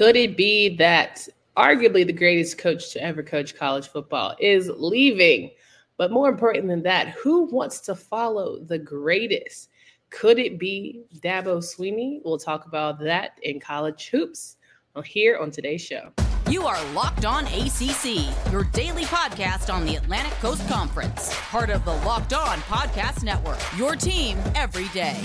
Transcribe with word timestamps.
Could 0.00 0.16
it 0.16 0.34
be 0.34 0.76
that 0.76 1.28
arguably 1.58 2.06
the 2.06 2.14
greatest 2.14 2.56
coach 2.56 2.90
to 2.94 3.02
ever 3.02 3.22
coach 3.22 3.54
college 3.54 3.88
football 3.88 4.34
is 4.40 4.70
leaving? 4.74 5.50
But 5.98 6.10
more 6.10 6.30
important 6.30 6.68
than 6.68 6.82
that, 6.84 7.08
who 7.08 7.42
wants 7.42 7.80
to 7.80 7.94
follow 7.94 8.60
the 8.60 8.78
greatest? 8.78 9.68
Could 10.08 10.38
it 10.38 10.58
be 10.58 11.02
Dabo 11.18 11.58
Swinney? 11.58 12.22
We'll 12.24 12.38
talk 12.38 12.64
about 12.64 12.98
that 13.00 13.32
in 13.42 13.60
college 13.60 14.08
hoops 14.08 14.56
here 15.04 15.36
on 15.36 15.50
today's 15.50 15.82
show. 15.82 16.14
You 16.48 16.66
are 16.66 16.82
Locked 16.94 17.26
On 17.26 17.44
ACC, 17.44 18.24
your 18.50 18.64
daily 18.72 19.04
podcast 19.04 19.70
on 19.70 19.84
the 19.84 19.96
Atlantic 19.96 20.32
Coast 20.40 20.66
Conference, 20.66 21.30
part 21.34 21.68
of 21.68 21.84
the 21.84 21.92
Locked 21.92 22.32
On 22.32 22.56
Podcast 22.60 23.22
Network, 23.22 23.58
your 23.76 23.96
team 23.96 24.38
every 24.54 24.88
day. 24.94 25.20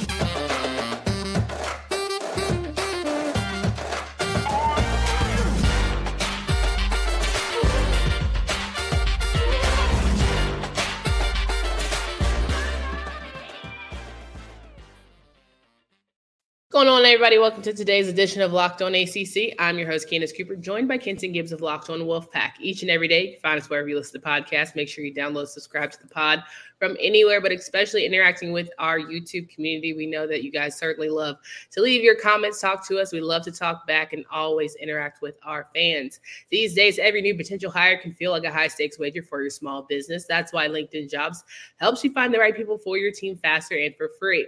Going 16.76 16.90
on, 16.90 17.06
everybody? 17.06 17.38
Welcome 17.38 17.62
to 17.62 17.72
today's 17.72 18.10
edition 18.10 18.42
of 18.42 18.52
Locked 18.52 18.82
On 18.82 18.94
ACC. 18.94 19.56
I'm 19.60 19.80
your 19.80 19.88
host, 19.88 20.10
Candace 20.10 20.34
Cooper, 20.34 20.58
joined 20.58 20.90
by 20.90 20.98
Kenton 20.98 21.32
Gibbs 21.32 21.54
of 21.54 21.62
Locked 21.62 21.90
On 21.90 22.02
Wolfpack. 22.02 22.52
Each 22.60 22.82
and 22.82 22.92
every 22.92 23.08
day, 23.08 23.30
you 23.30 23.38
find 23.40 23.58
us 23.58 23.70
wherever 23.70 23.88
you 23.88 23.96
listen 23.96 24.20
to 24.20 24.28
podcasts. 24.28 24.76
Make 24.76 24.90
sure 24.90 25.06
you 25.06 25.14
download, 25.14 25.48
subscribe 25.48 25.92
to 25.92 26.02
the 26.02 26.10
pod 26.10 26.44
from 26.78 26.98
anywhere, 27.00 27.40
but 27.40 27.54
especially 27.54 28.06
interacting 28.06 28.52
with 28.52 28.70
our 28.78 29.00
YouTube 29.00 29.48
community. 29.48 29.94
We 29.94 30.06
know 30.06 30.28
that 30.28 30.44
you 30.44 30.52
guys 30.52 30.78
certainly 30.78 31.08
love 31.08 31.38
to 31.72 31.82
leave 31.82 32.04
your 32.04 32.16
comments, 32.16 32.60
talk 32.60 32.86
to 32.90 33.00
us. 33.00 33.14
We 33.14 33.22
love 33.22 33.44
to 33.44 33.54
talk 33.54 33.88
back 33.88 34.12
and 34.12 34.26
always 34.30 34.76
interact 34.76 35.22
with 35.22 35.36
our 35.46 35.70
fans. 35.74 36.20
These 36.52 36.74
days, 36.74 37.00
every 37.00 37.22
new 37.22 37.36
potential 37.36 37.72
hire 37.72 37.98
can 37.98 38.12
feel 38.12 38.32
like 38.32 38.44
a 38.44 38.52
high 38.52 38.68
stakes 38.68 39.00
wager 39.00 39.24
for 39.24 39.40
your 39.42 39.50
small 39.50 39.84
business. 39.84 40.26
That's 40.28 40.52
why 40.52 40.68
LinkedIn 40.68 41.10
Jobs 41.10 41.42
helps 41.78 42.04
you 42.04 42.12
find 42.12 42.34
the 42.34 42.40
right 42.40 42.54
people 42.54 42.78
for 42.78 42.98
your 42.98 43.14
team 43.14 43.38
faster 43.38 43.78
and 43.78 43.96
for 43.96 44.10
free. 44.20 44.46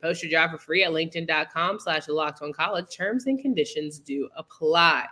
Post 0.00 0.22
your 0.22 0.30
job 0.30 0.50
for 0.50 0.58
free 0.58 0.84
at 0.84 0.90
linkedin.com 0.90 1.80
slash 1.80 2.08
locked 2.08 2.42
on 2.42 2.52
college. 2.52 2.86
Terms 2.94 3.26
and 3.26 3.40
conditions 3.40 3.98
do 3.98 4.28
apply. 4.36 5.06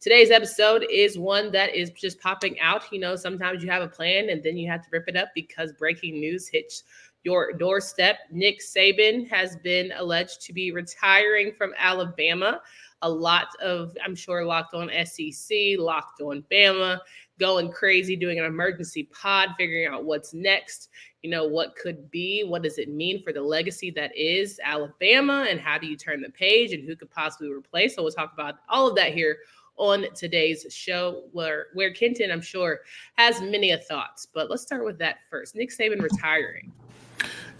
Today's 0.00 0.30
episode 0.30 0.86
is 0.88 1.18
one 1.18 1.50
that 1.50 1.74
is 1.74 1.90
just 1.90 2.20
popping 2.20 2.58
out. 2.60 2.84
You 2.92 3.00
know, 3.00 3.16
sometimes 3.16 3.64
you 3.64 3.70
have 3.70 3.82
a 3.82 3.88
plan 3.88 4.30
and 4.30 4.40
then 4.40 4.56
you 4.56 4.70
have 4.70 4.82
to 4.82 4.88
rip 4.92 5.08
it 5.08 5.16
up 5.16 5.30
because 5.34 5.72
breaking 5.72 6.20
news 6.20 6.46
hits 6.46 6.84
your 7.24 7.52
doorstep. 7.52 8.18
Nick 8.30 8.60
Saban 8.60 9.28
has 9.28 9.56
been 9.56 9.92
alleged 9.96 10.40
to 10.42 10.52
be 10.52 10.70
retiring 10.70 11.52
from 11.52 11.72
Alabama. 11.76 12.60
A 13.02 13.10
lot 13.10 13.48
of, 13.60 13.96
I'm 14.04 14.14
sure, 14.14 14.44
locked 14.44 14.72
on 14.72 14.88
SEC, 15.04 15.56
locked 15.78 16.20
on 16.20 16.44
Bama, 16.50 17.00
going 17.38 17.70
crazy, 17.70 18.16
doing 18.16 18.38
an 18.38 18.44
emergency 18.44 19.04
pod, 19.04 19.50
figuring 19.56 19.86
out 19.86 20.04
what's 20.04 20.34
next 20.34 20.88
you 21.22 21.30
know, 21.30 21.46
what 21.46 21.74
could 21.76 22.10
be, 22.10 22.44
what 22.44 22.62
does 22.62 22.78
it 22.78 22.88
mean 22.88 23.22
for 23.22 23.32
the 23.32 23.42
legacy 23.42 23.90
that 23.90 24.16
is 24.16 24.60
Alabama, 24.62 25.46
and 25.50 25.58
how 25.58 25.76
do 25.76 25.86
you 25.86 25.96
turn 25.96 26.20
the 26.20 26.30
page, 26.30 26.72
and 26.72 26.86
who 26.86 26.94
could 26.94 27.10
possibly 27.10 27.50
replace? 27.50 27.96
So 27.96 28.02
we'll 28.02 28.12
talk 28.12 28.32
about 28.32 28.56
all 28.68 28.88
of 28.88 28.94
that 28.96 29.14
here 29.14 29.38
on 29.76 30.06
today's 30.14 30.66
show, 30.70 31.24
where 31.32 31.66
where 31.74 31.92
Kenton, 31.92 32.30
I'm 32.30 32.40
sure, 32.40 32.80
has 33.16 33.40
many 33.40 33.72
a 33.72 33.78
thoughts. 33.78 34.26
But 34.26 34.48
let's 34.48 34.62
start 34.62 34.84
with 34.84 34.98
that 34.98 35.18
first. 35.30 35.56
Nick 35.56 35.70
Saban 35.70 36.00
retiring. 36.00 36.72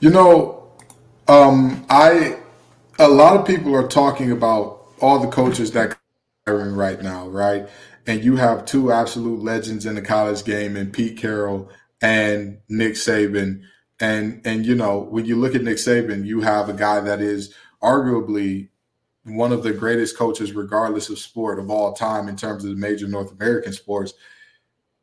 You 0.01 0.11
know, 0.11 0.71
um, 1.27 1.85
I 1.91 2.39
a 3.01 3.09
lot 3.09 3.37
of 3.37 3.47
people 3.47 3.75
are 3.75 3.89
talking 3.89 4.31
about 4.31 4.85
all 5.01 5.19
the 5.19 5.29
coaches 5.29 5.73
that 5.73 5.99
are 6.47 6.71
right 6.71 7.03
now, 7.03 7.29
right? 7.29 7.69
And 8.09 8.25
you 8.25 8.37
have 8.37 8.65
two 8.65 8.91
absolute 8.91 9.43
legends 9.43 9.87
in 9.87 9.95
the 9.95 10.03
college 10.03 10.43
game, 10.43 10.77
and 10.77 10.93
Pete 10.93 11.19
Carroll 11.19 11.71
and 12.01 12.59
Nick 12.69 12.95
Saban. 12.95 13.63
And 14.01 14.41
and 14.45 14.65
you 14.65 14.75
know, 14.75 14.99
when 14.99 15.27
you 15.27 15.37
look 15.37 15.55
at 15.55 15.63
Nick 15.63 15.77
Saban, 15.77 16.25
you 16.25 16.41
have 16.41 16.69
a 16.69 16.73
guy 16.73 17.01
that 17.01 17.21
is 17.21 17.55
arguably 17.83 18.69
one 19.25 19.53
of 19.53 19.63
the 19.63 19.73
greatest 19.73 20.17
coaches, 20.17 20.53
regardless 20.53 21.11
of 21.11 21.19
sport 21.19 21.59
of 21.59 21.71
all 21.71 21.93
time, 21.93 22.29
in 22.29 22.37
terms 22.37 22.65
of 22.65 22.71
the 22.71 22.77
major 22.77 23.07
North 23.07 23.31
American 23.33 23.75
sports. 23.75 24.15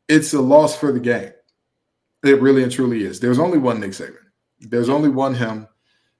It's 0.08 0.34
a 0.34 0.40
loss 0.40 0.76
for 0.76 0.92
the 0.92 1.00
game. 1.00 1.32
It 2.24 2.40
really 2.40 2.64
and 2.64 2.72
truly 2.72 3.04
is. 3.04 3.20
There's 3.20 3.38
only 3.38 3.58
one 3.58 3.80
Nick 3.80 3.92
Saban. 3.92 4.16
There's 4.60 4.88
only 4.88 5.10
one 5.10 5.34
him. 5.34 5.68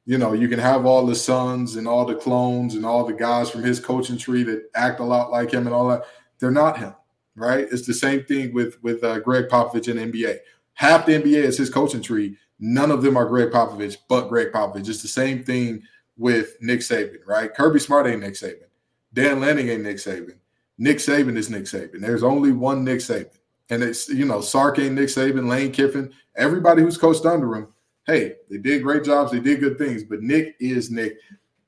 You 0.04 0.19
know, 0.19 0.34
you 0.34 0.48
can 0.48 0.60
have 0.60 0.86
all 0.86 1.04
the 1.04 1.16
sons 1.16 1.75
and 1.75 1.88
all 1.88 2.04
the 2.04 2.14
clones 2.14 2.76
and 2.76 2.86
all 2.86 3.04
the 3.04 3.12
guys 3.12 3.50
from 3.50 3.64
his 3.64 3.80
coaching 3.80 4.16
tree 4.19 4.44
that 4.44 4.70
act 4.76 5.00
a 5.00 5.04
lot 5.04 5.32
like 5.32 5.50
him 5.50 5.66
and 5.66 5.75
all 5.75 5.88
that. 5.88 6.04
They're 6.38 6.50
not 6.50 6.78
him, 6.78 6.94
right? 7.34 7.66
It's 7.70 7.86
the 7.86 7.94
same 7.94 8.24
thing 8.24 8.52
with 8.52 8.82
with 8.82 9.02
uh, 9.04 9.20
Gregg 9.20 9.48
Popovich 9.48 9.88
in 9.88 9.97
the 9.97 10.06
NBA 10.06 10.38
half 10.76 11.06
the 11.06 11.12
NBA 11.12 11.42
is 11.42 11.58
his 11.58 11.70
coaching 11.70 12.02
tree. 12.02 12.36
None 12.60 12.91
of 12.91 13.02
them 13.02 13.16
are 13.16 13.26
Gregg 13.26 13.50
Popovich, 13.50 13.97
but 14.08 14.28
Gregg 14.28 14.52
Popovich. 14.52 14.88
It's 14.88 15.02
the 15.02 15.08
same 15.08 15.42
thing 15.42 15.82
with 16.16 16.56
Nick 16.60 16.80
Saban, 16.80 17.19
right? 17.26 17.52
Kirby 17.52 17.80
Smart 17.80 18.06
ain't 18.06 18.20
Nick 18.20 18.34
Saban. 18.34 18.69
Dan 19.12 19.41
Lanning 19.41 19.69
ain't 19.69 19.82
Nick 19.82 19.96
Saban. 19.96 20.36
Nick 20.78 20.98
Saban 20.98 21.36
is 21.36 21.50
Nick 21.50 21.64
Saban. 21.64 22.00
There's 22.00 22.22
only 22.22 22.52
one 22.52 22.84
Nick 22.84 23.00
Saban. 23.00 23.38
And 23.69 23.82
it's, 23.82 24.08
you 24.08 24.25
know, 24.25 24.41
Sark 24.41 24.78
ain't 24.78 24.94
Nick 24.94 25.08
Saban, 25.08 25.48
Lane 25.48 25.72
Kiffin, 25.72 26.12
everybody 26.36 26.82
who's 26.82 26.96
coached 26.98 27.26
under 27.26 27.54
him. 27.54 27.69
Hey, 28.06 28.36
they 28.48 28.58
did 28.58 28.82
great 28.82 29.02
jobs. 29.02 29.32
They 29.32 29.41
did 29.41 29.60
good 29.60 29.78
things, 29.78 30.04
but 30.04 30.22
Nick 30.22 30.54
is 30.60 30.91
Nick. 30.91 31.16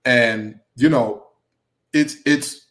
And, 0.05 0.61
you 0.77 0.89
know, 0.89 1.27
it's, 1.93 2.19
it's, 2.25 2.68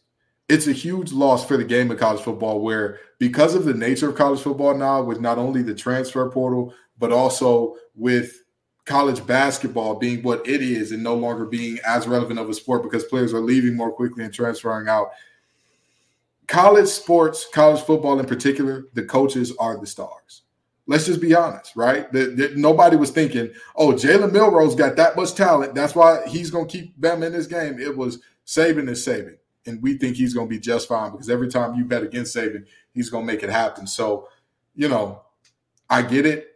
it's 0.50 0.68
a 0.68 0.72
huge 0.72 1.12
loss 1.12 1.46
for 1.46 1.58
the 1.58 1.64
game 1.64 1.92
of 1.92 2.00
college 2.00 2.22
football 2.22 2.62
where 2.62 3.00
because 3.20 3.56
of 3.56 3.66
the 3.66 3.74
nature 3.74 4.10
of 4.10 4.16
college 4.16 4.40
football 4.40 4.76
now 4.76 5.02
with 5.02 5.20
not 5.20 5.38
only 5.38 5.62
the 5.62 5.76
transfer 5.76 6.30
portal 6.30 6.74
but 6.98 7.12
also 7.12 7.76
with 7.96 8.44
college 8.86 9.26
basketball 9.26 9.96
being 9.96 10.24
what 10.24 10.48
it 10.48 10.62
is 10.62 10.92
and 10.92 11.04
no 11.04 11.14
longer 11.14 11.46
being 11.46 11.78
as 11.86 12.08
relevant 12.08 12.40
of 12.40 12.50
a 12.50 12.54
sport 12.54 12.84
because 12.84 13.04
players 13.06 13.34
are 13.34 13.42
leaving 13.42 13.76
more 13.76 13.92
quickly 13.92 14.24
and 14.24 14.34
transferring 14.34 14.88
out 14.88 15.10
college 16.48 16.88
sports 16.88 17.48
college 17.54 17.82
football 17.82 18.20
in 18.20 18.26
particular 18.26 18.86
the 18.94 19.04
coaches 19.04 19.54
are 19.60 19.78
the 19.78 19.88
stars. 19.88 20.44
Let's 20.90 21.06
just 21.06 21.20
be 21.20 21.36
honest 21.36 21.76
right? 21.76 22.10
The, 22.14 22.28
the, 22.28 22.54
nobody 22.56 22.96
was 22.96 23.12
thinking 23.12 23.52
oh 23.76 23.92
jalen 23.92 24.32
milroe's 24.32 24.76
got 24.76 24.96
that 24.96 25.18
much 25.18 25.36
talent. 25.36 25.76
That's 25.76 25.96
why 25.96 26.26
he's 26.26 26.50
going 26.50 26.70
to 26.70 26.78
keep 26.78 27.00
them 27.02 27.24
in 27.24 27.34
this 27.34 27.48
game. 27.48 27.78
It 27.78 27.98
was 27.98 28.20
saving 28.46 28.88
is 28.88 29.06
Saban 29.06 29.36
and 29.68 29.82
we 29.82 29.98
think 29.98 30.16
he's 30.16 30.34
going 30.34 30.48
to 30.48 30.50
be 30.50 30.60
just 30.60 30.88
fine 30.88 31.12
because 31.12 31.30
every 31.30 31.50
time 31.50 31.76
you 31.76 31.86
bet 31.86 32.04
against 32.04 32.36
Saban, 32.36 32.66
he's 32.94 33.10
going 33.10 33.28
to 33.28 33.32
make 33.32 33.44
it 33.44 33.50
happen. 33.50 33.86
So, 33.86 34.28
you 34.76 34.88
know, 34.88 35.22
I 35.90 36.02
get 36.02 36.26
it. 36.26 36.54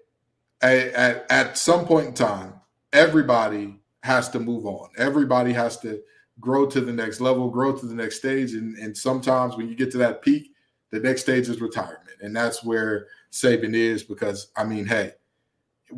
At, 0.61 0.77
at, 0.93 1.25
at 1.31 1.57
some 1.57 1.85
point 1.85 2.07
in 2.07 2.13
time, 2.13 2.53
everybody 2.93 3.79
has 4.03 4.29
to 4.29 4.39
move 4.39 4.65
on. 4.65 4.89
Everybody 4.97 5.53
has 5.53 5.79
to 5.79 6.01
grow 6.39 6.65
to 6.67 6.81
the 6.81 6.93
next 6.93 7.19
level, 7.19 7.49
grow 7.49 7.75
to 7.75 7.85
the 7.85 7.95
next 7.95 8.17
stage. 8.17 8.53
And, 8.53 8.77
and 8.77 8.95
sometimes 8.95 9.57
when 9.57 9.69
you 9.69 9.75
get 9.75 9.91
to 9.91 9.97
that 9.99 10.21
peak, 10.21 10.51
the 10.91 10.99
next 10.99 11.21
stage 11.21 11.49
is 11.49 11.61
retirement. 11.61 12.17
And 12.21 12.35
that's 12.35 12.63
where 12.63 13.07
Saban 13.31 13.73
is 13.73 14.03
because, 14.03 14.51
I 14.55 14.63
mean, 14.63 14.85
hey, 14.85 15.13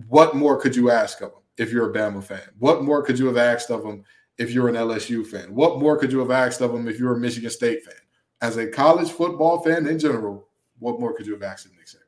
what 0.07 0.35
more 0.35 0.57
could 0.59 0.75
you 0.75 0.91
ask 0.91 1.21
of 1.21 1.31
him 1.31 1.41
if 1.57 1.71
you're 1.71 1.89
a 1.89 1.93
Bama 1.93 2.23
fan? 2.23 2.41
What 2.59 2.83
more 2.83 3.03
could 3.03 3.19
you 3.19 3.27
have 3.27 3.37
asked 3.37 3.69
of 3.69 3.83
him 3.83 4.03
if 4.37 4.51
you're 4.51 4.69
an 4.69 4.75
LSU 4.75 5.25
fan? 5.25 5.53
What 5.53 5.79
more 5.79 5.97
could 5.97 6.11
you 6.11 6.19
have 6.19 6.31
asked 6.31 6.61
of 6.61 6.73
him 6.73 6.87
if 6.87 6.99
you're 6.99 7.15
a 7.15 7.19
Michigan 7.19 7.49
State 7.49 7.83
fan? 7.83 7.93
As 8.41 8.57
a 8.57 8.67
college 8.67 9.11
football 9.11 9.61
fan 9.61 9.87
in 9.87 9.99
general, 9.99 10.47
what 10.79 10.99
more 10.99 11.13
could 11.13 11.25
you 11.25 11.33
have 11.33 11.43
asked 11.43 11.65
of 11.65 11.71
Nick 11.73 11.87
Saban? 11.87 11.99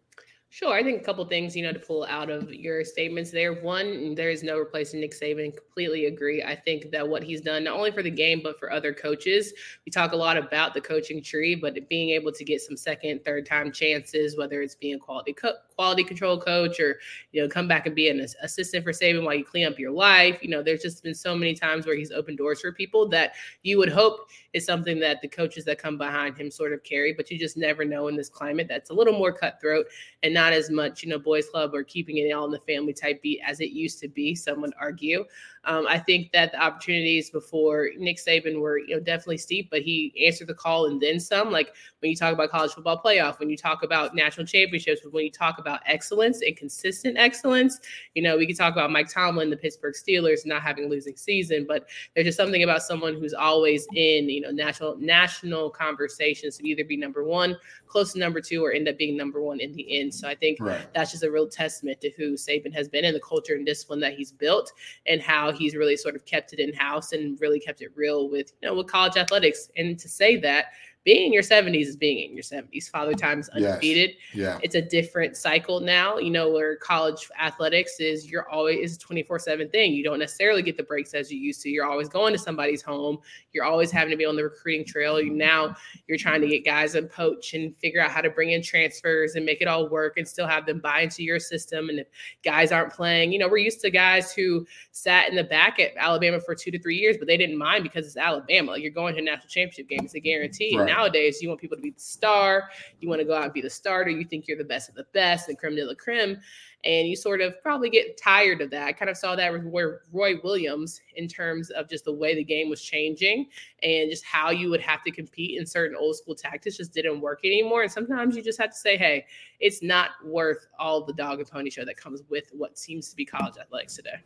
Sure. 0.50 0.74
I 0.74 0.84
think 0.84 1.02
a 1.02 1.04
couple 1.04 1.26
things, 1.26 1.54
you 1.54 1.64
know, 1.64 1.74
to 1.74 1.80
pull 1.80 2.06
out 2.06 2.30
of 2.30 2.54
your 2.54 2.86
statements 2.86 3.30
there. 3.30 3.62
One, 3.62 4.16
there 4.16 4.30
is 4.30 4.42
no 4.42 4.58
replacing 4.58 5.02
Nick 5.02 5.12
Saban. 5.12 5.56
Completely 5.56 6.06
agree. 6.06 6.44
I 6.44 6.56
think 6.56 6.92
that 6.92 7.06
what 7.06 7.24
he's 7.24 7.42
done, 7.42 7.66
not 7.66 7.76
only 7.76 7.92
for 7.92 8.02
the 8.02 8.10
game, 8.10 8.40
but 8.42 8.58
for 8.58 8.72
other 8.72 8.94
coaches, 8.94 9.52
we 9.86 9.92
talk 9.92 10.14
a 10.14 10.16
lot 10.16 10.38
about 10.38 10.74
the 10.74 10.80
coaching 10.80 11.22
tree, 11.22 11.56
but 11.56 11.90
being 11.90 12.12
able 12.12 12.32
to 12.32 12.46
get 12.46 12.62
some 12.62 12.78
second, 12.78 13.26
third 13.26 13.46
time 13.46 13.70
chances, 13.70 14.38
whether 14.38 14.62
it's 14.62 14.76
being 14.76 14.98
quality 14.98 15.34
co- 15.34 15.58
quality 15.76 16.04
control 16.04 16.40
coach 16.40 16.80
or, 16.80 17.00
you 17.32 17.42
know, 17.42 17.48
come 17.50 17.68
back 17.68 17.86
and 17.86 17.96
be 17.96 18.10
an 18.10 18.26
assistant 18.42 18.84
for 18.84 18.92
Saban 18.92 19.24
while 19.24 19.36
you 19.36 19.44
clean 19.44 19.68
up 19.68 19.78
your 19.78 19.92
life. 19.92 20.40
You 20.42 20.50
know, 20.50 20.64
there's 20.64 20.82
just 20.82 21.04
been 21.04 21.14
so 21.14 21.36
many 21.36 21.54
times 21.54 21.86
where 21.86 21.96
he's 21.96 22.12
opened 22.12 22.38
doors 22.38 22.62
for 22.62 22.72
people 22.72 23.08
that 23.10 23.34
you 23.64 23.78
would 23.78 23.92
hope 23.92 24.30
is 24.54 24.66
something 24.66 25.00
that 25.00 25.22
the 25.22 25.28
coaches 25.28 25.66
that 25.66 25.78
come 25.78 25.98
behind 25.98 26.38
him 26.38 26.50
sort 26.50 26.74
of 26.74 26.84
carry, 26.84 27.14
but 27.14 27.30
you 27.30 27.38
just 27.38 27.58
never 27.58 27.84
know 27.84 28.08
in 28.08 28.16
this 28.16 28.30
climate 28.30 28.68
that's 28.70 28.90
a 28.90 28.94
little 28.94 29.14
more 29.14 29.34
cutthroat 29.34 29.86
and 30.24 30.34
not 30.34 30.54
as 30.54 30.70
much, 30.70 31.04
you 31.04 31.10
know, 31.10 31.20
boys 31.20 31.50
club 31.50 31.74
or 31.74 31.84
keeping 31.84 32.18
it 32.18 32.32
all 32.32 32.46
in 32.46 32.52
the 32.52 32.60
family 32.60 32.94
type 32.94 33.22
beat 33.22 33.42
as 33.46 33.60
it 33.60 33.72
used 33.72 34.00
to 34.00 34.08
be, 34.08 34.34
some 34.34 34.62
would 34.62 34.74
argue. 34.80 35.26
Um, 35.66 35.86
I 35.88 35.98
think 36.00 36.32
that 36.32 36.52
the 36.52 36.64
opportunities 36.64 37.30
before 37.30 37.90
Nick 37.98 38.18
Saban 38.18 38.60
were, 38.60 38.78
you 38.78 38.96
know, 38.96 39.00
definitely 39.00 39.38
steep, 39.38 39.70
but 39.70 39.82
he 39.82 40.14
answered 40.26 40.48
the 40.48 40.54
call 40.54 40.86
and 40.86 41.02
then 41.02 41.20
some. 41.20 41.52
Like 41.52 41.74
when 42.00 42.10
you 42.10 42.16
talk 42.16 42.34
about 42.34 42.52
college 42.52 42.72
football 42.72 43.02
playoff, 43.04 43.40
when 43.40 43.50
you 43.50 43.58
talk 43.58 43.84
about 43.84 44.16
national 44.16 44.46
championships, 44.46 45.02
when 45.10 45.26
you 45.26 45.32
talk 45.32 45.58
about 45.58 45.82
excellence 45.86 46.42
and 46.42 46.56
consistent 46.56 47.18
excellence, 47.18 47.80
you 48.14 48.22
know, 48.22 48.38
we 48.38 48.46
could 48.46 48.58
talk 48.58 48.74
about 48.74 48.92
Mike 48.92 49.10
Tomlin, 49.10 49.50
the 49.50 49.58
Pittsburgh 49.58 49.96
Steelers, 49.96 50.46
not 50.46 50.62
having 50.62 50.86
a 50.86 50.88
losing 50.88 51.16
season, 51.16 51.66
but 51.68 51.88
there's 52.14 52.26
just 52.26 52.38
something 52.38 52.64
about 52.64 52.84
someone 52.84 53.16
who's 53.16 53.34
always 53.34 53.88
in, 53.96 54.30
you 54.30 54.42
know, 54.42 54.52
national 54.52 54.98
national 54.98 55.70
conversations 55.70 56.58
to 56.58 56.68
either 56.68 56.84
be 56.84 56.98
number 56.98 57.24
one, 57.24 57.58
close 57.88 58.14
to 58.14 58.20
number 58.20 58.42
two, 58.42 58.64
or 58.64 58.72
end 58.72 58.88
up 58.88 58.98
being 58.98 59.18
number 59.18 59.42
one 59.42 59.60
in 59.60 59.74
the 59.74 60.00
end. 60.00 60.14
So 60.14 60.28
I 60.28 60.36
think 60.36 60.60
right. 60.60 60.88
that's 60.94 61.12
just 61.12 61.24
a 61.24 61.32
real 61.32 61.48
testament 61.48 62.02
to 62.02 62.12
who 62.12 62.34
Saban 62.34 62.74
has 62.74 62.88
been 62.88 63.06
and 63.06 63.16
the 63.16 63.22
culture 63.22 63.56
and 63.56 63.66
discipline 63.66 64.00
that 64.02 64.14
he's 64.14 64.32
built 64.32 64.72
and 65.08 65.22
how 65.22 65.52
he's 65.56 65.76
really 65.76 65.98
sort 65.98 66.16
of 66.16 66.26
kept 66.26 66.54
it 66.54 66.60
in 66.60 66.74
house 66.74 67.12
and 67.12 67.40
really 67.42 67.60
kept 67.60 67.82
it 67.82 67.92
real 67.96 68.30
with 68.30 68.52
you 68.62 68.68
know 68.68 68.76
with 68.76 68.88
college 68.88 69.18
athletics. 69.18 69.70
And 69.78 69.98
to 70.00 70.08
say 70.08 70.38
that 70.38 70.66
being 71.06 71.28
in 71.28 71.34
your 71.34 71.44
70s 71.44 71.86
is 71.86 71.96
being 71.96 72.30
in 72.30 72.36
your 72.36 72.44
70s. 72.44 72.90
Father 72.90 73.14
Time's 73.14 73.48
undefeated. 73.50 74.16
Yes. 74.34 74.36
Yeah. 74.36 74.60
It's 74.64 74.74
a 74.74 74.82
different 74.82 75.38
cycle 75.38 75.80
now, 75.80 76.18
you 76.18 76.32
know, 76.32 76.50
where 76.50 76.78
college 76.78 77.30
athletics 77.40 78.00
is 78.00 78.30
you're 78.30 78.50
always 78.50 78.80
is 78.92 78.98
a 78.98 79.00
24-7 79.00 79.72
thing. 79.72 79.94
You 79.94 80.04
don't 80.04 80.18
necessarily 80.18 80.64
get 80.64 80.78
the 80.78 80.84
breaks 80.84 81.14
as 81.14 81.32
you 81.32 81.40
used 81.40 81.62
to. 81.62 81.70
You're 81.70 81.86
always 81.86 82.10
going 82.10 82.34
to 82.34 82.40
somebody's 82.40 82.82
home. 82.82 83.20
You're 83.54 83.66
always 83.66 83.92
having 83.92 84.10
to 84.10 84.18
be 84.18 84.26
on 84.26 84.36
the 84.36 84.44
recruiting 84.44 84.84
trail. 84.84 85.22
You 85.22 85.32
now 85.32 85.76
you're 86.08 86.18
trying 86.18 86.42
to 86.42 86.48
get 86.48 86.66
guys 86.66 86.96
and 86.96 87.08
poach 87.08 87.54
and 87.54 87.78
figure 87.78 88.02
out 88.02 88.10
how 88.10 88.22
to 88.22 88.32
bring 88.32 88.50
in 88.52 88.64
transfers 88.64 89.36
and 89.36 89.46
make 89.46 89.62
it 89.62 89.68
all 89.68 89.88
work 89.88 90.18
and 90.18 90.28
still 90.28 90.48
have 90.48 90.66
them 90.66 90.80
buy 90.80 91.02
into 91.02 91.24
your 91.24 91.40
system. 91.40 91.90
And 91.90 92.00
if 92.00 92.08
guys 92.44 92.72
aren't 92.72 92.92
playing, 92.92 93.32
you 93.32 93.38
know, 93.38 93.48
we're 93.48 93.58
used 93.58 93.82
to 93.82 93.92
guys 93.92 94.34
who 94.34 94.66
sat 94.92 95.30
in 95.30 95.36
the 95.36 95.44
back 95.44 95.80
at 95.80 95.92
Alabama 95.98 96.40
for 96.40 96.56
two 96.56 96.72
to 96.72 96.80
three 96.80 96.98
years, 96.98 97.16
but 97.18 97.28
they 97.28 97.38
didn't 97.38 97.60
mind 97.60 97.84
because 97.84 98.08
it's 98.08 98.18
Alabama. 98.18 98.76
You're 98.76 98.90
going 98.90 99.14
to 99.14 99.22
a 99.22 99.24
national 99.24 99.50
championship 99.50 99.88
game. 99.88 100.00
It's 100.04 100.16
a 100.16 100.20
guarantee. 100.20 100.76
Right 100.76 100.95
nowadays 100.96 101.42
you 101.42 101.50
want 101.50 101.60
people 101.60 101.78
to 101.78 101.84
be 101.84 101.92
the 101.92 102.00
star 102.00 102.70
you 103.00 103.10
want 103.10 103.20
to 103.20 103.26
go 103.26 103.36
out 103.36 103.44
and 103.44 103.54
be 103.54 103.62
the 103.62 103.70
starter 103.70 104.10
you 104.10 104.24
think 104.24 104.48
you're 104.48 104.58
the 104.58 104.64
best 104.64 104.90
of 104.90 104.96
the 104.96 105.06
best 105.14 105.50
and 105.50 105.58
creme 105.58 105.76
de 105.76 105.84
la 105.86 105.94
creme 105.96 106.38
and 106.86 107.08
you 107.08 107.16
sort 107.16 107.42
of 107.42 107.60
probably 107.64 107.90
get 107.90 108.16
tired 108.16 108.62
of 108.62 108.70
that. 108.70 108.84
I 108.84 108.94
kind 108.94 109.10
of 109.10 109.18
saw 109.18 109.36
that 109.36 109.52
with 109.52 109.64
roy 110.12 110.34
williams 110.44 111.02
in 111.16 111.28
terms 111.28 111.72
of 111.72 111.90
just 111.90 112.06
the 112.06 112.14
way 112.14 112.36
the 112.36 112.44
game 112.44 112.70
was 112.70 112.82
changing 112.82 113.48
and 113.84 114.10
just 114.10 114.24
how 114.24 114.52
you 114.52 114.70
would 114.70 114.82
have 114.82 115.04
to 115.04 115.12
compete 115.12 115.60
in 115.60 115.66
certain 115.66 115.98
old 115.98 116.16
school 116.16 116.36
tactics 116.36 116.78
just 116.78 116.94
didn't 116.94 117.22
work 117.22 117.40
anymore 117.44 117.82
and 117.82 117.92
sometimes 117.92 118.36
you 118.36 118.44
just 118.44 118.60
have 118.60 118.70
to 118.70 118.78
say 118.78 118.98
hey 118.98 119.26
it's 119.60 119.82
not 119.82 120.12
worth 120.24 120.68
all 120.80 121.04
the 121.04 121.14
dog 121.14 121.40
and 121.40 121.50
pony 121.50 121.70
show 121.70 121.84
that 121.84 121.98
comes 121.98 122.22
with 122.30 122.52
what 122.54 122.78
seems 122.78 123.10
to 123.10 123.16
be 123.16 123.26
college 123.26 123.56
athletics 123.60 123.96
today 123.96 124.18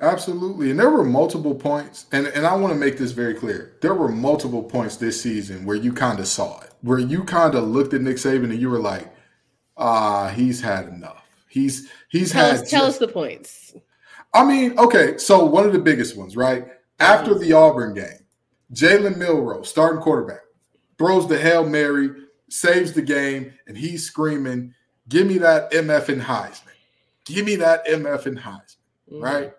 Absolutely. 0.00 0.70
And 0.70 0.80
there 0.80 0.90
were 0.90 1.04
multiple 1.04 1.54
points, 1.54 2.06
and, 2.10 2.26
and 2.28 2.46
I 2.46 2.54
want 2.56 2.72
to 2.72 2.78
make 2.78 2.96
this 2.96 3.12
very 3.12 3.34
clear. 3.34 3.76
There 3.82 3.94
were 3.94 4.08
multiple 4.08 4.62
points 4.62 4.96
this 4.96 5.20
season 5.20 5.66
where 5.66 5.76
you 5.76 5.92
kind 5.92 6.18
of 6.18 6.26
saw 6.26 6.60
it, 6.60 6.70
where 6.80 6.98
you 6.98 7.22
kind 7.22 7.54
of 7.54 7.68
looked 7.68 7.92
at 7.92 8.00
Nick 8.00 8.16
Saban 8.16 8.44
and 8.44 8.60
you 8.60 8.70
were 8.70 8.80
like, 8.80 9.14
ah, 9.76 10.28
he's 10.28 10.60
had 10.60 10.88
enough. 10.88 11.26
He's 11.48 11.90
he's 12.08 12.32
tell 12.32 12.46
had 12.46 12.60
us, 12.62 12.70
tell 12.70 12.84
us 12.86 12.98
the 12.98 13.08
points. 13.08 13.74
I 14.32 14.44
mean, 14.44 14.78
okay, 14.78 15.18
so 15.18 15.44
one 15.44 15.66
of 15.66 15.72
the 15.72 15.78
biggest 15.78 16.16
ones, 16.16 16.36
right? 16.36 16.68
After 16.98 17.34
the 17.34 17.52
Auburn 17.52 17.94
game, 17.94 18.24
Jalen 18.72 19.16
Milroe, 19.16 19.62
starting 19.62 20.00
quarterback, 20.00 20.42
throws 20.96 21.26
the 21.28 21.38
Hail 21.38 21.68
Mary, 21.68 22.10
saves 22.48 22.92
the 22.92 23.02
game, 23.02 23.52
and 23.66 23.76
he's 23.76 24.06
screaming, 24.06 24.74
Give 25.08 25.26
me 25.26 25.38
that 25.38 25.72
MF 25.72 26.08
and 26.08 26.22
Heisman. 26.22 26.68
Give 27.24 27.44
me 27.44 27.56
that 27.56 27.84
MF 27.86 28.26
and 28.26 28.38
Heisman, 28.38 28.76
mm-hmm. 29.10 29.20
right? 29.20 29.52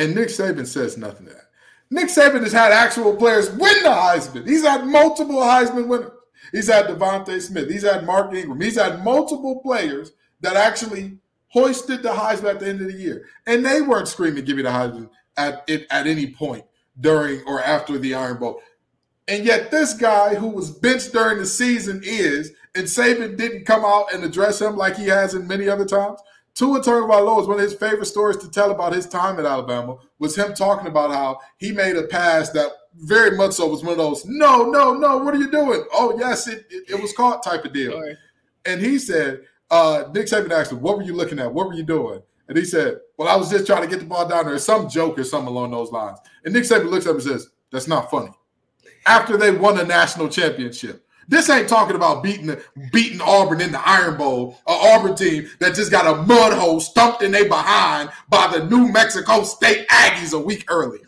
And 0.00 0.14
Nick 0.14 0.28
Saban 0.28 0.66
says 0.66 0.96
nothing 0.96 1.26
to 1.26 1.32
that. 1.34 1.50
Nick 1.90 2.06
Saban 2.06 2.42
has 2.42 2.52
had 2.52 2.72
actual 2.72 3.14
players 3.14 3.50
win 3.50 3.82
the 3.82 3.90
Heisman. 3.90 4.48
He's 4.48 4.64
had 4.64 4.86
multiple 4.86 5.42
Heisman 5.42 5.88
winners. 5.88 6.12
He's 6.52 6.68
had 6.68 6.86
DeVonta 6.86 7.38
Smith. 7.38 7.68
He's 7.68 7.82
had 7.82 8.06
Mark 8.06 8.32
Ingram. 8.32 8.62
He's 8.62 8.78
had 8.78 9.04
multiple 9.04 9.60
players 9.60 10.12
that 10.40 10.56
actually 10.56 11.18
hoisted 11.48 12.02
the 12.02 12.08
Heisman 12.08 12.54
at 12.54 12.60
the 12.60 12.68
end 12.68 12.80
of 12.80 12.86
the 12.86 12.98
year. 12.98 13.26
And 13.46 13.64
they 13.64 13.82
weren't 13.82 14.08
screaming, 14.08 14.46
give 14.46 14.56
me 14.56 14.62
the 14.62 14.70
Heisman 14.70 15.10
at, 15.36 15.64
it, 15.68 15.86
at 15.90 16.06
any 16.06 16.28
point 16.28 16.64
during 16.98 17.42
or 17.46 17.62
after 17.62 17.98
the 17.98 18.14
Iron 18.14 18.38
Bowl. 18.38 18.62
And 19.28 19.44
yet 19.44 19.70
this 19.70 19.92
guy 19.92 20.34
who 20.34 20.48
was 20.48 20.70
benched 20.70 21.12
during 21.12 21.36
the 21.36 21.46
season 21.46 22.00
is, 22.02 22.52
and 22.74 22.86
Saban 22.86 23.36
didn't 23.36 23.66
come 23.66 23.84
out 23.84 24.14
and 24.14 24.24
address 24.24 24.62
him 24.62 24.76
like 24.76 24.96
he 24.96 25.08
has 25.08 25.34
in 25.34 25.46
many 25.46 25.68
other 25.68 25.84
times. 25.84 26.20
Tua 26.54 26.80
Tagovailoa 26.80 27.42
is 27.42 27.46
one 27.46 27.56
of 27.58 27.62
his 27.62 27.74
favorite 27.74 28.06
stories 28.06 28.36
to 28.38 28.50
tell 28.50 28.70
about 28.70 28.92
his 28.92 29.06
time 29.06 29.38
at 29.38 29.46
Alabama 29.46 29.96
was 30.18 30.36
him 30.36 30.52
talking 30.52 30.86
about 30.86 31.10
how 31.10 31.38
he 31.58 31.72
made 31.72 31.96
a 31.96 32.04
pass 32.04 32.50
that 32.50 32.70
very 32.94 33.36
much 33.36 33.52
so 33.52 33.68
was 33.68 33.82
one 33.82 33.92
of 33.92 33.98
those 33.98 34.24
no 34.26 34.64
no 34.64 34.92
no 34.92 35.18
what 35.18 35.34
are 35.34 35.38
you 35.38 35.50
doing? 35.50 35.84
Oh 35.92 36.18
yes 36.18 36.48
it, 36.48 36.66
it, 36.70 36.90
it 36.90 37.00
was 37.00 37.12
caught 37.12 37.42
type 37.42 37.64
of 37.64 37.72
deal. 37.72 38.02
And 38.66 38.80
he 38.80 38.98
said 38.98 39.42
uh, 39.70 40.04
Nick 40.12 40.26
Saban 40.26 40.50
asked 40.50 40.72
him 40.72 40.80
what 40.80 40.96
were 40.96 41.04
you 41.04 41.14
looking 41.14 41.38
at? 41.38 41.52
What 41.52 41.68
were 41.68 41.74
you 41.74 41.84
doing? 41.84 42.20
And 42.48 42.58
he 42.58 42.64
said 42.64 42.98
well 43.16 43.28
I 43.28 43.36
was 43.36 43.50
just 43.50 43.66
trying 43.66 43.82
to 43.82 43.88
get 43.88 44.00
the 44.00 44.06
ball 44.06 44.28
down 44.28 44.46
there 44.46 44.58
some 44.58 44.88
joke 44.88 45.18
or 45.18 45.24
something 45.24 45.48
along 45.48 45.70
those 45.70 45.92
lines. 45.92 46.18
And 46.44 46.52
Nick 46.52 46.64
Saban 46.64 46.90
looks 46.90 47.06
up 47.06 47.14
and 47.14 47.22
says 47.22 47.48
that's 47.70 47.88
not 47.88 48.10
funny. 48.10 48.32
After 49.06 49.36
they 49.36 49.52
won 49.52 49.78
a 49.78 49.84
national 49.84 50.28
championship 50.28 51.06
this 51.28 51.48
ain't 51.48 51.68
talking 51.68 51.96
about 51.96 52.22
beating 52.22 52.56
beating 52.92 53.20
Auburn 53.20 53.60
in 53.60 53.72
the 53.72 53.88
Iron 53.88 54.16
Bowl, 54.16 54.58
an 54.66 54.78
Auburn 54.80 55.16
team 55.16 55.48
that 55.60 55.74
just 55.74 55.90
got 55.90 56.06
a 56.06 56.22
mud 56.22 56.52
hole 56.52 56.80
stumped 56.80 57.22
in 57.22 57.30
their 57.30 57.48
behind 57.48 58.10
by 58.28 58.48
the 58.48 58.64
New 58.66 58.90
Mexico 58.90 59.42
State 59.44 59.86
Aggies 59.88 60.32
a 60.32 60.38
week 60.38 60.64
earlier. 60.68 61.06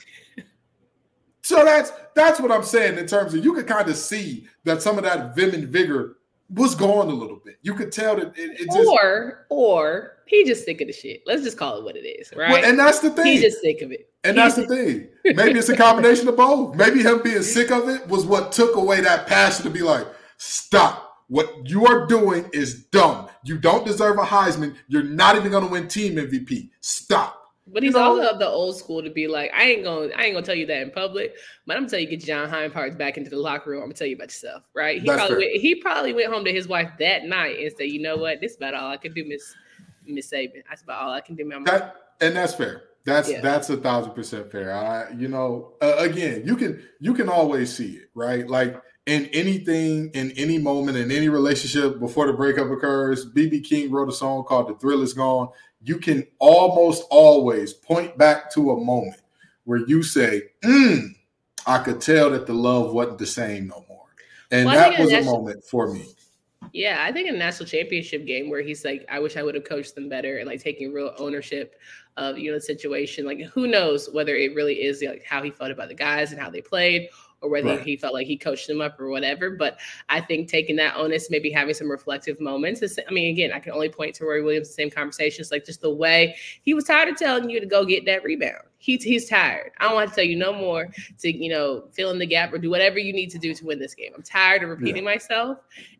So 1.42 1.64
that's 1.64 1.92
that's 2.14 2.40
what 2.40 2.52
I'm 2.52 2.62
saying 2.62 2.98
in 2.98 3.06
terms 3.06 3.34
of 3.34 3.44
you 3.44 3.52
could 3.52 3.66
kind 3.66 3.88
of 3.88 3.96
see 3.96 4.46
that 4.64 4.82
some 4.82 4.96
of 4.96 5.04
that 5.04 5.34
vim 5.34 5.54
and 5.54 5.68
vigor 5.68 6.16
was 6.54 6.74
gone 6.74 7.08
a 7.08 7.14
little 7.14 7.40
bit. 7.44 7.56
You 7.62 7.74
could 7.74 7.92
tell 7.92 8.16
that 8.16 8.28
it, 8.36 8.60
it 8.60 8.66
just 8.66 8.88
or 8.88 9.46
or 9.48 10.12
he 10.26 10.44
just 10.44 10.64
sick 10.64 10.80
of 10.80 10.86
the 10.86 10.92
shit. 10.92 11.22
Let's 11.26 11.42
just 11.42 11.58
call 11.58 11.78
it 11.78 11.84
what 11.84 11.96
it 11.96 12.06
is, 12.06 12.32
right? 12.36 12.50
Well, 12.50 12.64
and 12.64 12.78
that's 12.78 13.00
the 13.00 13.10
thing. 13.10 13.26
He's 13.26 13.42
just 13.42 13.60
sick 13.60 13.82
of 13.82 13.92
it. 13.92 14.08
And 14.24 14.36
that's 14.36 14.54
the 14.54 14.66
thing. 14.66 15.08
Maybe 15.24 15.58
it's 15.58 15.68
a 15.68 15.76
combination 15.76 16.28
of 16.28 16.36
both. 16.36 16.76
Maybe 16.76 17.02
him 17.02 17.22
being 17.22 17.42
sick 17.42 17.70
of 17.70 17.88
it 17.88 18.06
was 18.08 18.24
what 18.24 18.52
took 18.52 18.76
away 18.76 19.00
that 19.00 19.26
passion 19.26 19.64
to 19.64 19.70
be 19.70 19.82
like, 19.82 20.06
stop. 20.36 21.08
What 21.28 21.68
you 21.68 21.86
are 21.86 22.06
doing 22.06 22.48
is 22.52 22.84
dumb. 22.84 23.28
You 23.44 23.58
don't 23.58 23.86
deserve 23.86 24.18
a 24.18 24.22
Heisman. 24.22 24.76
You're 24.86 25.02
not 25.02 25.36
even 25.36 25.50
going 25.50 25.64
to 25.64 25.70
win 25.70 25.88
team 25.88 26.16
MVP. 26.16 26.70
Stop. 26.80 27.41
But 27.72 27.82
he's 27.82 27.94
also 27.94 28.30
of 28.30 28.38
the 28.38 28.46
old 28.46 28.76
school 28.76 29.02
to 29.02 29.10
be 29.10 29.26
like, 29.26 29.50
I 29.54 29.62
ain't 29.62 29.84
gonna, 29.84 30.08
I 30.14 30.24
ain't 30.24 30.34
gonna 30.34 30.44
tell 30.44 30.54
you 30.54 30.66
that 30.66 30.82
in 30.82 30.90
public, 30.90 31.34
but 31.66 31.76
I'm 31.76 31.82
gonna 31.82 31.90
tell 31.90 32.00
you 32.00 32.06
get 32.06 32.20
John 32.20 32.48
Hind 32.48 32.72
parts 32.72 32.94
back 32.94 33.16
into 33.16 33.30
the 33.30 33.38
locker 33.38 33.70
room. 33.70 33.80
I'm 33.80 33.86
gonna 33.86 33.94
tell 33.94 34.06
you 34.06 34.16
about 34.16 34.28
yourself, 34.28 34.64
right? 34.74 35.00
He 35.00 35.08
probably, 35.08 35.36
went, 35.36 35.52
he 35.56 35.74
probably 35.76 36.12
went 36.12 36.30
home 36.30 36.44
to 36.44 36.52
his 36.52 36.68
wife 36.68 36.90
that 36.98 37.24
night 37.24 37.58
and 37.58 37.72
said, 37.76 37.84
you 37.84 38.02
know 38.02 38.16
what, 38.16 38.40
this 38.40 38.52
is 38.52 38.56
about 38.58 38.74
all 38.74 38.90
I 38.90 38.98
can 38.98 39.14
do, 39.14 39.24
Miss 39.24 39.54
Miss 40.06 40.30
Saban. 40.30 40.62
That's 40.68 40.82
about 40.82 41.02
all 41.02 41.12
I 41.12 41.20
can 41.20 41.34
do, 41.34 41.46
Mama. 41.46 41.64
That, 41.64 41.96
and 42.20 42.36
that's 42.36 42.54
fair. 42.54 42.82
That's 43.04 43.30
yeah. 43.30 43.40
that's 43.40 43.68
a 43.70 43.76
thousand 43.76 44.12
percent 44.12 44.52
fair. 44.52 44.74
I, 44.74 45.10
you 45.12 45.28
know, 45.28 45.72
uh, 45.80 45.96
again, 45.98 46.42
you 46.44 46.56
can 46.56 46.82
you 47.00 47.14
can 47.14 47.28
always 47.28 47.74
see 47.74 47.92
it, 47.92 48.10
right? 48.14 48.48
Like 48.48 48.80
in 49.06 49.26
anything, 49.26 50.10
in 50.14 50.30
any 50.32 50.58
moment, 50.58 50.96
in 50.96 51.10
any 51.10 51.28
relationship 51.28 51.98
before 51.98 52.26
the 52.26 52.32
breakup 52.32 52.70
occurs. 52.70 53.26
BB 53.32 53.64
King 53.64 53.90
wrote 53.90 54.08
a 54.08 54.12
song 54.12 54.44
called 54.44 54.68
"The 54.68 54.74
Thrill 54.74 55.02
Is 55.02 55.14
Gone." 55.14 55.48
You 55.84 55.98
can 55.98 56.26
almost 56.38 57.04
always 57.10 57.72
point 57.72 58.16
back 58.16 58.52
to 58.54 58.72
a 58.72 58.84
moment 58.84 59.20
where 59.64 59.80
you 59.86 60.02
say, 60.02 60.42
mm, 60.62 61.08
"I 61.66 61.78
could 61.78 62.00
tell 62.00 62.30
that 62.30 62.46
the 62.46 62.54
love 62.54 62.92
wasn't 62.92 63.18
the 63.18 63.26
same 63.26 63.68
no 63.68 63.84
more," 63.88 64.06
and 64.50 64.66
well, 64.66 64.76
that 64.76 64.98
was 64.98 65.12
a 65.12 65.22
moment 65.22 65.64
for 65.64 65.92
me. 65.92 66.06
Yeah, 66.72 67.04
I 67.04 67.12
think 67.12 67.28
a 67.28 67.32
national 67.32 67.68
championship 67.68 68.24
game 68.26 68.48
where 68.48 68.62
he's 68.62 68.84
like, 68.84 69.04
I 69.10 69.18
wish 69.18 69.36
I 69.36 69.42
would 69.42 69.54
have 69.54 69.64
coached 69.64 69.94
them 69.94 70.08
better 70.08 70.38
and 70.38 70.46
like 70.46 70.62
taking 70.62 70.92
real 70.92 71.14
ownership 71.18 71.74
of 72.16 72.38
you 72.38 72.50
know 72.50 72.56
the 72.56 72.62
situation. 72.62 73.26
Like 73.26 73.40
who 73.40 73.66
knows 73.66 74.08
whether 74.12 74.34
it 74.34 74.54
really 74.54 74.82
is 74.82 75.02
like 75.02 75.24
how 75.24 75.42
he 75.42 75.50
felt 75.50 75.70
about 75.70 75.88
the 75.88 75.94
guys 75.94 76.32
and 76.32 76.40
how 76.40 76.50
they 76.50 76.60
played, 76.60 77.08
or 77.42 77.50
whether 77.50 77.68
right. 77.68 77.82
he 77.82 77.96
felt 77.96 78.14
like 78.14 78.26
he 78.26 78.36
coached 78.36 78.66
them 78.66 78.80
up 78.80 78.98
or 79.00 79.08
whatever. 79.08 79.50
But 79.50 79.78
I 80.08 80.20
think 80.20 80.48
taking 80.48 80.76
that 80.76 80.96
onus, 80.96 81.30
maybe 81.30 81.50
having 81.50 81.74
some 81.74 81.90
reflective 81.90 82.40
moments. 82.40 82.82
Is, 82.82 82.98
I 83.06 83.12
mean, 83.12 83.30
again, 83.30 83.52
I 83.52 83.58
can 83.58 83.72
only 83.72 83.88
point 83.88 84.14
to 84.16 84.24
Roy 84.24 84.42
Williams, 84.42 84.68
the 84.68 84.74
same 84.74 84.90
conversations, 84.90 85.50
like 85.50 85.64
just 85.64 85.80
the 85.80 85.90
way 85.90 86.36
he 86.62 86.74
was 86.74 86.84
tired 86.84 87.08
of 87.08 87.16
telling 87.16 87.50
you 87.50 87.60
to 87.60 87.66
go 87.66 87.84
get 87.84 88.04
that 88.06 88.24
rebound. 88.24 88.62
He's 88.78 89.04
he's 89.04 89.28
tired. 89.28 89.70
I 89.78 89.84
don't 89.84 89.94
want 89.94 90.10
to 90.10 90.14
tell 90.14 90.24
you 90.24 90.34
no 90.34 90.52
more 90.52 90.88
to 91.20 91.32
you 91.32 91.50
know 91.50 91.84
fill 91.92 92.10
in 92.10 92.18
the 92.18 92.26
gap 92.26 92.52
or 92.52 92.58
do 92.58 92.70
whatever 92.70 92.98
you 92.98 93.12
need 93.12 93.30
to 93.30 93.38
do 93.38 93.54
to 93.54 93.64
win 93.64 93.78
this 93.78 93.94
game. 93.94 94.12
I'm 94.14 94.24
tired 94.24 94.64
of 94.64 94.70
repeating 94.70 95.04
yeah. 95.04 95.12
myself, 95.12 95.58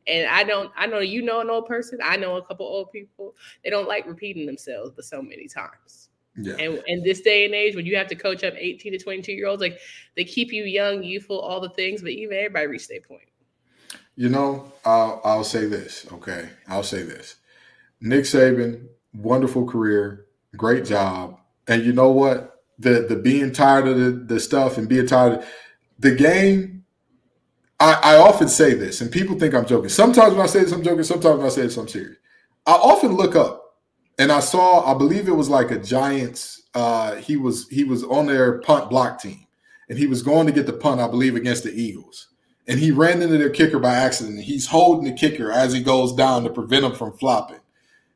and 0.09 0.29
I 0.29 0.43
don't. 0.43 0.73
I 0.77 0.87
know 0.87 0.99
you 0.99 1.23
know 1.23 1.41
an 1.41 1.51
old 1.51 1.67
person. 1.67 2.01
I 2.03 2.17
know 2.17 2.37
a 2.37 2.45
couple 2.45 2.67
old 2.67 2.91
people. 2.91 3.37
They 3.63 3.71
don't 3.71 3.87
like 3.87 4.07
repeating 4.07 4.47
themselves, 4.47 4.91
but 4.97 5.05
so 5.05 5.23
many 5.23 5.47
times. 5.47 6.09
Yeah. 6.37 6.55
And 6.55 6.83
in 6.87 7.03
this 7.03 7.21
day 7.21 7.45
and 7.45 7.55
age, 7.55 7.77
when 7.77 7.85
you 7.85 7.97
have 7.97 8.09
to 8.09 8.15
coach 8.15 8.43
up 8.43 8.55
18 8.57 8.93
to 8.93 8.99
22 8.99 9.33
year 9.33 9.47
olds, 9.47 9.61
like 9.61 9.79
they 10.17 10.25
keep 10.25 10.53
you 10.53 10.65
young, 10.65 11.03
youthful, 11.03 11.39
all 11.39 11.61
the 11.61 11.69
things, 11.71 12.01
but 12.01 12.11
even 12.11 12.37
everybody 12.37 12.67
reach 12.67 12.89
their 12.89 13.01
point. 13.01 13.29
You 14.17 14.29
know, 14.29 14.73
I'll 14.85 15.21
I'll 15.25 15.45
say 15.45 15.67
this. 15.67 16.07
Okay, 16.13 16.49
I'll 16.69 16.83
say 16.83 17.03
this. 17.03 17.37
Nick 18.01 18.25
Saban, 18.25 18.87
wonderful 19.15 19.67
career, 19.67 20.27
great 20.57 20.85
job, 20.85 21.39
and 21.69 21.85
you 21.85 21.93
know 21.93 22.11
what? 22.11 22.53
the 22.83 23.07
the 23.09 23.17
being 23.17 23.53
tired 23.53 23.87
of 23.87 23.97
the, 23.99 24.11
the 24.11 24.41
stuff 24.41 24.77
and 24.77 24.89
being 24.89 25.07
tired 25.07 25.35
of 25.35 25.49
the 25.99 26.15
game. 26.15 26.85
I, 27.81 27.99
I 28.03 28.17
often 28.17 28.49
say 28.49 28.75
this, 28.75 29.01
and 29.01 29.11
people 29.11 29.37
think 29.39 29.55
I'm 29.55 29.67
joking. 29.67 29.89
Sometimes 29.89 30.35
when 30.35 30.43
I 30.43 30.47
say 30.47 30.61
this, 30.61 30.73
I'm 30.73 30.85
joking. 30.85 31.03
Sometimes 31.03 31.39
when 31.39 31.47
I 31.47 31.51
say 31.51 31.63
this, 31.63 31.77
I'm 31.77 31.89
serious. 31.89 32.17
I 32.67 32.73
often 32.73 33.13
look 33.13 33.35
up 33.35 33.62
and 34.19 34.31
I 34.31 34.41
saw, 34.41 34.93
I 34.93 34.97
believe 34.97 35.29
it 35.29 35.37
was 35.37 35.49
like 35.49 35.71
a 35.71 35.79
Giants. 35.79 36.63
Uh, 36.75 37.17
he 37.17 37.37
was 37.37 37.69
he 37.69 37.85
was 37.85 38.03
on 38.05 38.27
their 38.27 38.59
punt 38.61 38.91
block 38.91 39.21
team, 39.21 39.47
and 39.89 39.99
he 39.99 40.07
was 40.07 40.23
going 40.23 40.47
to 40.47 40.53
get 40.53 40.67
the 40.67 40.73
punt, 40.73 41.01
I 41.01 41.09
believe, 41.09 41.37
against 41.37 41.65
the 41.65 41.73
Eagles. 41.73 42.29
And 42.67 42.79
he 42.79 42.91
ran 42.91 43.23
into 43.23 43.39
their 43.39 43.51
kicker 43.51 43.79
by 43.79 43.95
accident. 43.95 44.41
He's 44.41 44.69
holding 44.69 45.05
the 45.05 45.19
kicker 45.19 45.51
as 45.51 45.73
he 45.73 45.83
goes 45.83 46.15
down 46.15 46.45
to 46.45 46.51
prevent 46.51 46.85
him 46.85 46.95
from 46.95 47.13
flopping. 47.13 47.59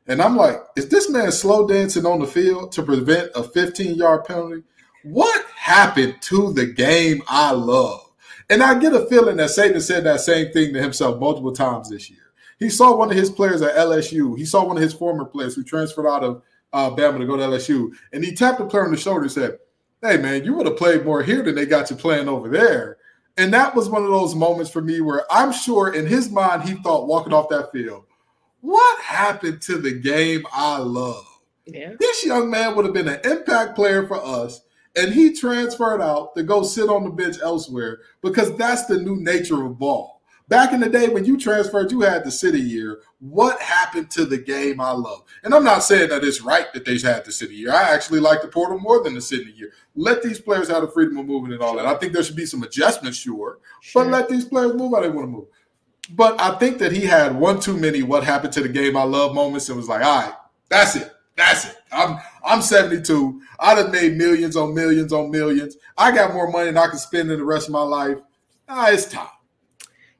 And 0.07 0.21
I'm 0.21 0.37
like, 0.37 0.61
is 0.77 0.87
this 0.87 1.09
man 1.09 1.31
slow 1.31 1.67
dancing 1.67 2.05
on 2.05 2.19
the 2.19 2.27
field 2.27 2.71
to 2.73 2.83
prevent 2.83 3.29
a 3.35 3.43
15 3.43 3.95
yard 3.95 4.23
penalty? 4.25 4.63
What 5.03 5.45
happened 5.55 6.15
to 6.21 6.53
the 6.53 6.65
game 6.65 7.21
I 7.27 7.51
love? 7.51 8.09
And 8.49 8.63
I 8.63 8.79
get 8.79 8.93
a 8.93 9.05
feeling 9.07 9.37
that 9.37 9.49
Saban 9.49 9.81
said 9.81 10.05
that 10.05 10.21
same 10.21 10.53
thing 10.53 10.73
to 10.73 10.81
himself 10.81 11.19
multiple 11.19 11.51
times 11.51 11.89
this 11.89 12.09
year. 12.09 12.26
He 12.59 12.69
saw 12.69 12.95
one 12.95 13.11
of 13.11 13.17
his 13.17 13.29
players 13.29 13.61
at 13.61 13.75
LSU. 13.75 14.37
He 14.37 14.45
saw 14.45 14.65
one 14.65 14.77
of 14.77 14.83
his 14.83 14.93
former 14.93 15.25
players 15.25 15.55
who 15.55 15.63
transferred 15.63 16.07
out 16.07 16.23
of 16.23 16.41
uh, 16.73 16.89
Bama 16.91 17.19
to 17.19 17.25
go 17.25 17.37
to 17.37 17.43
LSU, 17.43 17.91
and 18.13 18.23
he 18.23 18.33
tapped 18.33 18.59
the 18.59 18.65
player 18.65 18.85
on 18.85 18.91
the 18.91 18.97
shoulder 18.97 19.21
and 19.23 19.31
said, 19.31 19.59
"Hey, 20.01 20.17
man, 20.17 20.43
you 20.43 20.53
would 20.53 20.65
have 20.65 20.77
played 20.77 21.05
more 21.05 21.23
here 21.23 21.43
than 21.43 21.55
they 21.55 21.65
got 21.65 21.89
you 21.89 21.95
playing 21.95 22.27
over 22.27 22.49
there." 22.49 22.97
And 23.37 23.53
that 23.53 23.75
was 23.75 23.87
one 23.87 24.03
of 24.03 24.09
those 24.09 24.33
moments 24.33 24.71
for 24.71 24.81
me 24.81 24.99
where 24.99 25.23
I'm 25.31 25.51
sure 25.51 25.93
in 25.93 26.07
his 26.07 26.31
mind 26.31 26.63
he 26.63 26.73
thought 26.81 27.07
walking 27.07 27.33
off 27.33 27.49
that 27.49 27.71
field, 27.71 28.05
what 28.61 28.99
happened 28.99 29.61
to 29.63 29.77
the 29.77 29.91
game 29.91 30.45
I 30.51 30.79
love? 30.79 31.25
Yeah. 31.65 31.93
This 31.99 32.25
young 32.25 32.49
man 32.49 32.75
would 32.75 32.85
have 32.85 32.93
been 32.93 33.07
an 33.07 33.19
impact 33.23 33.75
player 33.75 34.07
for 34.07 34.17
us, 34.23 34.61
and 34.95 35.13
he 35.13 35.33
transferred 35.33 36.01
out 36.01 36.33
to 36.35 36.43
go 36.43 36.63
sit 36.63 36.89
on 36.89 37.03
the 37.03 37.11
bench 37.11 37.37
elsewhere 37.43 37.99
because 38.21 38.55
that's 38.57 38.85
the 38.85 38.97
new 38.97 39.17
nature 39.17 39.63
of 39.63 39.77
ball. 39.77 40.16
Back 40.49 40.71
in 40.71 40.79
the 40.79 40.87
day 40.87 41.09
when 41.09 41.25
you 41.25 41.37
transferred, 41.37 41.91
you 41.91 42.01
had 42.01 42.23
the 42.23 42.31
city 42.31 42.59
year. 42.61 43.01
What 43.19 43.61
happened 43.61 44.09
to 44.11 44.23
the 44.25 44.37
game 44.37 44.79
I 44.79 44.91
love? 44.91 45.23
And 45.43 45.53
I'm 45.53 45.63
not 45.65 45.83
saying 45.83 46.09
that 46.09 46.23
it's 46.23 46.41
right 46.41 46.71
that 46.73 46.85
they 46.85 46.97
had 46.99 47.25
to 47.25 47.31
city 47.33 47.55
year. 47.55 47.73
I 47.73 47.93
actually 47.93 48.21
like 48.21 48.41
the 48.41 48.47
portal 48.47 48.79
more 48.79 49.03
than 49.03 49.13
the 49.13 49.21
city 49.21 49.51
year. 49.57 49.73
Let 49.95 50.23
these 50.23 50.39
players 50.39 50.69
have 50.69 50.83
the 50.83 50.87
freedom 50.87 51.17
of 51.17 51.25
moving 51.25 51.51
and 51.51 51.61
all 51.61 51.75
that. 51.75 51.85
I 51.85 51.95
think 51.95 52.13
there 52.13 52.23
should 52.23 52.37
be 52.37 52.45
some 52.45 52.63
adjustments, 52.63 53.17
sure, 53.17 53.59
Sure. 53.81 54.03
but 54.05 54.11
let 54.11 54.29
these 54.29 54.45
players 54.45 54.73
move 54.73 54.93
how 54.93 55.01
they 55.01 55.09
want 55.09 55.27
to 55.27 55.31
move. 55.31 55.47
But 56.11 56.39
I 56.39 56.57
think 56.57 56.77
that 56.77 56.93
he 56.93 57.01
had 57.01 57.35
one 57.37 57.59
too 57.59 57.75
many 57.75 58.01
what 58.03 58.23
happened 58.23 58.53
to 58.53 58.61
the 58.61 58.69
game 58.69 58.95
I 58.95 59.03
love 59.03 59.35
moments 59.35 59.67
and 59.67 59.77
was 59.77 59.89
like, 59.89 60.05
all 60.05 60.21
right, 60.21 60.33
that's 60.69 60.95
it. 60.95 61.11
That's 61.35 61.65
it. 61.65 61.75
I'm 61.91 62.19
I'm 62.45 62.61
72. 62.61 63.41
I 63.59 63.75
done 63.75 63.91
made 63.91 64.15
millions 64.15 64.55
on 64.55 64.73
millions 64.73 65.11
on 65.11 65.29
millions. 65.29 65.75
I 65.97 66.15
got 66.15 66.33
more 66.33 66.49
money 66.49 66.67
than 66.67 66.77
I 66.77 66.87
can 66.87 66.97
spend 66.97 67.29
in 67.31 67.39
the 67.39 67.45
rest 67.45 67.67
of 67.67 67.73
my 67.73 67.81
life. 67.81 68.17
Ah, 68.69 68.89
it's 68.89 69.05
time. 69.05 69.27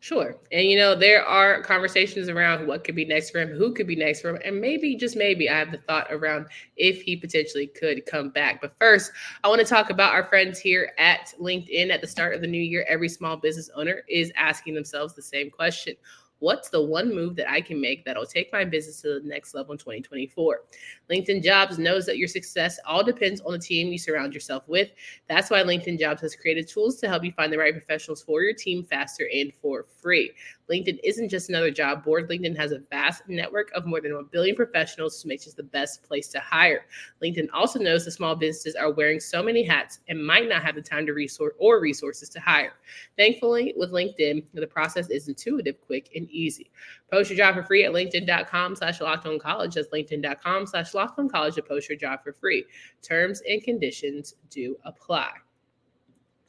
Sure. 0.08 0.38
And 0.54 0.66
you 0.68 0.78
know, 0.78 0.96
there 0.96 1.22
are 1.26 1.62
conversations 1.62 2.30
around 2.30 2.66
what 2.66 2.86
could 2.86 2.96
be 2.96 3.04
next 3.04 3.30
for 3.32 3.42
him, 3.42 3.50
who 3.50 3.74
could 3.74 3.88
be 3.88 3.96
next 3.98 4.22
for 4.22 4.30
him, 4.30 4.40
and 4.46 4.62
maybe, 4.62 4.96
just 4.96 5.18
maybe, 5.18 5.50
I 5.50 5.60
have 5.60 5.70
the 5.70 5.80
thought 5.80 6.08
around 6.10 6.46
if 6.78 7.02
he 7.02 7.18
potentially 7.18 7.68
could 7.68 8.06
come 8.06 8.30
back. 8.30 8.62
But 8.62 8.74
first, 8.80 9.12
I 9.44 9.50
want 9.50 9.60
to 9.60 9.68
talk 9.68 9.90
about 9.90 10.14
our 10.14 10.24
friends 10.24 10.60
here 10.60 10.94
at 10.98 11.34
LinkedIn. 11.42 11.90
At 11.92 12.00
the 12.00 12.08
start 12.08 12.34
of 12.34 12.40
the 12.40 12.48
new 12.48 12.62
year, 12.62 12.86
every 12.88 13.10
small 13.10 13.36
business 13.36 13.70
owner 13.76 14.04
is 14.08 14.32
asking 14.38 14.76
themselves 14.76 15.14
the 15.14 15.22
same 15.22 15.50
question. 15.52 15.94
What's 16.39 16.70
the 16.70 16.82
one 16.82 17.13
move 17.13 17.36
that 17.38 17.50
I 17.50 17.62
can 17.62 17.82
make 17.82 18.06
that'll 18.06 18.25
take 18.25 18.51
my 18.53 18.63
business 18.63 19.01
to 19.01 19.20
the 19.20 19.27
next 19.27 19.53
level 19.53 19.72
in 19.72 19.77
2024? 19.77 20.62
LinkedIn 21.10 21.44
Jobs 21.44 21.79
knows 21.79 22.06
that 22.06 22.17
your 22.17 22.27
success 22.27 22.79
all 22.86 23.03
depends 23.03 23.41
on 23.41 23.53
the 23.53 23.60
team 23.60 23.88
you 23.88 23.98
surround 23.98 24.34
yourself 24.34 24.63
with. 24.67 24.89
That's 25.27 25.50
why 25.50 25.63
LinkedIn 25.63 26.00
Jobs 26.00 26.22
has 26.22 26.36
created 26.36 26.67
tools 26.67 26.98
to 26.98 27.08
help 27.08 27.24
you 27.24 27.32
find 27.32 27.51
the 27.51 27.58
right 27.58 27.74
professionals 27.74 28.22
for 28.22 28.44
your 28.44 28.53
team 28.53 28.84
faster 28.84 29.27
and 29.34 29.51
for 29.62 29.86
free. 30.00 30.32
LinkedIn 30.70 31.00
isn't 31.04 31.30
just 31.30 31.50
another 31.50 31.72
job 31.72 32.04
board. 32.04 32.30
LinkedIn 32.30 32.58
has 32.58 32.72
a 32.72 32.80
vast 32.90 33.28
network 33.28 33.72
of 33.74 33.86
more 33.86 34.02
than 34.02 34.14
1 34.14 34.30
billion 34.32 34.56
professionals, 34.56 35.18
which 35.24 35.30
makes 35.30 35.48
it 35.48 35.56
the 35.56 35.64
best 35.64 36.04
place 36.04 36.28
to 36.30 36.40
hire. 36.40 36.86
LinkedIn 37.24 37.48
also 37.54 37.80
knows 37.80 38.06
that 38.06 38.12
small 38.12 38.36
businesses 38.36 38.76
are 38.76 38.92
wearing 38.92 39.20
so 39.20 39.42
many 39.42 39.64
hats 39.64 40.00
and 40.08 40.26
might 40.26 40.50
not 40.50 40.64
have 40.64 40.76
the 40.76 40.82
time 40.82 41.06
to 41.06 41.14
resource 41.14 41.54
or 41.58 41.80
resources 41.80 42.30
to 42.30 42.40
hire. 42.40 42.74
Thankfully, 43.18 43.74
with 43.78 43.92
LinkedIn, 43.92 44.44
the 44.54 44.68
process 44.68 45.10
is 45.10 45.28
intuitive, 45.28 45.80
quick, 45.82 46.10
and 46.16 46.30
easy. 46.30 46.70
Post 47.12 47.30
your 47.30 47.38
job 47.38 47.56
for 47.56 47.64
free 47.64 47.86
at 47.86 47.92
LinkedIn.com 47.92 48.76
slash 48.76 49.00
college. 49.00 49.76
That's 49.76 49.88
LinkedIn.com 49.90 50.68
slash 50.68 50.92
college 50.92 51.56
to 51.56 51.62
post 51.62 51.90
your 51.90 51.98
job 51.98 52.24
for 52.24 52.34
free. 52.34 52.66
Terms 53.02 53.42
and 53.48 53.64
conditions 53.64 54.36
do 54.50 54.76
apply. 54.84 55.32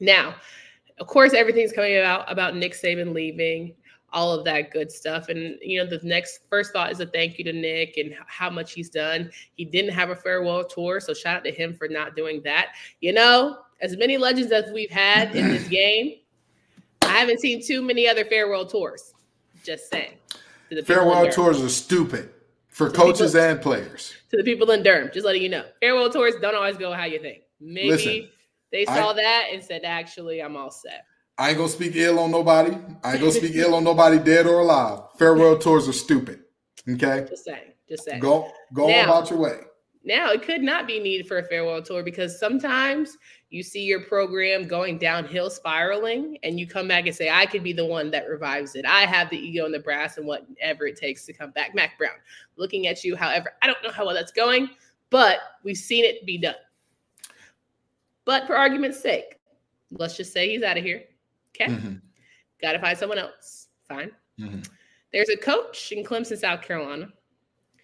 Now, 0.00 0.36
of 0.98 1.06
course, 1.06 1.32
everything's 1.32 1.72
coming 1.72 1.96
about 1.98 2.30
about 2.30 2.56
Nick 2.56 2.72
Saban 2.72 3.14
leaving, 3.14 3.74
all 4.12 4.32
of 4.32 4.44
that 4.44 4.70
good 4.70 4.90
stuff. 4.90 5.28
And 5.28 5.58
you 5.60 5.82
know, 5.82 5.88
the 5.88 6.00
next 6.06 6.40
first 6.48 6.72
thought 6.72 6.90
is 6.90 7.00
a 7.00 7.06
thank 7.06 7.38
you 7.38 7.44
to 7.44 7.52
Nick 7.52 7.96
and 7.96 8.14
how 8.26 8.50
much 8.50 8.72
he's 8.72 8.88
done. 8.90 9.30
He 9.56 9.64
didn't 9.64 9.92
have 9.92 10.10
a 10.10 10.16
farewell 10.16 10.64
tour, 10.64 11.00
so 11.00 11.12
shout 11.14 11.36
out 11.36 11.44
to 11.44 11.52
him 11.52 11.74
for 11.74 11.88
not 11.88 12.16
doing 12.16 12.40
that. 12.44 12.68
You 13.00 13.12
know, 13.12 13.58
as 13.80 13.96
many 13.96 14.16
legends 14.16 14.52
as 14.52 14.72
we've 14.72 14.90
had 14.90 15.34
in 15.34 15.48
this 15.48 15.68
game, 15.80 16.16
I 17.02 17.08
haven't 17.08 17.40
seen 17.40 17.62
too 17.62 17.82
many 17.82 18.08
other 18.08 18.24
farewell 18.24 18.66
tours. 18.66 19.14
Just 19.64 19.90
saying. 19.90 20.14
To 20.70 20.74
the 20.74 20.82
Farewell 20.82 21.30
tours 21.30 21.62
are 21.62 21.68
stupid 21.68 22.30
for 22.68 22.90
coaches 22.90 23.32
people- 23.32 23.46
and 23.46 23.60
players. 23.60 24.14
To 24.30 24.36
the 24.36 24.42
people 24.44 24.70
in 24.70 24.82
Durham, 24.82 25.10
just 25.12 25.24
letting 25.24 25.42
you 25.42 25.48
know. 25.48 25.64
Farewell 25.80 26.10
tours 26.10 26.34
don't 26.40 26.54
always 26.54 26.76
go 26.76 26.92
how 26.92 27.04
you 27.04 27.18
think. 27.18 27.42
Maybe 27.60 27.88
Listen, 27.88 28.28
they 28.70 28.86
I- 28.86 28.94
saw 28.96 29.12
that 29.14 29.46
and 29.52 29.62
said, 29.64 29.82
actually, 29.84 30.40
I'm 30.42 30.56
all 30.56 30.70
set. 30.70 31.04
I 31.38 31.50
ain't 31.50 31.58
gonna 31.58 31.68
speak 31.68 31.94
ill 31.94 32.18
on 32.18 32.30
nobody. 32.32 32.76
I 33.04 33.12
ain't 33.12 33.20
gonna 33.20 33.32
speak 33.32 33.54
ill 33.54 33.74
on 33.74 33.84
nobody, 33.84 34.18
dead 34.18 34.46
or 34.46 34.60
alive. 34.60 35.00
Farewell 35.18 35.56
tours 35.56 35.88
are 35.88 35.92
stupid. 35.92 36.40
Okay, 36.88 37.26
Just 37.28 37.44
saying. 37.44 37.72
Just 37.88 38.04
saying. 38.04 38.20
go 38.20 38.50
go 38.72 38.88
Now- 38.88 39.04
about 39.04 39.30
your 39.30 39.38
way. 39.38 39.60
Now, 40.04 40.30
it 40.30 40.42
could 40.42 40.62
not 40.62 40.86
be 40.86 40.98
needed 41.00 41.28
for 41.28 41.36
a 41.38 41.44
farewell 41.44 41.82
tour 41.82 42.02
because 42.02 42.40
sometimes 42.40 43.18
you 43.50 43.62
see 43.62 43.82
your 43.82 44.00
program 44.04 44.66
going 44.66 44.96
downhill 44.96 45.50
spiraling 45.50 46.38
and 46.44 46.58
you 46.58 46.66
come 46.66 46.88
back 46.88 47.06
and 47.06 47.14
say, 47.14 47.28
I 47.28 47.44
could 47.44 47.62
be 47.62 47.74
the 47.74 47.84
one 47.84 48.10
that 48.12 48.26
revives 48.26 48.74
it. 48.74 48.86
I 48.86 49.02
have 49.02 49.28
the 49.28 49.36
ego 49.36 49.66
and 49.66 49.74
the 49.74 49.80
brass 49.80 50.16
and 50.16 50.26
whatever 50.26 50.86
it 50.86 50.96
takes 50.96 51.26
to 51.26 51.34
come 51.34 51.50
back. 51.50 51.74
Mack 51.74 51.98
Brown, 51.98 52.14
looking 52.56 52.86
at 52.86 53.04
you, 53.04 53.16
however, 53.16 53.52
I 53.60 53.66
don't 53.66 53.82
know 53.82 53.90
how 53.90 54.06
well 54.06 54.14
that's 54.14 54.32
going, 54.32 54.70
but 55.10 55.40
we've 55.62 55.76
seen 55.76 56.06
it 56.06 56.24
be 56.24 56.38
done. 56.38 56.54
But 58.24 58.46
for 58.46 58.56
argument's 58.56 59.00
sake, 59.02 59.38
let's 59.90 60.16
just 60.16 60.32
say 60.32 60.48
he's 60.48 60.62
out 60.62 60.78
of 60.78 60.84
here. 60.84 61.02
Okay. 61.60 61.72
Mhm, 61.72 62.00
Got 62.60 62.72
to 62.72 62.78
find 62.80 62.98
someone 62.98 63.18
else. 63.18 63.68
Fine. 63.88 64.10
mhm. 64.38 64.68
There's 65.12 65.30
a 65.30 65.36
coach 65.36 65.90
in 65.92 66.04
Clemson, 66.04 66.36
South 66.36 66.62
Carolina 66.62 67.08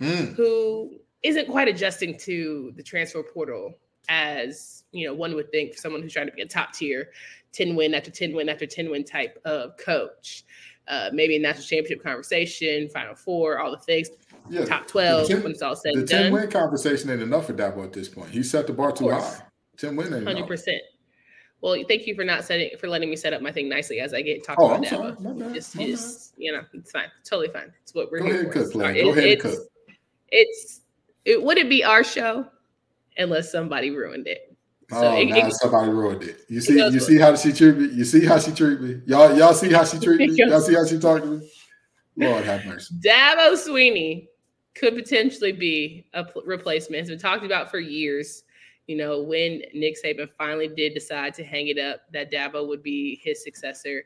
Mm, 0.01 0.35
who 0.35 0.99
isn't 1.23 1.49
quite 1.49 1.69
adjusting 1.69 2.19
to 2.19 2.73
the 2.77 2.83
transfer 2.83 3.23
portal 3.23 3.79
as 4.09 4.85
you 4.93 5.07
know 5.07 5.15
one 5.15 5.35
would 5.35 5.51
think 5.51 5.73
for 5.73 5.79
someone 5.79 6.03
who's 6.03 6.13
trying 6.13 6.27
to 6.27 6.33
be 6.33 6.43
a 6.43 6.47
top 6.47 6.73
tier 6.73 7.11
10 7.53 7.77
win 7.77 7.95
after 7.95 8.11
10 8.11 8.35
win 8.35 8.49
after 8.49 8.67
10 8.67 8.91
win 8.91 9.05
type 9.05 9.41
of 9.45 9.77
coach 9.77 10.45
uh, 10.89 11.11
maybe 11.13 11.37
a 11.37 11.39
national 11.39 11.65
championship 11.65 12.03
conversation 12.03 12.89
final 12.91 13.15
four 13.15 13.61
all 13.61 13.71
the 13.71 13.79
things 13.79 14.11
yeah, 14.51 14.65
top 14.65 14.87
12 14.87 15.29
the 15.29 15.35
10 15.35 15.43
when 15.45 15.53
it's 15.53 15.63
all 15.63 15.77
said 15.77 15.95
the 15.95 16.01
and 16.01 16.09
ten 16.09 16.23
done 16.25 16.33
win 16.33 16.51
conversation 16.51 17.09
ain't 17.09 17.23
enough 17.23 17.47
for 17.47 17.55
Dabo 17.55 17.85
at 17.85 17.93
this 17.93 18.09
point. 18.09 18.31
He 18.31 18.43
set 18.43 18.67
the 18.67 18.73
bar 18.73 18.93
too 18.93 19.09
high. 19.09 19.39
Ten 19.79 19.97
win 19.97 20.13
ain't 20.13 20.29
enough. 20.29 20.49
100% 21.65 21.79
well 21.79 21.85
thank 21.89 22.07
you 22.07 22.15
for 22.15 22.25
not 22.25 22.45
setting 22.45 22.71
for 22.79 22.89
letting 22.89 23.09
me 23.11 23.17
set 23.17 23.33
up 23.33 23.41
my 23.43 23.51
thing 23.51 23.69
nicely 23.69 23.99
as 24.01 24.13
i 24.15 24.21
get 24.23 24.45
talking 24.45 24.65
Oh, 24.65 24.69
about 24.75 24.83
that 24.83 24.91
sorry. 24.91 25.35
Bad. 25.35 25.55
just, 25.55 25.75
just 25.77 26.35
you 26.37 26.53
know 26.53 26.61
it's 26.75 26.91
fine 26.91 27.09
totally 27.25 27.49
fine 27.49 27.73
it's 27.83 27.95
what 27.95 28.11
we're 28.13 28.21
Go 28.21 28.25
here 28.27 28.35
ahead 28.35 28.45
and 28.47 28.53
for 28.55 28.63
cook. 28.65 28.73
Go 28.75 28.81
ahead 28.81 28.97
and 28.97 29.19
it's- 29.19 29.43
cook. 29.43 29.69
it's 30.29 30.81
it 31.25 31.43
wouldn't 31.43 31.71
be 31.71 31.83
our 31.83 32.05
show 32.05 32.47
unless 33.17 33.51
somebody 33.51 33.91
ruined 33.91 34.27
it. 34.27 34.55
So 34.91 34.99
oh, 34.99 35.17
it- 35.17 35.27
now 35.31 35.47
it- 35.47 35.55
somebody 35.55 35.91
ruined 35.91 36.23
it. 36.25 36.41
You 36.49 36.61
see, 36.61 36.77
goes 36.77 36.93
you 36.93 37.01
see 37.01 37.17
how 37.17 37.35
she 37.35 37.51
treat 37.53 37.79
me. 37.79 37.87
You 37.95 38.05
see 38.05 38.27
how 38.27 38.39
she 38.39 38.53
treat 38.53 38.79
me. 38.81 39.01
Y'all, 39.07 39.35
y'all 39.37 39.55
see 39.55 39.73
how 39.73 39.85
she 39.85 39.99
treat 39.99 40.19
me. 40.19 40.27
Y'all 40.37 40.61
see 40.61 40.75
how 40.75 40.85
she 40.85 40.99
talk 40.99 41.23
to 41.23 41.27
me. 41.27 41.51
Lord 42.17 42.45
have 42.45 42.67
mercy. 42.67 42.95
Dabo 43.01 43.55
Swinney 43.55 44.29
could 44.75 44.95
potentially 44.95 45.53
be 45.53 46.07
a 46.13 46.25
pl- 46.25 46.43
replacement. 46.45 47.01
It's 47.01 47.09
been 47.11 47.19
talked 47.19 47.45
about 47.45 47.71
for 47.71 47.79
years. 47.79 48.44
You 48.87 48.97
know, 48.97 49.23
when 49.23 49.63
Nick 49.73 49.97
Saban 50.03 50.29
finally 50.31 50.69
did 50.69 50.95
decide 50.95 51.35
to 51.35 51.45
hang 51.45 51.69
it 51.69 51.79
up, 51.79 52.03
that 52.13 52.31
Dabo 52.31 52.69
would 52.69 52.83
be 52.83 53.21
his 53.23 53.43
successor. 53.43 54.05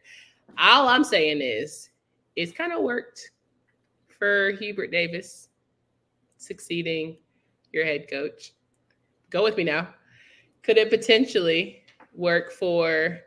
All 0.57 0.89
I'm 0.89 1.05
saying 1.05 1.41
is, 1.41 1.91
it's 2.37 2.53
kind 2.53 2.73
of 2.73 2.83
worked 2.83 3.33
for 4.19 4.53
Hubert 4.53 4.93
Davis 4.93 5.49
succeeding 6.37 7.17
your 7.73 7.85
head 7.85 8.09
coach. 8.09 8.53
Go 9.31 9.43
with 9.43 9.57
me 9.57 9.65
now. 9.65 9.89
Could 10.63 10.79
it 10.79 10.91
potentially 10.91 11.83
work 12.15 12.53
for 12.53 13.19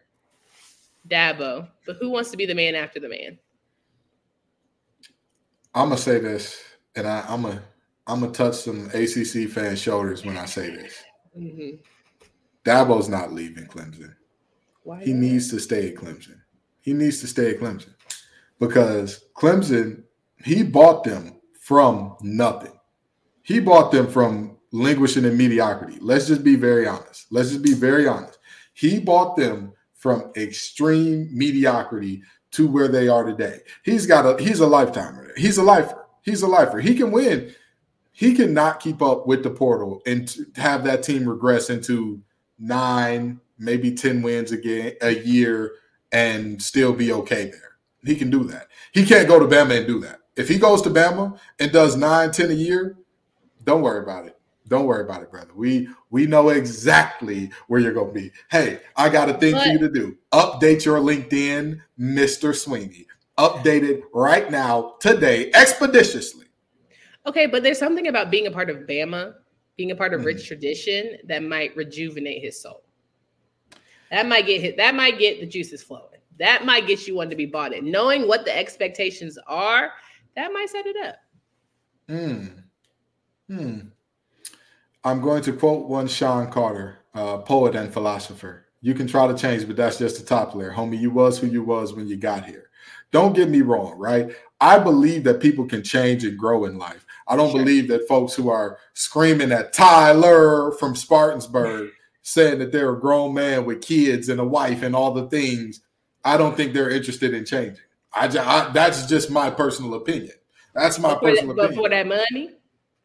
Dabo? 1.09 1.67
But 1.85 1.97
who 1.97 2.09
wants 2.09 2.31
to 2.31 2.37
be 2.37 2.45
the 2.45 2.55
man 2.55 2.75
after 2.75 2.99
the 2.99 3.09
man? 3.09 3.37
I'm 5.73 5.89
gonna 5.89 5.97
say 5.97 6.19
this, 6.19 6.61
and 6.95 7.07
I, 7.07 7.25
I'm 7.27 7.43
gonna 7.43 7.61
I'm 8.07 8.21
gonna 8.21 8.31
touch 8.31 8.55
some 8.55 8.87
ACC 8.93 9.49
fan 9.49 9.75
shoulders 9.75 10.25
when 10.25 10.37
I 10.37 10.45
say 10.45 10.69
this. 10.69 11.03
Hmm 11.33 11.69
Dabo's 12.63 13.09
not 13.09 13.33
leaving 13.33 13.65
Clemson. 13.65 14.15
Why 14.83 15.03
He 15.03 15.13
needs 15.13 15.49
to 15.49 15.59
stay 15.59 15.89
at 15.89 15.95
Clemson. 15.95 16.39
He 16.79 16.93
needs 16.93 17.19
to 17.21 17.27
stay 17.27 17.51
at 17.51 17.59
Clemson 17.59 17.93
because 18.59 19.25
Clemson, 19.35 20.03
he 20.43 20.63
bought 20.63 21.03
them 21.03 21.41
from 21.59 22.15
nothing. 22.21 22.73
He 23.43 23.59
bought 23.59 23.91
them 23.91 24.07
from 24.07 24.57
languishing 24.71 25.25
in 25.25 25.37
mediocrity. 25.37 25.97
Let's 25.99 26.27
just 26.27 26.43
be 26.43 26.55
very 26.55 26.87
honest. 26.87 27.27
Let's 27.31 27.49
just 27.49 27.63
be 27.63 27.73
very 27.73 28.07
honest. 28.07 28.39
He 28.73 28.99
bought 28.99 29.35
them 29.35 29.73
from 29.95 30.31
extreme 30.35 31.29
mediocrity 31.31 32.23
to 32.51 32.67
where 32.67 32.87
they 32.87 33.07
are 33.07 33.23
today. 33.23 33.59
He's 33.83 34.05
got 34.05 34.25
a 34.25 34.41
he's 34.41 34.59
a 34.59 34.67
lifetimer. 34.67 35.31
He's 35.37 35.57
a 35.57 35.63
lifer. 35.63 36.05
He's 36.23 36.41
a 36.41 36.47
lifer. 36.47 36.79
He 36.79 36.95
can 36.95 37.11
win. 37.11 37.53
He 38.11 38.35
cannot 38.35 38.79
keep 38.79 39.01
up 39.01 39.25
with 39.25 39.43
the 39.43 39.49
portal 39.49 40.01
and 40.05 40.33
have 40.55 40.83
that 40.83 41.03
team 41.03 41.27
regress 41.27 41.69
into 41.69 42.21
nine, 42.59 43.39
maybe 43.57 43.93
10 43.93 44.21
wins 44.21 44.51
again 44.51 44.93
a 45.01 45.11
year 45.11 45.73
and 46.11 46.61
still 46.61 46.93
be 46.93 47.11
okay 47.13 47.45
there. 47.45 47.77
He 48.03 48.15
can 48.15 48.29
do 48.29 48.43
that. 48.45 48.67
He 48.91 49.05
can't 49.05 49.27
go 49.27 49.39
to 49.39 49.45
Bama 49.45 49.77
and 49.77 49.87
do 49.87 49.99
that. 50.01 50.19
If 50.35 50.49
he 50.49 50.57
goes 50.57 50.81
to 50.83 50.89
Bama 50.89 51.37
and 51.59 51.71
does 51.71 51.95
nine, 51.95 52.31
10 52.31 52.51
a 52.51 52.53
year, 52.53 52.97
don't 53.63 53.81
worry 53.81 54.01
about 54.01 54.25
it. 54.25 54.37
Don't 54.67 54.85
worry 54.85 55.03
about 55.03 55.21
it, 55.21 55.29
brother. 55.29 55.51
We 55.53 55.89
we 56.11 56.25
know 56.25 56.47
exactly 56.47 57.51
where 57.67 57.81
you're 57.81 57.93
gonna 57.93 58.13
be. 58.13 58.31
Hey, 58.49 58.79
I 58.95 59.09
got 59.09 59.29
a 59.29 59.33
thing 59.33 59.53
for 59.53 59.67
you 59.67 59.79
to 59.79 59.89
do. 59.89 60.17
Update 60.31 60.85
your 60.85 60.99
LinkedIn, 60.99 61.81
Mr. 61.99 62.53
Swinney. 62.53 63.05
Update 63.37 63.83
it 63.83 64.03
right 64.13 64.49
now, 64.49 64.95
today, 65.01 65.51
expeditiously. 65.53 66.45
Okay, 67.25 67.45
but 67.45 67.63
there's 67.63 67.79
something 67.79 68.07
about 68.07 68.31
being 68.31 68.47
a 68.47 68.51
part 68.51 68.69
of 68.69 68.77
Bama, 68.87 69.35
being 69.77 69.91
a 69.91 69.95
part 69.95 70.13
of 70.13 70.21
Mhm. 70.21 70.25
rich 70.25 70.47
tradition 70.47 71.17
that 71.25 71.43
might 71.43 71.75
rejuvenate 71.75 72.41
his 72.41 72.59
soul. 72.59 72.83
That 74.09 74.27
might 74.27 74.45
get 74.45 74.61
hit. 74.61 74.77
That 74.77 74.95
might 74.95 75.19
get 75.19 75.39
the 75.39 75.45
juices 75.45 75.83
flowing. 75.83 76.19
That 76.39 76.65
might 76.65 76.87
get 76.87 77.07
you 77.07 77.15
one 77.15 77.29
to 77.29 77.35
be 77.35 77.45
bought 77.45 77.73
in. 77.73 77.89
Knowing 77.89 78.27
what 78.27 78.45
the 78.45 78.57
expectations 78.57 79.37
are, 79.47 79.93
that 80.35 80.51
might 80.51 80.69
set 80.69 80.85
it 80.85 80.95
up. 81.05 81.15
Hmm. 82.09 82.45
Hmm. 83.47 83.79
I'm 85.03 85.21
going 85.21 85.41
to 85.43 85.53
quote 85.53 85.87
one 85.87 86.07
Shawn 86.07 86.51
Carter, 86.51 86.99
uh, 87.13 87.39
poet 87.39 87.75
and 87.75 87.91
philosopher. 87.91 88.67
You 88.81 88.93
can 88.93 89.07
try 89.07 89.27
to 89.27 89.35
change, 89.35 89.67
but 89.67 89.75
that's 89.75 89.97
just 89.99 90.17
the 90.19 90.25
top 90.25 90.55
layer. 90.55 90.71
Homie, 90.71 90.99
you 90.99 91.11
was 91.11 91.37
who 91.37 91.47
you 91.47 91.63
was 91.63 91.93
when 91.93 92.07
you 92.07 92.17
got 92.17 92.45
here. 92.45 92.69
Don't 93.11 93.35
get 93.35 93.49
me 93.49 93.61
wrong, 93.61 93.97
right? 93.97 94.35
I 94.59 94.79
believe 94.79 95.23
that 95.25 95.39
people 95.39 95.65
can 95.65 95.83
change 95.83 96.23
and 96.23 96.37
grow 96.37 96.65
in 96.65 96.77
life. 96.77 97.05
I 97.31 97.37
don't 97.37 97.51
Sure. 97.51 97.59
believe 97.61 97.87
that 97.87 98.07
folks 98.07 98.33
who 98.33 98.49
are 98.49 98.77
screaming 98.93 99.51
at 99.53 99.71
Tyler 99.73 100.71
from 100.73 100.95
Spartanburg 100.95 101.89
saying 102.23 102.59
that 102.59 102.71
they're 102.71 102.91
a 102.93 102.99
grown 102.99 103.33
man 103.33 103.65
with 103.65 103.81
kids 103.81 104.27
and 104.29 104.39
a 104.39 104.45
wife 104.45 104.83
and 104.83 104.95
all 104.95 105.11
the 105.13 105.27
things, 105.29 105.79
I 106.25 106.35
don't 106.37 106.55
think 106.57 106.73
they're 106.73 106.89
interested 106.89 107.33
in 107.33 107.45
changing. 107.45 107.83
I, 108.13 108.25
I 108.27 108.69
that's 108.73 109.07
just 109.07 109.31
my 109.31 109.49
personal 109.49 109.93
opinion. 109.95 110.33
That's 110.75 110.99
my 110.99 111.13
But 111.13 111.19
for, 111.19 111.25
that, 111.25 111.31
personal 111.35 111.55
but 111.55 111.65
opinion. 111.65 111.83
for 111.83 111.89
that 111.89 112.07
money, 112.07 112.49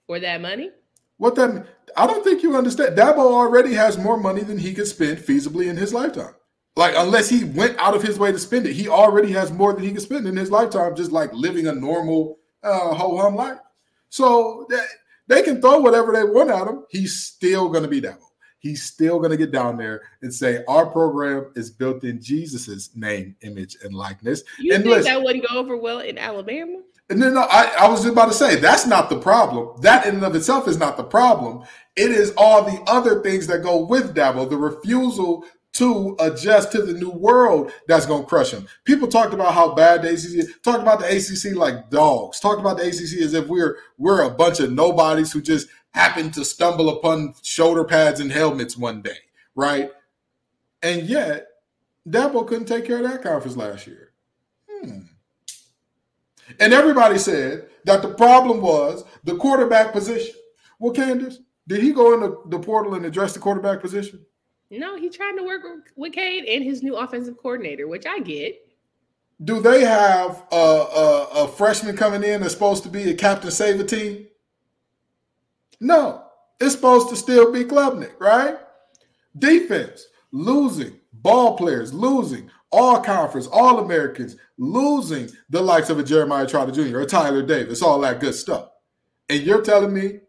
for 0.07 0.21
that 0.21 0.41
money, 0.41 0.71
What 1.19 1.35
that 1.37 1.67
I 1.97 2.07
don't 2.07 2.23
think 2.25 2.43
you 2.43 2.57
understand. 2.57 2.99
Dabo 2.99 3.19
already 3.19 3.73
has 3.75 3.97
more 3.97 4.17
money 4.19 4.43
than 4.43 4.59
he 4.59 4.75
could 4.75 4.87
spend 4.89 5.19
feasibly 5.19 5.69
in 5.69 5.77
his 5.77 5.95
lifetime. 5.95 6.35
Like 6.75 6.95
unless 6.97 7.29
he 7.29 7.45
went 7.45 7.79
out 7.79 7.95
of 7.97 8.03
his 8.03 8.19
way 8.19 8.33
to 8.33 8.39
spend 8.39 8.67
it, 8.67 8.75
he 8.75 8.89
already 8.89 9.33
has 9.33 9.51
more 9.53 9.73
than 9.73 9.83
he 9.85 9.93
can 9.93 10.01
spend 10.01 10.27
in 10.27 10.37
his 10.37 10.51
lifetime, 10.51 10.95
just 10.97 11.13
like 11.13 11.33
living 11.33 11.69
a 11.69 11.73
normal 11.73 12.39
uh, 12.63 12.93
ho 12.93 13.17
hum 13.17 13.35
life. 13.37 13.59
So 14.17 14.65
that, 14.71 14.87
they 15.27 15.43
can 15.43 15.61
throw 15.61 15.79
whatever 15.79 16.11
they 16.11 16.25
want 16.25 16.49
at 16.49 16.67
him. 16.67 16.87
He's 16.89 17.23
still 17.23 17.69
going 17.69 17.83
to 17.83 17.89
be 17.89 18.01
Dabo. 18.01 18.17
He's 18.61 18.83
still 18.83 19.19
going 19.19 19.31
to 19.31 19.37
get 19.37 19.53
down 19.53 19.77
there 19.77 20.01
and 20.23 20.33
say 20.33 20.65
our 20.67 20.87
program 20.87 21.53
is 21.55 21.71
built 21.71 22.03
in 22.03 22.23
Jesus's 22.23 22.91
name, 22.97 23.37
image, 23.43 23.77
and 23.85 23.93
likeness. 23.95 24.43
you 24.59 24.73
And 24.73 24.83
think 24.85 24.97
listen- 24.97 25.13
that 25.13 25.23
wouldn't 25.23 25.47
go 25.47 25.59
over 25.59 25.77
well 25.77 25.99
in 25.99 26.17
Alabama? 26.17 26.81
And 27.11 27.23
then 27.23 27.37
I, 27.37 27.75
I 27.79 27.89
was 27.89 28.01
just 28.01 28.13
about 28.15 28.27
to 28.29 28.33
say 28.33 28.57
that's 28.57 28.87
not 28.87 29.11
the 29.11 29.19
problem. 29.21 29.81
That 29.83 30.07
in 30.07 30.15
and 30.17 30.25
of 30.25 30.35
itself 30.35 30.67
is 30.67 30.79
not 30.79 30.97
the 30.97 31.05
problem. 31.05 31.65
It 31.95 32.11
is 32.11 32.33
all 32.39 32.65
the 32.65 32.83
other 32.91 33.23
things 33.23 33.47
that 33.49 33.63
go 33.63 33.85
with 33.85 34.15
Dabo, 34.17 34.49
the 34.49 34.57
refusal 34.57 35.45
to 35.79 36.17
adjust 36.21 36.73
to 36.73 36.83
the 36.83 36.93
new 36.93 37.11
world 37.11 37.73
that's 37.87 38.07
going 38.07 38.23
to 38.23 38.29
crush 38.29 38.51
them. 38.51 38.67
People 38.85 39.09
talked 39.09 39.35
about 39.35 39.55
how 39.55 39.75
bad 39.75 40.03
the 40.03 40.09
ACC 40.09 40.39
is. 40.39 40.55
Talked 40.63 40.83
about 40.83 41.01
the 41.01 41.07
ACC 41.07 41.57
like 41.57 41.91
dogs. 41.91 42.41
Talked 42.41 42.61
about 42.61 42.79
the 42.79 42.85
ACC 42.85 43.23
as 43.23 43.35
if 43.35 43.47
we're 43.47 43.79
we're 43.99 44.23
a 44.23 44.31
bunch 44.31 44.61
of 44.61 44.73
nobodies 44.73 45.33
who 45.33 45.41
just 45.41 45.69
happened 45.91 46.35
to 46.35 46.45
stumble 46.45 46.91
upon 46.91 47.35
shoulder 47.43 47.85
pads 47.85 48.21
and 48.21 48.31
helmets 48.31 48.77
one 48.77 49.03
day, 49.03 49.17
right? 49.55 49.91
And 50.83 51.03
yet, 51.09 51.47
Dabo 52.09 52.47
couldn't 52.47 52.67
take 52.67 52.85
care 52.85 52.99
of 52.99 53.11
that 53.11 53.23
conference 53.23 53.57
last 53.57 53.87
year. 53.87 54.13
Hmm. 54.71 54.99
And 56.61 56.73
everybody 56.73 57.19
said 57.19 57.69
that 57.85 58.03
the 58.03 58.15
problem 58.15 58.61
was 58.61 59.05
the 59.25 59.37
quarterback 59.37 59.93
position. 59.93 60.35
Well, 60.79 60.93
Candace, 60.93 61.41
did 61.67 61.83
he 61.83 61.93
go 61.93 62.15
in 62.15 62.21
the, 62.21 62.41
the 62.47 62.59
portal 62.59 62.95
and 62.95 63.05
address 63.05 63.33
the 63.33 63.41
quarterback 63.41 63.81
position? 63.81 64.25
No, 64.71 64.97
he's 64.97 65.17
trying 65.17 65.37
to 65.37 65.45
work 65.45 65.63
with 65.95 66.13
Cade 66.13 66.45
and 66.45 66.65
his 66.65 66.83
new 66.83 66.97
offensive 66.97 67.37
coordinator, 67.37 67.87
which 67.87 68.07
I 68.07 68.19
get. 68.19 68.63
Do 69.45 69.61
they 69.61 69.85
have 69.85 70.43
a, 70.51 70.57
a, 70.57 71.29
a 71.45 71.49
freshman 71.49 71.97
coming 71.97 72.25
in 72.25 72.41
that's 72.41 72.55
supposed 72.55 72.83
to 72.85 72.89
be 72.89 73.11
a 73.11 73.15
captain 73.15 73.51
save 73.51 73.79
a 73.79 73.85
team? 73.85 74.27
No, 75.79 76.25
it's 76.59 76.75
supposed 76.75 77.11
to 77.11 77.17
still 77.17 77.53
be 77.53 77.65
Klubnik, 77.65 78.19
right? 78.19 78.57
Defense 79.39 80.07
losing, 80.33 80.99
ball 81.13 81.57
players 81.57 81.93
losing, 81.93 82.51
all 82.73 83.01
conference, 83.01 83.47
all 83.47 83.79
Americans 83.79 84.37
losing 84.59 85.29
the 85.51 85.61
likes 85.61 85.91
of 85.91 85.99
a 85.99 86.03
Jeremiah 86.03 86.47
Trotter 86.47 86.73
Jr. 86.73 87.01
or 87.01 87.07
Tyler 87.07 87.43
Davis, 87.43 87.83
all 87.83 88.01
that 88.01 88.21
good 88.21 88.35
stuff. 88.35 88.71
And 89.29 89.43
you're 89.43 89.63
telling 89.63 89.93
me 89.93 90.21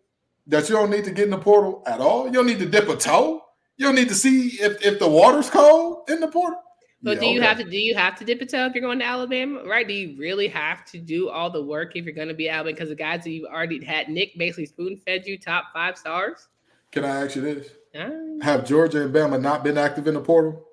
that 0.47 0.69
you 0.69 0.75
don't 0.75 0.89
need 0.89 1.05
to 1.05 1.11
get 1.11 1.25
in 1.25 1.31
the 1.31 1.37
portal 1.37 1.81
at 1.87 2.01
all? 2.01 2.25
You 2.25 2.33
don't 2.33 2.45
need 2.45 2.59
to 2.59 2.65
dip 2.65 2.89
a 2.89 2.95
toe? 2.95 3.43
You 3.77 3.85
don't 3.85 3.95
need 3.95 4.09
to 4.09 4.15
see 4.15 4.47
if, 4.59 4.83
if 4.85 4.99
the 4.99 5.07
water's 5.07 5.49
cold 5.49 6.09
in 6.09 6.19
the 6.19 6.27
portal? 6.27 6.61
But 7.03 7.15
Yeah, 7.15 7.19
do 7.21 7.25
you 7.27 7.39
okay. 7.39 7.47
have 7.47 7.57
to 7.59 7.63
do 7.63 7.77
you 7.77 7.93
have 7.95 8.17
to 8.17 8.25
dip 8.25 8.41
a 8.41 8.45
toe 8.45 8.65
if 8.65 8.73
you're 8.73 8.81
going 8.81 8.97
to 8.99 9.05
Alabama, 9.05 9.63
right? 9.65 9.87
Do 9.87 9.93
you 9.93 10.17
really 10.17 10.47
have 10.47 10.83
to 10.85 10.97
do 10.97 11.29
all 11.29 11.49
the 11.51 11.61
work 11.61 11.95
if 11.95 12.05
you're 12.05 12.13
going 12.15 12.27
to 12.27 12.33
be 12.33 12.49
Alabama? 12.49 12.73
Because 12.73 12.89
the 12.89 12.95
guys 12.95 13.23
that 13.23 13.29
you've 13.29 13.45
already 13.45 13.83
had, 13.85 14.09
Nick 14.09 14.31
basically 14.37 14.65
spoon 14.65 14.97
fed 15.05 15.25
you 15.27 15.37
top 15.37 15.65
five 15.73 15.95
stars. 15.97 16.47
Can 16.91 17.05
I 17.05 17.23
ask 17.25 17.35
you 17.35 17.41
this? 17.43 17.69
Have 18.41 18.65
Georgia 18.65 19.03
and 19.03 19.13
Bama 19.13 19.39
not 19.39 19.63
been 19.63 19.77
active 19.77 20.07
in 20.07 20.15
the 20.15 20.21
portal? 20.21 20.65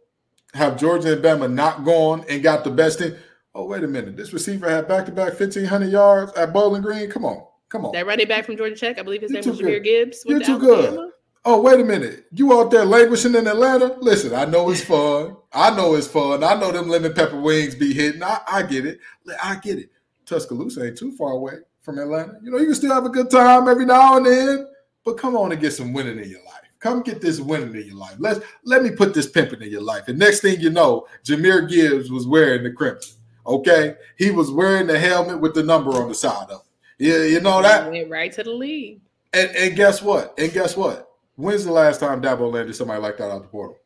Have 0.54 0.78
Georgia 0.78 1.12
and 1.14 1.22
Bama 1.22 1.52
not 1.52 1.84
gone 1.84 2.24
and 2.28 2.42
got 2.42 2.64
the 2.64 2.70
best 2.70 3.00
team? 3.00 3.16
Oh, 3.54 3.66
wait 3.66 3.84
a 3.84 3.88
minute. 3.88 4.16
This 4.16 4.32
receiver 4.32 4.68
had 4.68 4.88
back 4.88 5.06
to 5.06 5.12
back 5.12 5.38
1,500 5.38 5.86
yards 5.90 6.32
at 6.34 6.52
Bowling 6.52 6.82
Green. 6.82 7.10
Come 7.10 7.24
on. 7.24 7.44
Come 7.68 7.84
on. 7.86 7.92
that 7.92 8.06
running 8.06 8.28
back 8.28 8.44
from 8.46 8.56
Georgia 8.56 8.76
Tech, 8.76 8.98
I 8.98 9.02
believe 9.02 9.20
his 9.22 9.30
You're 9.30 9.42
name 9.42 9.50
was 9.50 9.58
too 9.58 9.64
Jameer 9.64 9.68
good. 9.82 9.84
Gibbs. 9.84 10.22
You're 10.26 10.40
too 10.40 10.52
Alabama. 10.52 10.96
good. 10.96 11.10
Oh, 11.46 11.60
wait 11.60 11.78
a 11.78 11.84
minute. 11.84 12.24
You 12.32 12.58
out 12.58 12.70
there 12.70 12.86
languishing 12.86 13.34
in 13.34 13.46
Atlanta? 13.46 13.96
Listen, 14.00 14.34
I 14.34 14.46
know 14.46 14.70
it's 14.70 14.82
fun. 14.82 15.36
I 15.52 15.74
know 15.76 15.94
it's 15.94 16.06
fun. 16.06 16.42
I 16.42 16.54
know 16.54 16.72
them 16.72 16.88
lemon 16.88 17.12
pepper 17.12 17.38
wings 17.38 17.74
be 17.74 17.92
hitting. 17.92 18.22
I, 18.22 18.40
I 18.50 18.62
get 18.62 18.86
it. 18.86 18.98
I 19.42 19.56
get 19.56 19.78
it. 19.78 19.90
Tuscaloosa 20.24 20.86
ain't 20.86 20.96
too 20.96 21.12
far 21.12 21.32
away 21.32 21.54
from 21.82 21.98
Atlanta. 21.98 22.38
You 22.42 22.50
know, 22.50 22.58
you 22.58 22.66
can 22.66 22.74
still 22.74 22.94
have 22.94 23.04
a 23.04 23.10
good 23.10 23.30
time 23.30 23.68
every 23.68 23.84
now 23.84 24.16
and 24.16 24.24
then, 24.24 24.68
but 25.04 25.18
come 25.18 25.36
on 25.36 25.52
and 25.52 25.60
get 25.60 25.74
some 25.74 25.92
winning 25.92 26.18
in 26.18 26.30
your 26.30 26.42
life. 26.44 26.62
Come 26.80 27.02
get 27.02 27.20
this 27.20 27.40
winning 27.40 27.74
in 27.74 27.86
your 27.88 27.96
life. 27.96 28.16
Let's 28.18 28.40
let 28.64 28.82
me 28.82 28.90
put 28.90 29.12
this 29.12 29.28
pimping 29.28 29.62
in 29.62 29.70
your 29.70 29.82
life. 29.82 30.08
And 30.08 30.18
next 30.18 30.40
thing 30.40 30.60
you 30.60 30.70
know, 30.70 31.06
Jahmyr 31.24 31.68
Gibbs 31.68 32.10
was 32.10 32.26
wearing 32.26 32.62
the 32.62 32.72
crimson. 32.72 33.16
Okay, 33.46 33.96
he 34.16 34.30
was 34.30 34.50
wearing 34.50 34.86
the 34.86 34.98
helmet 34.98 35.40
with 35.40 35.54
the 35.54 35.62
number 35.62 35.92
on 35.92 36.08
the 36.08 36.14
side 36.14 36.48
of 36.50 36.62
it. 36.62 37.06
Yeah, 37.06 37.24
you 37.24 37.40
know 37.40 37.60
that. 37.60 37.90
went 37.90 38.10
right 38.10 38.32
to 38.32 38.42
the 38.42 38.50
league. 38.50 39.00
And, 39.34 39.50
and 39.56 39.76
guess 39.76 40.00
what? 40.00 40.34
And 40.38 40.52
guess 40.52 40.76
what? 40.76 41.10
When's 41.36 41.64
the 41.64 41.72
last 41.72 42.00
time 42.00 42.22
Dabo 42.22 42.52
landed 42.52 42.74
somebody 42.74 43.00
like 43.00 43.16
that 43.16 43.30
out 43.30 43.42
the 43.42 43.48
portal? 43.48 43.78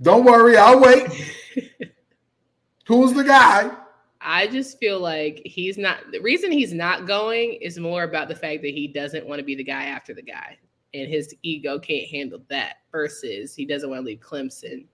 Don't 0.00 0.24
worry, 0.24 0.56
I'll 0.56 0.80
wait. 0.80 1.06
Who's 2.86 3.12
the 3.12 3.22
guy? 3.22 3.70
I 4.20 4.46
just 4.48 4.78
feel 4.78 5.00
like 5.00 5.42
he's 5.44 5.78
not 5.78 5.98
the 6.10 6.20
reason 6.20 6.50
he's 6.50 6.72
not 6.72 7.06
going 7.06 7.54
is 7.60 7.78
more 7.78 8.02
about 8.02 8.28
the 8.28 8.34
fact 8.34 8.62
that 8.62 8.74
he 8.74 8.88
doesn't 8.88 9.26
want 9.26 9.38
to 9.38 9.44
be 9.44 9.54
the 9.54 9.64
guy 9.64 9.84
after 9.84 10.14
the 10.14 10.22
guy. 10.22 10.58
And 10.94 11.08
his 11.08 11.34
ego 11.42 11.78
can't 11.78 12.08
handle 12.08 12.40
that 12.48 12.78
versus 12.90 13.54
he 13.54 13.64
doesn't 13.64 13.88
want 13.88 14.02
to 14.02 14.06
leave 14.06 14.20
Clemson 14.20 14.84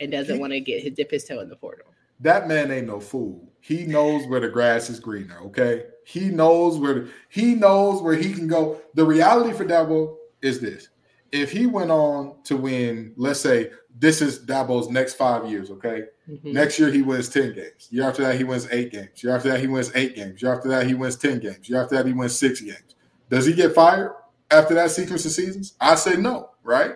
and 0.00 0.10
doesn't 0.10 0.40
want 0.40 0.52
to 0.52 0.60
get 0.60 0.82
his 0.82 0.92
dip 0.92 1.10
his 1.10 1.24
toe 1.24 1.40
in 1.40 1.48
the 1.48 1.56
portal. 1.56 1.86
That 2.20 2.48
man 2.48 2.70
ain't 2.70 2.86
no 2.86 3.00
fool. 3.00 3.44
He 3.60 3.84
knows 3.86 4.26
where 4.26 4.40
the 4.40 4.48
grass 4.48 4.88
is 4.90 5.00
greener. 5.00 5.38
Okay, 5.46 5.84
he 6.04 6.28
knows 6.28 6.78
where 6.78 7.06
he 7.28 7.54
knows 7.54 8.02
where 8.02 8.14
he 8.14 8.32
can 8.32 8.46
go. 8.48 8.80
The 8.94 9.04
reality 9.04 9.52
for 9.56 9.64
Dabo 9.64 10.16
is 10.42 10.60
this: 10.60 10.88
if 11.32 11.52
he 11.52 11.66
went 11.66 11.90
on 11.90 12.42
to 12.44 12.56
win, 12.56 13.12
let's 13.16 13.40
say 13.40 13.70
this 13.98 14.22
is 14.22 14.38
Dabo's 14.38 14.88
next 14.88 15.14
five 15.14 15.50
years. 15.50 15.70
Okay, 15.70 16.04
Mhm. 16.30 16.52
Next 16.52 16.78
year 16.78 16.90
he 16.90 17.02
wins 17.02 17.28
10 17.30 17.54
games. 17.54 17.88
Year 17.90 18.04
after 18.04 18.22
that, 18.22 18.36
he 18.36 18.44
wins 18.44 18.68
eight 18.70 18.92
games. 18.92 19.22
Year 19.22 19.34
after 19.34 19.48
that, 19.48 19.60
he 19.60 19.66
wins 19.66 19.90
eight 19.94 20.14
games. 20.14 20.42
Year 20.42 20.52
after 20.54 20.68
that, 20.68 20.86
he 20.86 20.94
wins 20.94 21.16
10 21.16 21.40
games. 21.40 21.68
Year 21.68 21.82
after 21.82 21.96
that, 21.96 22.06
he 22.06 22.12
wins 22.12 22.38
six 22.38 22.60
games. 22.60 22.94
Does 23.30 23.46
he 23.46 23.52
get 23.54 23.74
fired? 23.74 24.12
after 24.50 24.72
that 24.72 24.90
sequence 24.90 25.26
of 25.26 25.30
seasons? 25.32 25.74
I'd 25.78 25.98
say 25.98 26.16
no, 26.16 26.48
right? 26.62 26.92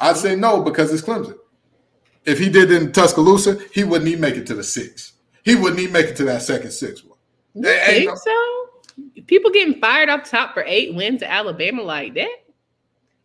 I'd 0.00 0.16
say 0.16 0.34
no 0.34 0.62
because 0.62 0.92
it's 0.92 1.00
Clemson. 1.02 1.36
If 2.24 2.38
he 2.38 2.48
did 2.48 2.70
in 2.70 2.92
Tuscaloosa, 2.92 3.58
he 3.72 3.84
wouldn't 3.84 4.08
even 4.08 4.20
make 4.20 4.36
it 4.36 4.46
to 4.48 4.54
the 4.54 4.64
six. 4.64 5.12
He 5.44 5.54
wouldn't 5.54 5.80
even 5.80 5.92
make 5.92 6.06
it 6.06 6.16
to 6.16 6.24
that 6.24 6.42
second 6.42 6.72
six 6.72 7.04
one. 7.04 7.18
You 7.54 7.62
think 7.62 8.10
no- 8.10 8.14
so? 8.14 9.22
People 9.26 9.50
getting 9.50 9.80
fired 9.80 10.08
off 10.08 10.28
top 10.28 10.54
for 10.54 10.64
eight 10.66 10.94
wins 10.94 11.20
to 11.20 11.30
Alabama 11.30 11.82
like 11.82 12.14
that? 12.14 12.34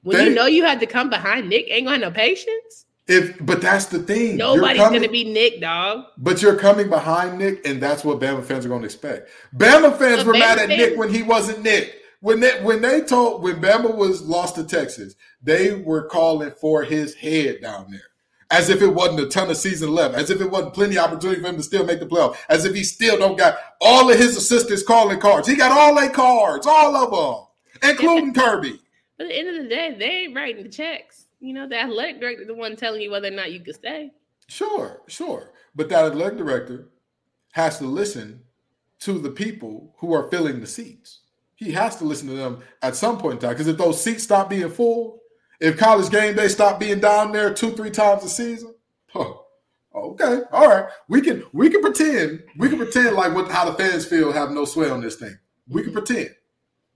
When 0.04 0.18
they, 0.18 0.26
you 0.26 0.36
know 0.36 0.46
you 0.46 0.66
had 0.66 0.80
to 0.82 0.86
come 0.86 1.10
behind 1.10 1.50
Nick, 1.50 1.68
ain't 1.70 1.86
gonna 1.86 1.98
have 1.98 2.02
no 2.02 2.12
patience. 2.12 2.86
If 3.08 3.44
but 3.46 3.62
that's 3.62 3.86
the 3.86 4.00
thing. 4.00 4.38
Nobody's 4.38 4.78
coming, 4.78 5.02
gonna 5.02 5.12
be 5.12 5.26
Nick, 5.26 5.60
dog. 5.60 6.06
But 6.18 6.42
you're 6.42 6.56
coming 6.56 6.90
behind 6.90 7.38
Nick, 7.38 7.66
and 7.68 7.82
that's 7.82 8.06
what 8.06 8.20
Bama 8.20 8.44
fans 8.44 8.66
are 8.66 8.70
gonna 8.70 8.86
expect. 8.86 9.30
Bama 9.56 9.98
fans 9.98 10.24
were 10.24 10.34
Bama 10.34 10.40
mad 10.40 10.60
at 10.60 10.68
fans, 10.68 10.80
Nick 10.80 10.98
when 10.98 11.14
he 11.14 11.24
wasn't 11.24 11.64
Nick. 11.64 11.96
When 12.22 12.40
they 12.40 12.62
when 12.64 12.82
they 12.82 13.02
told 13.02 13.44
when 13.44 13.62
Bama 13.62 13.94
was 13.94 14.22
lost 14.22 14.56
to 14.56 14.64
Texas, 14.64 15.16
they 15.42 15.74
were 15.74 16.08
calling 16.08 16.52
for 16.52 16.84
his 16.84 17.14
head 17.16 17.62
down 17.62 17.92
there. 17.92 18.00
As 18.52 18.70
if 18.70 18.82
it 18.82 18.88
wasn't 18.88 19.22
a 19.22 19.28
ton 19.28 19.50
of 19.50 19.58
season 19.58 19.92
left, 19.92 20.16
as 20.16 20.30
if 20.30 20.42
it 20.42 20.50
wasn't 20.50 20.74
plenty 20.74 20.98
of 20.98 21.06
opportunity 21.06 21.42
for 21.42 21.48
him 21.48 21.58
to 21.58 21.64
still 21.64 21.86
make 21.86 22.00
the 22.00 22.06
playoff, 22.06 22.36
as 22.50 22.66
if 22.66 22.76
he 22.76 22.84
still 22.84 23.18
don't 23.18 23.38
got 23.38 23.58
all 23.82 24.12
of 24.12 24.18
his 24.18 24.38
assistants 24.38 24.84
calling 24.84 25.20
cards. 25.20 25.48
He 25.48 25.56
got 25.56 25.72
all 25.72 25.96
their 25.96 26.10
cards, 26.10 26.68
all 26.68 26.96
of 26.96 27.50
them, 27.82 27.90
including 27.90 28.34
Kirby. 28.34 28.80
But 29.18 29.26
at 29.26 29.30
the 29.30 29.38
end 29.40 29.50
of 29.50 29.64
the 29.64 29.70
day, 29.70 29.96
they 29.98 30.06
ain't 30.06 30.36
writing 30.36 30.64
the 30.64 30.70
checks. 30.70 31.26
You 31.40 31.54
know, 31.54 31.68
the 31.68 31.80
athletic 31.80 32.20
director, 32.20 32.46
the 32.46 32.54
one 32.54 32.76
telling 32.76 33.02
you 33.02 33.12
whether 33.12 33.28
or 33.28 33.32
not 33.32 33.52
you 33.52 33.60
can 33.60 33.74
stay. 33.74 34.12
Sure, 34.48 35.02
sure. 35.08 35.52
But 35.76 35.90
that 35.90 36.06
athletic 36.06 36.38
director 36.38 36.90
has 37.54 37.80
to 37.80 37.86
listen 37.86 38.42
to 39.00 39.20
the 39.20 39.30
people 39.30 39.94
who 39.98 40.14
are 40.14 40.30
filling 40.30 40.62
the 40.62 40.68
seats. 40.68 41.20
He 41.56 41.72
has 41.72 41.98
to 41.98 42.06
listen 42.06 42.28
to 42.28 42.36
them 42.36 42.60
at 42.82 42.96
some 42.96 43.18
point 43.18 43.36
in 43.36 43.40
time. 43.40 43.52
Because 43.52 43.68
if 43.68 43.78
those 43.78 44.02
seats 44.02 44.24
stop 44.24 44.50
being 44.50 44.70
full, 44.70 45.23
if 45.64 45.78
college 45.78 46.12
game 46.12 46.36
day 46.36 46.50
stopped 46.50 46.82
being 46.82 47.00
down 47.00 47.32
there 47.32 47.54
two, 47.54 47.72
three 47.72 47.90
times 47.90 48.24
a 48.26 48.30
season, 48.30 48.76
oh, 49.16 49.46
okay, 49.96 50.42
all 50.52 50.68
right. 50.68 50.90
We 51.08 51.22
can 51.22 51.44
we 51.54 51.70
can 51.70 51.82
pretend 51.82 52.44
we 52.58 52.68
can 52.68 52.78
pretend 52.78 53.16
like 53.16 53.34
what 53.34 53.50
how 53.50 53.64
the 53.70 53.74
fans 53.74 54.06
feel 54.06 54.34
have 54.34 54.52
no 54.52 54.66
sway 54.66 54.90
on 54.90 55.00
this 55.00 55.16
thing. 55.16 55.38
We 55.70 55.84
can 55.84 55.94
pretend. 55.94 56.32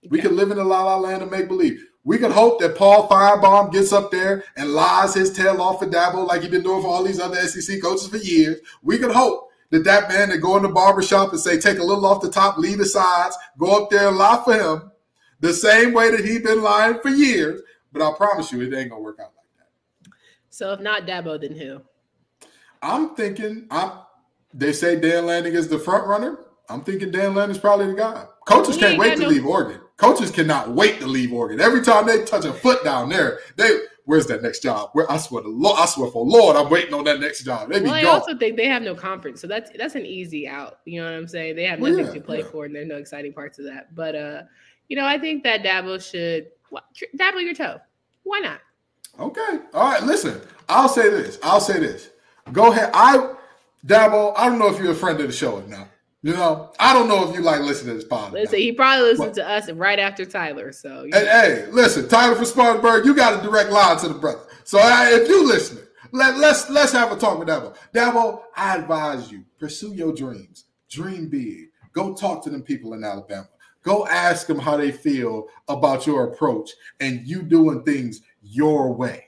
We 0.09 0.19
can 0.19 0.35
live 0.35 0.51
in 0.51 0.57
a 0.57 0.63
la 0.65 0.83
la 0.83 0.97
land 0.97 1.21
and 1.21 1.31
make 1.31 1.47
believe. 1.47 1.81
We 2.03 2.17
can 2.17 2.31
hope 2.31 2.59
that 2.59 2.75
Paul 2.75 3.07
Finebaum 3.07 3.71
gets 3.71 3.93
up 3.93 4.11
there 4.11 4.43
and 4.57 4.73
lies 4.73 5.13
his 5.13 5.31
tail 5.31 5.61
off 5.61 5.79
for 5.79 5.87
Dabo 5.87 6.27
like 6.27 6.41
he's 6.41 6.51
been 6.51 6.63
doing 6.63 6.81
for 6.81 6.89
all 6.89 7.03
these 7.03 7.19
other 7.21 7.35
SEC 7.47 7.81
coaches 7.81 8.07
for 8.07 8.17
years. 8.17 8.59
We 8.83 8.97
can 8.97 9.11
hope 9.11 9.49
that 9.71 9.85
that 9.85 10.09
man 10.09 10.29
that 10.29 10.37
go 10.39 10.57
in 10.57 10.63
the 10.63 10.69
barbershop 10.69 11.31
and 11.31 11.39
say, 11.39 11.59
take 11.59 11.79
a 11.79 11.83
little 11.83 12.05
off 12.05 12.21
the 12.21 12.29
top, 12.29 12.57
leave 12.57 12.77
the 12.77 12.85
sides, 12.85 13.37
go 13.57 13.83
up 13.83 13.89
there 13.89 14.07
and 14.07 14.17
lie 14.17 14.41
for 14.45 14.53
him 14.53 14.91
the 15.39 15.53
same 15.53 15.93
way 15.93 16.11
that 16.11 16.25
he's 16.25 16.41
been 16.41 16.61
lying 16.61 16.99
for 17.01 17.09
years. 17.09 17.61
But 17.97 18.13
I 18.13 18.17
promise 18.17 18.51
you, 18.51 18.61
it 18.61 18.73
ain't 18.73 18.91
to 18.91 18.97
work 18.97 19.19
out 19.19 19.31
like 19.35 19.47
that. 19.57 20.13
So 20.49 20.71
if 20.73 20.79
not 20.79 21.05
Dabo, 21.05 21.39
then 21.39 21.55
who? 21.55 21.81
I'm 22.81 23.15
thinking, 23.15 23.67
I'm, 23.71 23.91
they 24.53 24.71
say 24.71 24.99
Dan 24.99 25.25
Lanning 25.25 25.53
is 25.53 25.67
the 25.67 25.79
front 25.79 26.07
runner. 26.07 26.39
I'm 26.69 26.81
thinking 26.81 27.11
Dan 27.11 27.33
Lanning 27.33 27.55
is 27.55 27.59
probably 27.59 27.87
the 27.87 27.93
guy. 27.93 28.25
Coaches 28.45 28.77
can't 28.77 28.97
wait 28.97 29.15
to 29.15 29.23
no- 29.23 29.29
leave 29.29 29.45
Oregon. 29.45 29.81
Coaches 29.97 30.29
cannot 30.29 30.71
wait 30.71 30.99
to 30.99 31.07
leave 31.07 31.33
Oregon. 31.33 31.59
Every 31.59 31.81
time 31.81 32.05
they 32.05 32.23
touch 32.23 32.45
a 32.45 32.53
foot 32.53 32.83
down 32.83 33.09
there, 33.09 33.39
they 33.55 33.79
where's 34.05 34.27
that 34.27 34.43
next 34.43 34.61
job? 34.61 34.91
Where 34.93 35.11
I 35.11 35.17
swear 35.17 35.41
to 35.41 35.49
Lord, 35.49 35.79
I 35.79 35.87
swear 35.87 36.11
for 36.11 36.23
Lord, 36.23 36.55
I'm 36.55 36.69
waiting 36.69 36.93
on 36.93 37.03
that 37.05 37.19
next 37.19 37.43
job. 37.43 37.69
They 37.69 37.81
well, 37.81 37.93
I 37.93 38.03
also 38.03 38.37
think 38.37 38.57
they 38.57 38.67
have 38.67 38.83
no 38.83 38.93
conference, 38.93 39.41
so 39.41 39.47
that's 39.47 39.71
that's 39.75 39.95
an 39.95 40.05
easy 40.05 40.47
out. 40.47 40.79
You 40.85 41.01
know 41.01 41.11
what 41.11 41.17
I'm 41.17 41.27
saying? 41.27 41.55
They 41.55 41.63
have 41.63 41.79
nothing 41.79 42.05
yeah, 42.05 42.11
to 42.11 42.21
play 42.21 42.39
yeah. 42.39 42.45
for, 42.51 42.65
and 42.65 42.75
there's 42.75 42.87
no 42.87 42.97
exciting 42.97 43.33
parts 43.33 43.57
of 43.57 43.65
that. 43.65 43.95
But 43.95 44.15
uh, 44.15 44.41
you 44.87 44.95
know, 44.95 45.05
I 45.05 45.17
think 45.17 45.43
that 45.43 45.63
Dabo 45.63 45.99
should 45.99 46.47
dabble 47.15 47.41
your 47.41 47.55
toe. 47.55 47.79
Why 48.27 48.39
not? 48.39 48.59
Okay. 49.19 49.59
All 49.73 49.89
right. 49.89 50.03
Listen, 50.03 50.41
I'll 50.67 50.89
say 50.89 51.09
this. 51.09 51.39
I'll 51.41 51.61
say 51.61 51.79
this. 51.79 52.09
Go 52.51 52.73
ahead. 52.73 52.91
I 52.93 53.33
Dabo. 53.85 54.33
I 54.35 54.49
don't 54.49 54.59
know 54.59 54.67
if 54.67 54.79
you're 54.79 54.91
a 54.91 54.95
friend 54.95 55.19
of 55.21 55.27
the 55.27 55.33
show 55.33 55.59
or 55.59 55.67
not. 55.67 55.87
You 56.23 56.33
know, 56.33 56.73
I 56.77 56.93
don't 56.93 57.07
know 57.07 57.29
if 57.29 57.35
you 57.35 57.41
like 57.41 57.61
listening 57.61 57.93
to 57.93 58.01
this 58.01 58.09
podcast. 58.09 58.33
Listen, 58.33 58.59
he 58.59 58.73
probably 58.73 59.11
listened 59.11 59.35
to 59.35 59.49
us 59.49 59.71
right 59.71 59.97
after 59.97 60.25
Tyler. 60.25 60.73
So, 60.73 61.07
hey, 61.13 61.25
hey, 61.25 61.65
listen, 61.71 62.09
Tyler 62.09 62.35
from 62.35 62.45
Spartanburg, 62.45 63.05
you 63.05 63.15
got 63.15 63.39
a 63.39 63.47
direct 63.47 63.69
line 63.69 63.97
to 63.99 64.09
the 64.09 64.15
brother. 64.15 64.41
So, 64.65 64.77
if 64.81 65.29
you 65.29 65.47
listening, 65.47 65.85
let 66.11 66.37
let's 66.37 66.69
let's 66.69 66.91
have 66.91 67.13
a 67.13 67.15
talk 67.15 67.39
with 67.39 67.47
Dabo. 67.47 67.75
Dabo, 67.93 68.41
I 68.57 68.75
advise 68.75 69.31
you 69.31 69.45
pursue 69.57 69.93
your 69.93 70.11
dreams, 70.11 70.65
dream 70.89 71.29
big. 71.29 71.67
Go 71.93 72.13
talk 72.13 72.43
to 72.43 72.49
them 72.49 72.61
people 72.61 72.93
in 72.93 73.03
Alabama. 73.05 73.47
Go 73.87 74.05
ask 74.07 74.47
them 74.47 74.59
how 74.59 74.75
they 74.75 74.91
feel 74.91 75.47
about 75.69 76.05
your 76.05 76.25
approach 76.25 76.71
and 76.99 77.25
you 77.25 77.41
doing 77.41 77.83
things 77.83 78.19
your 78.41 78.93
way 78.93 79.27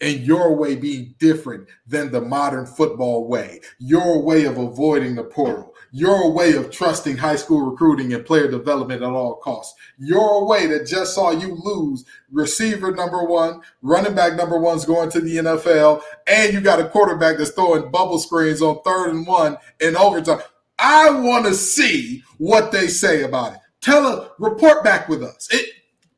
and 0.00 0.20
your 0.20 0.56
way 0.56 0.74
being 0.74 1.14
different 1.18 1.68
than 1.86 2.10
the 2.10 2.22
modern 2.22 2.64
football 2.64 3.28
way, 3.28 3.60
your 3.78 4.22
way 4.22 4.46
of 4.46 4.56
avoiding 4.56 5.16
the 5.16 5.24
portal, 5.24 5.74
your 5.92 6.32
way 6.32 6.54
of 6.54 6.70
trusting 6.70 7.18
high 7.18 7.36
school 7.36 7.60
recruiting 7.70 8.14
and 8.14 8.24
player 8.24 8.50
development 8.50 9.02
at 9.02 9.10
all 9.10 9.34
costs, 9.34 9.78
your 9.98 10.46
way 10.46 10.66
that 10.66 10.86
just 10.86 11.14
saw 11.14 11.30
you 11.30 11.54
lose 11.62 12.06
receiver 12.32 12.92
number 12.92 13.24
one, 13.24 13.60
running 13.82 14.14
back 14.14 14.34
number 14.34 14.58
one's 14.58 14.86
going 14.86 15.10
to 15.10 15.20
the 15.20 15.36
NFL, 15.36 16.00
and 16.26 16.54
you 16.54 16.62
got 16.62 16.80
a 16.80 16.88
quarterback 16.88 17.36
that's 17.36 17.50
throwing 17.50 17.90
bubble 17.90 18.18
screens 18.18 18.62
on 18.62 18.80
third 18.82 19.10
and 19.10 19.26
one 19.26 19.58
in 19.78 19.94
overtime. 19.94 20.40
I 20.78 21.10
want 21.10 21.44
to 21.44 21.54
see 21.54 22.24
what 22.38 22.72
they 22.72 22.86
say 22.86 23.24
about 23.24 23.52
it. 23.52 23.58
Tell 23.80 24.06
a 24.06 24.30
report 24.38 24.84
back 24.84 25.08
with 25.08 25.22
us. 25.22 25.48
It, 25.50 25.66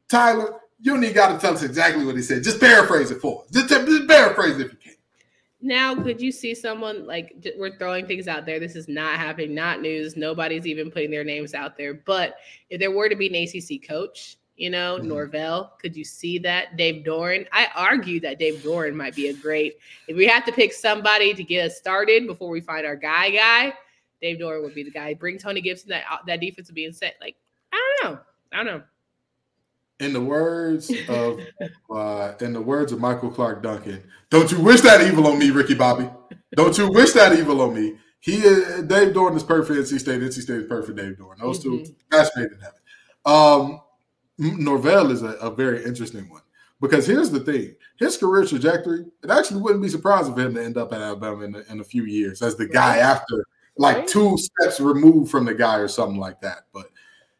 Tyler, 0.09 0.61
you 0.81 0.93
don't 0.93 1.05
even 1.05 1.15
got 1.15 1.33
to 1.33 1.39
tell 1.39 1.55
us 1.55 1.63
exactly 1.63 2.05
what 2.05 2.17
he 2.17 2.23
said. 2.23 2.43
Just 2.43 2.61
paraphrase 2.61 3.11
it 3.11 3.21
for 3.21 3.43
us. 3.43 3.51
Just, 3.51 3.69
just 3.69 4.09
paraphrase 4.09 4.59
it 4.59 4.67
if 4.67 4.73
you 4.73 4.79
can. 4.79 4.93
Now, 5.65 5.95
could 5.95 6.21
you 6.21 6.33
see 6.33 6.57
someone 6.57 7.07
like 7.07 7.37
we're 7.57 7.79
throwing 7.79 8.07
things 8.07 8.27
out 8.27 8.45
there? 8.45 8.59
This 8.59 8.75
is 8.75 8.89
not 8.89 9.17
happening, 9.17 9.55
not 9.55 9.81
news. 9.81 10.17
Nobody's 10.17 10.67
even 10.67 10.91
putting 10.91 11.13
their 11.13 11.23
names 11.23 11.55
out 11.55 11.77
there. 11.77 11.95
But 11.95 12.35
if 12.69 12.81
there 12.81 12.91
were 12.91 13.09
to 13.09 13.15
be 13.15 13.29
an 13.29 13.37
ACC 13.37 13.87
coach, 13.87 14.39
you 14.57 14.71
know, 14.71 14.99
mm-hmm. 14.99 15.09
Norvell, 15.09 15.75
could 15.81 15.97
you 15.97 16.05
see 16.05 16.39
that? 16.39 16.77
Dave 16.77 17.05
Doeren. 17.05 17.47
I 17.53 17.69
argue 17.77 18.19
that 18.21 18.41
Dave 18.41 18.63
Doeren 18.63 18.95
might 18.95 19.15
be 19.15 19.29
a 19.29 19.35
great. 19.35 19.79
If 20.09 20.17
we 20.17 20.27
have 20.27 20.45
to 20.47 20.53
pick 20.53 20.73
somebody 20.73 21.33
to 21.33 21.45
get 21.45 21.67
us 21.67 21.77
started 21.77 22.27
before 22.27 22.51
we 22.51 22.61
find 22.61 22.85
our 22.85 22.97
guy, 22.97 23.31
guy, 23.31 23.73
Dave 24.21 24.39
Doeren 24.39 24.63
would 24.63 24.75
be 24.75 24.83
the 24.83 24.91
guy. 24.91 25.15
Bring 25.15 25.39
Tony 25.39 25.61
Gibson. 25.61 25.91
That 25.91 26.05
that 26.27 26.41
defense 26.41 26.69
would 26.69 26.75
be 26.75 26.91
set. 26.91 27.15
Like 27.21 27.37
don't 28.03 28.15
know. 28.15 28.21
I 28.53 28.57
don't 28.57 28.67
know 28.67 28.83
in 30.03 30.13
the 30.13 30.21
words 30.21 30.93
of 31.09 31.41
uh, 31.91 32.33
in 32.41 32.53
the 32.53 32.61
words 32.61 32.93
of 32.93 33.01
Michael 33.01 33.31
Clarke 33.31 33.63
Duncan, 33.63 34.03
don't 34.31 34.51
you 34.51 34.61
wish 34.61 34.81
that 34.83 35.01
evil 35.07 35.27
on 35.27 35.39
me, 35.39 35.51
Ricky 35.51 35.75
Bobby? 35.75 36.11
Don't 36.55 36.77
you 36.77 36.91
wish 36.91 37.13
that 37.13 37.39
evil 37.39 37.63
on 37.63 37.75
me? 37.75 37.97
He 38.21 38.39
uh, 38.39 38.83
Dave 38.83 39.15
Doeren 39.15 39.37
is 39.37 39.43
perfect. 39.43 39.79
NC 39.79 40.01
State, 40.01 40.21
NC 40.21 40.43
State 40.43 40.61
is 40.63 40.69
perfect. 40.69 40.99
Dave 40.99 41.17
Doeren. 41.17 41.39
Those 41.39 41.65
mm-hmm. 41.65 41.85
two 41.85 41.95
match 42.11 42.29
made 42.37 42.51
in 42.51 42.59
heaven. 42.59 42.81
Um, 43.25 43.81
Norvell 44.39 45.13
is 45.13 45.23
a, 45.23 45.33
a, 45.35 45.51
very 45.51 45.85
interesting 45.85 46.29
one 46.29 46.43
because 46.81 47.07
here's 47.07 47.31
the 47.31 47.41
thing: 47.41 47.75
his 47.99 48.17
career 48.17 48.45
trajectory. 48.45 49.05
It 49.23 49.31
actually 49.31 49.61
wouldn't 49.61 49.83
be 49.83 49.89
surprising 49.89 50.35
for 50.35 50.41
him 50.41 50.55
to 50.55 50.65
end 50.65 50.77
up 50.77 50.93
at 50.93 51.01
Alabama 51.01 51.45
in, 51.45 51.55
in 51.69 51.81
a 51.81 51.85
few 51.85 52.05
years 52.05 52.43
as 52.43 52.57
the 52.57 52.67
guy 52.67 52.99
after 52.99 53.47
like 53.77 54.07
two 54.07 54.37
steps 54.37 54.81
removed 54.81 55.31
from 55.31 55.45
the 55.45 55.55
guy 55.55 55.79
or 55.79 55.89
something 55.89 56.19
like 56.19 56.41
that. 56.43 56.67
But 56.73 56.92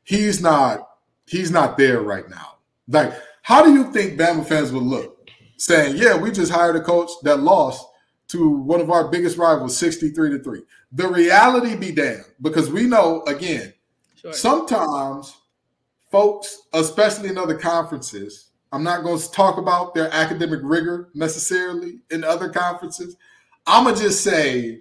he's 0.05 0.41
not 0.41 0.89
he's 1.27 1.51
not 1.51 1.77
there 1.77 2.01
right 2.01 2.29
now. 2.29 2.57
Like, 2.89 3.13
how 3.43 3.65
do 3.65 3.73
you 3.73 3.93
think 3.93 4.19
Bama 4.19 4.47
fans 4.47 4.73
would 4.73 4.83
look 4.83 5.29
saying, 5.57 5.97
"Yeah, 5.97 6.17
we 6.17 6.31
just 6.31 6.53
hired 6.53 6.77
a 6.77 6.81
coach 6.81 7.11
that 7.23 7.41
lost 7.41 7.87
to 8.29 8.49
one 8.49 8.81
of 8.81 8.91
our 8.91 9.09
biggest 9.09 9.39
rivals, 9.39 9.77
sixty-three 9.77 10.31
to 10.31 10.39
three"? 10.43 10.63
The 10.93 11.09
reality 11.09 11.77
be 11.77 11.93
damned, 11.93 12.25
because 12.41 12.71
we 12.71 12.87
know 12.87 13.23
again, 13.27 13.73
sure. 14.15 14.33
sometimes 14.33 15.37
folks, 16.11 16.63
especially 16.75 17.31
in 17.31 17.39
other 17.39 17.57
conferences, 17.57 18.51
I'm 18.71 18.85
not 18.85 19.03
going 19.03 19.19
to 19.19 19.33
talk 19.33 19.59
about 19.59 19.95
their 19.95 20.13
academic 20.13 20.61
rigor 20.63 21.09
necessarily 21.15 22.01
in 22.11 22.25
other 22.25 22.51
conferences. 22.51 23.17
I'm 23.67 23.85
gonna 23.85 23.97
just 23.97 24.23
say 24.23 24.81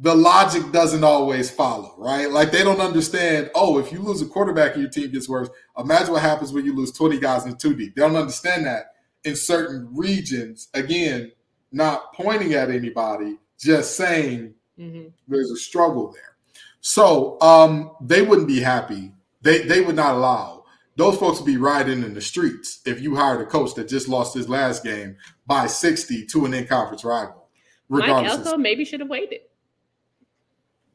the 0.00 0.14
logic 0.14 0.70
doesn't 0.70 1.02
always 1.02 1.50
follow, 1.50 1.94
right? 1.98 2.30
Like 2.30 2.52
they 2.52 2.62
don't 2.62 2.80
understand, 2.80 3.50
oh, 3.54 3.78
if 3.78 3.90
you 3.90 4.00
lose 4.00 4.22
a 4.22 4.26
quarterback 4.26 4.74
and 4.74 4.82
your 4.82 4.90
team 4.90 5.10
gets 5.10 5.28
worse, 5.28 5.48
imagine 5.76 6.12
what 6.12 6.22
happens 6.22 6.52
when 6.52 6.64
you 6.64 6.74
lose 6.74 6.92
20 6.92 7.18
guys 7.18 7.46
in 7.46 7.54
2D. 7.54 7.94
They 7.94 8.02
don't 8.02 8.16
understand 8.16 8.66
that 8.66 8.92
in 9.24 9.34
certain 9.34 9.88
regions. 9.92 10.68
Again, 10.72 11.32
not 11.72 12.14
pointing 12.14 12.54
at 12.54 12.70
anybody, 12.70 13.38
just 13.58 13.96
saying 13.96 14.54
mm-hmm. 14.78 15.08
there's 15.26 15.50
a 15.50 15.56
struggle 15.56 16.12
there. 16.12 16.36
So 16.80 17.40
um, 17.40 17.90
they 18.00 18.22
wouldn't 18.22 18.48
be 18.48 18.60
happy. 18.60 19.12
They 19.42 19.62
they 19.62 19.80
would 19.80 19.96
not 19.96 20.14
allow 20.14 20.64
those 20.96 21.16
folks 21.16 21.38
to 21.38 21.44
be 21.44 21.56
riding 21.56 22.02
in 22.02 22.14
the 22.14 22.20
streets 22.20 22.80
if 22.84 23.00
you 23.00 23.14
hired 23.14 23.40
a 23.40 23.46
coach 23.46 23.74
that 23.74 23.88
just 23.88 24.08
lost 24.08 24.34
his 24.34 24.48
last 24.48 24.82
game 24.82 25.16
by 25.46 25.66
60 25.66 26.26
to 26.26 26.44
an 26.44 26.54
in-conference 26.54 27.04
rival. 27.04 27.48
Mike 27.88 28.26
Elko 28.26 28.56
maybe 28.56 28.84
should 28.84 29.00
have 29.00 29.08
waited. 29.08 29.40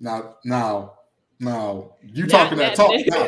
Now, 0.04 0.36
now, 0.44 0.94
now, 1.40 1.94
you 2.04 2.28
talking 2.28 2.58
that 2.58 2.76
talk 2.76 2.92
now. 3.08 3.26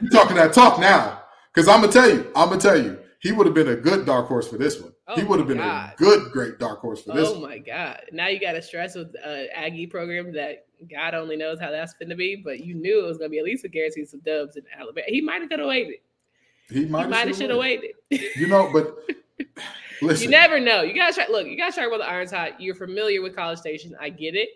You 0.00 0.10
talking 0.10 0.36
that 0.36 0.52
talk 0.52 0.80
now. 0.80 1.22
Because 1.54 1.68
I'm 1.68 1.80
gonna 1.80 1.92
tell 1.92 2.10
you, 2.10 2.26
I'm 2.34 2.48
gonna 2.48 2.60
tell 2.60 2.76
you, 2.76 2.98
he 3.20 3.30
would 3.30 3.46
have 3.46 3.54
been 3.54 3.68
a 3.68 3.76
good 3.76 4.04
dark 4.04 4.26
horse 4.26 4.48
for 4.48 4.58
this 4.58 4.80
one. 4.80 4.92
Oh 5.06 5.14
he 5.14 5.22
would 5.22 5.38
have 5.38 5.46
been 5.46 5.58
God. 5.58 5.92
a 5.92 5.96
good, 5.96 6.32
great 6.32 6.58
dark 6.58 6.80
horse 6.80 7.02
for 7.02 7.12
this 7.12 7.28
Oh 7.28 7.38
one. 7.38 7.42
my 7.42 7.58
God! 7.58 8.00
Now 8.10 8.26
you 8.26 8.40
got 8.40 8.52
to 8.52 8.62
stress 8.62 8.96
with 8.96 9.14
uh, 9.24 9.44
Aggie 9.54 9.86
program 9.86 10.32
that 10.32 10.66
God 10.90 11.14
only 11.14 11.36
knows 11.36 11.60
how 11.60 11.70
that's 11.70 11.94
going 11.94 12.08
to 12.08 12.16
be, 12.16 12.34
but 12.36 12.60
you 12.60 12.74
knew 12.74 13.04
it 13.04 13.06
was 13.06 13.18
going 13.18 13.30
to 13.30 13.32
be 13.32 13.38
at 13.38 13.44
least 13.44 13.64
a 13.64 13.68
guarantee 13.68 14.04
some 14.04 14.20
dubs 14.20 14.56
in 14.56 14.64
Alabama. 14.76 15.06
He 15.08 15.20
might 15.20 15.42
have 15.42 15.48
could 15.50 15.60
have 15.60 15.68
waited. 15.68 16.00
He 16.70 16.80
He 16.80 16.86
might 16.86 17.12
have 17.12 17.36
should 17.36 17.50
have 17.50 17.58
waited. 17.58 17.92
You 18.10 18.48
know, 18.48 18.68
but 18.72 18.96
listen, 20.02 20.24
you 20.24 20.30
never 20.30 20.58
know. 20.58 20.82
You 20.82 20.94
gotta 20.94 21.14
try. 21.14 21.26
Look, 21.30 21.46
you 21.46 21.56
gotta 21.56 21.72
try 21.72 21.84
about 21.86 21.98
the 21.98 22.08
irons 22.08 22.32
hot. 22.32 22.60
You're 22.60 22.74
familiar 22.74 23.22
with 23.22 23.36
College 23.36 23.58
Station. 23.60 23.94
I 24.00 24.08
get 24.08 24.34
it, 24.34 24.48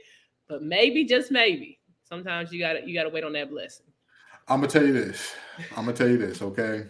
but 0.49 0.63
maybe 0.63 1.05
just 1.05 1.31
maybe 1.31 1.79
sometimes 2.05 2.53
you 2.53 2.59
gotta 2.59 2.81
you 2.87 2.95
gotta 2.95 3.11
wait 3.11 3.25
on 3.25 3.33
that 3.35 3.51
blessing. 3.51 3.87
I'm 4.49 4.61
gonna 4.61 4.73
tell 4.73 4.87
you 4.87 4.93
this. 4.93 5.35
I'm 5.77 5.85
gonna 5.85 5.97
tell 5.97 6.09
you 6.09 6.19
this, 6.19 6.41
okay? 6.43 6.87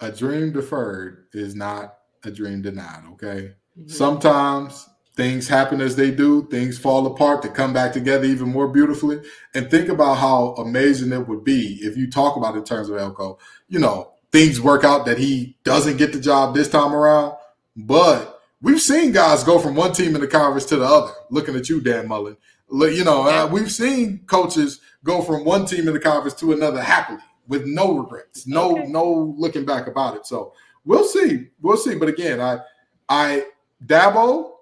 A 0.00 0.10
dream 0.10 0.52
deferred 0.52 1.26
is 1.32 1.54
not 1.54 1.98
a 2.24 2.30
dream 2.30 2.62
denied, 2.62 3.04
okay? 3.12 3.54
Mhm. 3.78 3.90
Sometimes 3.90 4.88
things 5.16 5.46
happen 5.48 5.80
as 5.80 5.96
they 5.96 6.10
do, 6.10 6.48
things 6.50 6.78
fall 6.78 7.06
apart, 7.06 7.42
they 7.42 7.48
come 7.48 7.72
back 7.72 7.92
together 7.92 8.24
even 8.24 8.48
more 8.48 8.68
beautifully. 8.68 9.20
And 9.54 9.70
think 9.70 9.88
about 9.88 10.14
how 10.14 10.54
amazing 10.58 11.12
it 11.12 11.28
would 11.28 11.44
be 11.44 11.78
if 11.82 11.96
you 11.96 12.10
talk 12.10 12.36
about 12.36 12.54
it 12.54 12.58
in 12.58 12.64
terms 12.64 12.88
of 12.88 12.96
Elko. 12.96 13.38
You 13.68 13.78
know, 13.80 14.12
things 14.32 14.60
work 14.60 14.82
out 14.84 15.06
that 15.06 15.18
he 15.18 15.56
doesn't 15.64 15.98
get 15.98 16.12
the 16.12 16.20
job 16.20 16.54
this 16.54 16.68
time 16.68 16.94
around, 16.94 17.34
but 17.76 18.40
we've 18.62 18.80
seen 18.80 19.12
guys 19.12 19.44
go 19.44 19.58
from 19.58 19.74
one 19.74 19.92
team 19.92 20.14
in 20.14 20.20
the 20.20 20.26
conference 20.28 20.64
to 20.66 20.76
the 20.76 20.86
other. 20.86 21.12
Looking 21.30 21.56
at 21.56 21.68
you, 21.68 21.80
Dan 21.80 22.08
Mullen. 22.08 22.36
You 22.72 23.04
know, 23.04 23.22
uh, 23.28 23.48
we've 23.50 23.70
seen 23.72 24.20
coaches 24.26 24.80
go 25.04 25.22
from 25.22 25.44
one 25.44 25.66
team 25.66 25.88
in 25.88 25.94
the 25.94 26.00
conference 26.00 26.34
to 26.40 26.52
another 26.52 26.80
happily 26.82 27.18
with 27.48 27.64
no 27.66 27.96
regrets, 27.98 28.46
no 28.46 28.72
Okay. 28.78 28.86
no 28.88 29.34
looking 29.36 29.64
back 29.64 29.86
about 29.88 30.16
it. 30.16 30.26
So 30.26 30.52
we'll 30.84 31.04
see, 31.04 31.48
we'll 31.60 31.76
see. 31.76 31.96
But 31.96 32.08
again, 32.08 32.40
I 32.40 32.60
I 33.08 33.46
Dabo, 33.84 34.52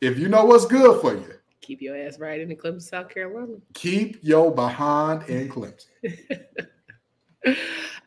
if 0.00 0.18
you 0.18 0.28
know 0.28 0.44
what's 0.44 0.66
good 0.66 1.00
for 1.00 1.14
you, 1.14 1.32
Keep 1.60 1.82
your 1.82 1.96
ass 1.96 2.20
right 2.20 2.40
in 2.40 2.48
the 2.48 2.54
Clemson, 2.54 2.82
South 2.82 3.08
Carolina. 3.08 3.54
keep 3.74 4.18
your 4.22 4.54
behind 4.54 5.28
in 5.28 5.48
Clemson. 5.48 5.86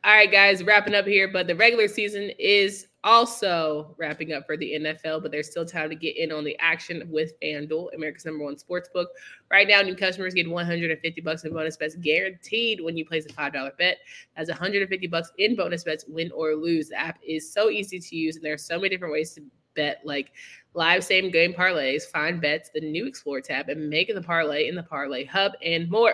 All 0.06 0.14
right, 0.14 0.32
guys, 0.32 0.64
wrapping 0.64 0.96
up 0.96 1.06
here, 1.06 1.28
but 1.28 1.46
the 1.46 1.56
regular 1.56 1.90
season 1.90 2.32
is 2.40 2.88
also 3.04 3.96
wrapping 3.98 4.32
up 4.32 4.46
for 4.46 4.56
the 4.56 4.76
NFL, 4.80 5.22
but 5.22 5.30
there's 5.30 5.52
still 5.52 5.66
time 5.66 5.90
to 5.90 5.96
get 5.96 6.16
in 6.16 6.32
on 6.32 6.46
the 6.46 6.58
action 6.60 7.06
with 7.12 7.34
FanDuel, 7.42 7.94
America's 7.94 8.24
number 8.24 8.46
one 8.46 8.58
sports 8.58 8.88
book. 8.94 9.10
Right 9.52 9.68
now, 9.68 9.82
new 9.82 9.98
customers 9.98 10.34
get 10.34 10.50
150 10.50 11.20
bucks 11.20 11.44
in 11.44 11.54
bonus 11.54 11.76
bets 11.76 11.96
guaranteed 11.96 12.80
when 12.80 12.96
you 12.96 13.06
place 13.06 13.26
a 13.26 13.30
$5 13.30 13.78
bet. 13.78 13.98
That's 14.38 14.50
150 14.50 15.08
bucks 15.08 15.34
in 15.38 15.58
bonus 15.58 15.84
bets, 15.84 16.06
win 16.08 16.32
or 16.32 16.56
lose. 16.56 16.88
The 16.88 17.00
app 17.00 17.20
is 17.22 17.52
so 17.52 17.70
easy 17.70 18.00
to 18.00 18.16
use, 18.16 18.38
and 18.38 18.46
there 18.46 18.54
are 18.54 18.58
so 18.58 18.78
many 18.78 18.90
different 18.90 19.12
ways 19.12 19.34
to 19.34 19.42
bet, 19.76 20.00
like 20.06 20.32
live 20.74 21.04
same 21.04 21.32
game 21.32 21.54
parlays, 21.54 22.04
find 22.04 22.42
bets, 22.42 22.70
the 22.74 22.82
new 22.82 23.06
Explore 23.06 23.42
tab, 23.42 23.70
and 23.70 23.90
make 23.90 24.14
the 24.14 24.22
parlay 24.22 24.68
in 24.68 24.76
the 24.76 24.84
Parlay 24.84 25.26
Hub, 25.26 25.54
and 25.64 25.90
more. 25.90 26.14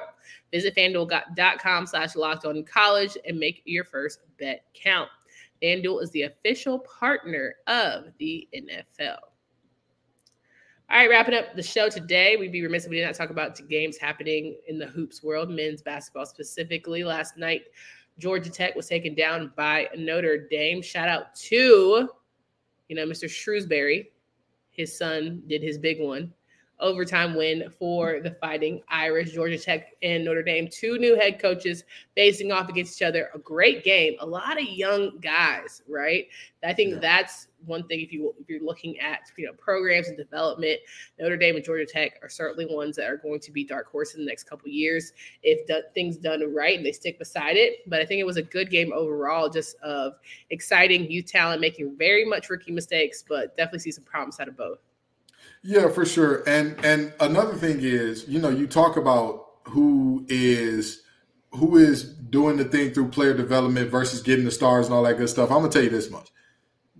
Visit 0.52 0.76
fanduel.com 0.76 1.86
slash 1.86 2.16
locked 2.16 2.46
on 2.46 2.64
college 2.64 3.18
and 3.28 3.38
make 3.38 3.62
your 3.66 3.84
first 3.84 4.22
bet 4.40 4.66
count. 4.74 5.10
FanDuel 5.62 6.04
is 6.04 6.12
the 6.12 6.24
official 6.24 6.80
partner 6.80 7.56
of 7.68 8.06
the 8.20 8.48
NFL. 8.56 9.18
All 10.88 10.98
right, 10.98 11.10
wrapping 11.10 11.34
up 11.34 11.56
the 11.56 11.64
show 11.64 11.90
today. 11.90 12.36
We'd 12.38 12.52
be 12.52 12.62
remiss 12.62 12.86
if 12.86 12.92
we 12.92 12.98
did 12.98 13.06
not 13.06 13.16
talk 13.16 13.32
about 13.32 13.60
games 13.68 13.98
happening 13.98 14.56
in 14.68 14.78
the 14.78 14.86
hoops 14.86 15.24
world, 15.24 15.50
men's 15.50 15.82
basketball 15.82 16.28
specifically. 16.28 17.04
Last 17.04 17.38
night, 17.38 17.64
Georgia 18.20 18.52
Tech 18.52 18.76
was 18.76 18.88
taken 18.88 19.16
down 19.16 19.52
by 19.58 19.90
Notre 19.98 20.48
Dame. 20.48 20.82
Shout 20.84 21.10
out 21.10 21.34
to, 21.36 22.08
you 22.88 22.96
know, 22.96 23.06
Mr. 23.06 23.26
Shrewsberry. 23.26 24.08
His 24.76 24.98
son 24.98 25.44
did 25.48 25.64
his 25.64 25.78
big 25.78 26.00
one 26.00 26.34
overtime 26.80 27.36
win 27.36 27.70
for 27.78 28.20
the 28.22 28.32
Fighting 28.42 28.82
Irish, 28.90 29.32
Georgia 29.32 29.58
Tech 29.58 29.94
and 30.02 30.26
Notre 30.26 30.44
Dame. 30.44 30.68
Two 30.72 30.98
new 30.98 31.16
head 31.16 31.40
coaches 31.40 31.84
facing 32.16 32.52
off 32.52 32.70
against 32.70 33.02
each 33.02 33.06
other. 33.08 33.30
A 33.34 33.40
great 33.40 33.84
game. 33.84 34.16
A 34.20 34.26
lot 34.26 34.60
of 34.60 34.68
young 34.68 35.18
guys, 35.20 35.82
right? 35.88 36.28
I 36.64 36.74
think 36.74 36.94
Yeah. 36.94 37.00
that's 37.00 37.48
one 37.66 37.88
thing. 37.88 38.02
If 38.02 38.12
you 38.12 38.34
if 38.40 38.50
you're 38.50 38.64
looking 38.64 39.00
at 39.00 39.22
you 39.38 39.46
know 39.46 39.54
programs 39.54 40.08
and 40.08 40.18
development, 40.18 40.80
Notre 41.20 41.38
Dame 41.38 41.56
and 41.56 41.64
Georgia 41.66 41.86
Tech 41.86 42.20
are 42.22 42.30
certainly 42.30 42.66
ones 42.66 42.96
that 42.98 43.10
are 43.10 43.18
going 43.18 43.40
to 43.40 43.52
be 43.52 43.64
dark 43.64 43.88
horse 43.92 44.14
in 44.14 44.22
the 44.22 44.26
next 44.28 44.44
couple 44.44 44.68
years 44.68 45.14
if 45.44 45.66
do, 45.68 45.82
things 45.94 46.18
done 46.18 46.44
right 46.54 46.78
and 46.78 46.86
they 46.86 46.92
stick 46.92 47.18
beside 47.18 47.56
it. 47.56 47.80
But 47.88 48.02
I 48.02 48.06
think 48.06 48.20
it 48.20 48.26
was 48.26 48.38
a 48.38 48.44
good 48.44 48.70
game 48.70 48.92
overall, 48.94 49.50
just 49.50 49.76
of 49.82 50.14
exciting 50.50 51.10
youth 51.10 51.26
talent 51.28 51.62
making 51.62 51.96
very 51.98 52.26
much 52.26 52.50
rookie 52.50 52.72
mistakes, 52.72 53.24
but 53.28 53.56
definitely 53.58 53.80
see 53.80 53.92
some 53.92 54.04
problems 54.04 54.40
out 54.40 54.48
of 54.48 54.58
both. 54.58 54.80
Yeah, 55.68 55.90
for 55.90 56.06
sure. 56.06 56.44
And 56.48 56.78
and 56.86 57.12
another 57.20 57.56
thing 57.56 57.80
is, 57.82 58.28
you 58.28 58.40
know, 58.40 58.50
you 58.50 58.68
talk 58.68 58.98
about 58.98 59.48
who 59.64 60.24
is 60.30 61.02
who 61.54 61.78
is 61.78 62.04
doing 62.04 62.58
the 62.58 62.66
thing 62.66 62.92
through 62.92 63.10
player 63.10 63.34
development 63.34 63.90
versus 63.90 64.22
getting 64.22 64.46
the 64.46 64.52
stars 64.52 64.86
and 64.86 64.94
all 64.94 65.02
that 65.04 65.18
good 65.18 65.28
stuff. 65.28 65.50
I'm 65.50 65.58
gonna 65.62 65.70
tell 65.70 65.84
you 65.84 65.90
this 65.90 66.12
much. 66.12 66.30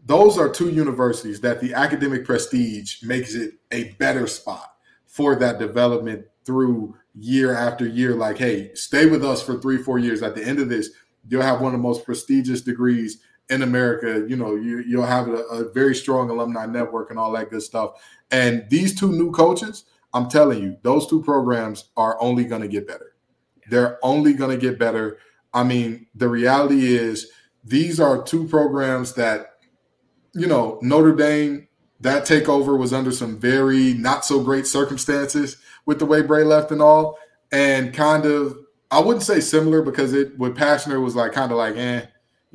Those 0.04 0.40
are 0.40 0.50
two 0.50 0.70
universities 0.70 1.42
that 1.42 1.62
the 1.62 1.76
academic 1.76 2.26
prestige 2.26 3.04
makes 3.04 3.36
it 3.36 3.54
a 3.72 3.92
better 4.00 4.26
spot 4.26 4.74
for 5.06 5.36
that 5.36 5.60
development 5.60 6.26
through 6.44 6.96
year 7.14 7.54
after 7.56 7.86
year. 7.86 8.16
Like, 8.16 8.40
hey, 8.40 8.74
stay 8.74 9.06
with 9.06 9.24
us 9.24 9.44
for 9.44 9.60
three, 9.60 9.78
four 9.78 10.00
years. 10.00 10.24
At 10.24 10.34
the 10.34 10.44
end 10.44 10.58
of 10.58 10.70
this, 10.70 10.90
you'll 11.28 11.44
have 11.44 11.62
one 11.62 11.76
of 11.76 11.80
the 11.80 11.88
most 11.88 12.04
prestigious 12.04 12.62
degrees 12.62 13.22
in 13.50 13.62
America. 13.62 14.26
You 14.28 14.36
know, 14.36 14.56
you, 14.56 14.80
you'll 14.80 15.06
have 15.06 15.28
a, 15.28 15.44
a 15.46 15.72
very 15.72 15.96
strong 15.96 16.30
alumni 16.30 16.66
network 16.66 17.10
and 17.10 17.20
all 17.20 17.32
that 17.34 17.50
good 17.50 17.62
stuff. 17.62 18.02
And 18.32 18.66
these 18.70 18.98
two 18.98 19.12
new 19.12 19.32
coaches, 19.32 19.86
I'm 20.14 20.30
telling 20.30 20.62
you, 20.62 20.78
those 20.82 21.08
two 21.08 21.22
programs 21.22 21.90
are 21.98 22.20
only 22.22 22.46
going 22.46 22.62
to 22.62 22.68
get 22.68 22.88
better. 22.88 23.16
They're 23.70 24.00
only 24.04 24.34
going 24.34 24.52
to 24.52 24.58
get 24.58 24.80
better. 24.80 25.20
I 25.54 25.64
mean, 25.64 26.08
the 26.16 26.30
reality 26.30 26.96
is 26.96 27.32
these 27.64 28.00
are 28.00 28.22
two 28.22 28.48
programs 28.48 29.14
that, 29.14 29.58
you 30.34 30.48
know, 30.48 30.80
Notre 30.82 31.16
Dame, 31.16 31.68
that 32.02 32.24
takeover 32.24 32.78
was 32.78 32.94
under 32.94 33.12
some 33.12 33.40
very 33.40 33.94
not 33.94 34.26
so 34.26 34.44
great 34.44 34.68
circumstances 34.68 35.58
with 35.86 36.00
the 36.00 36.06
way 36.06 36.22
Brey 36.22 36.44
left 36.44 36.72
and 36.72 36.82
all. 36.82 37.18
And 37.52 37.94
kind 37.94 38.26
of, 38.26 38.58
I 38.92 39.00
wouldn't 39.00 39.24
say 39.24 39.40
similar 39.40 39.82
because 39.82 40.14
it 40.14 40.38
with 40.38 40.58
Pastner 40.58 41.02
was 41.02 41.16
like 41.16 41.32
kind 41.32 41.52
of 41.52 41.58
like, 41.58 41.76
eh, 41.76 42.06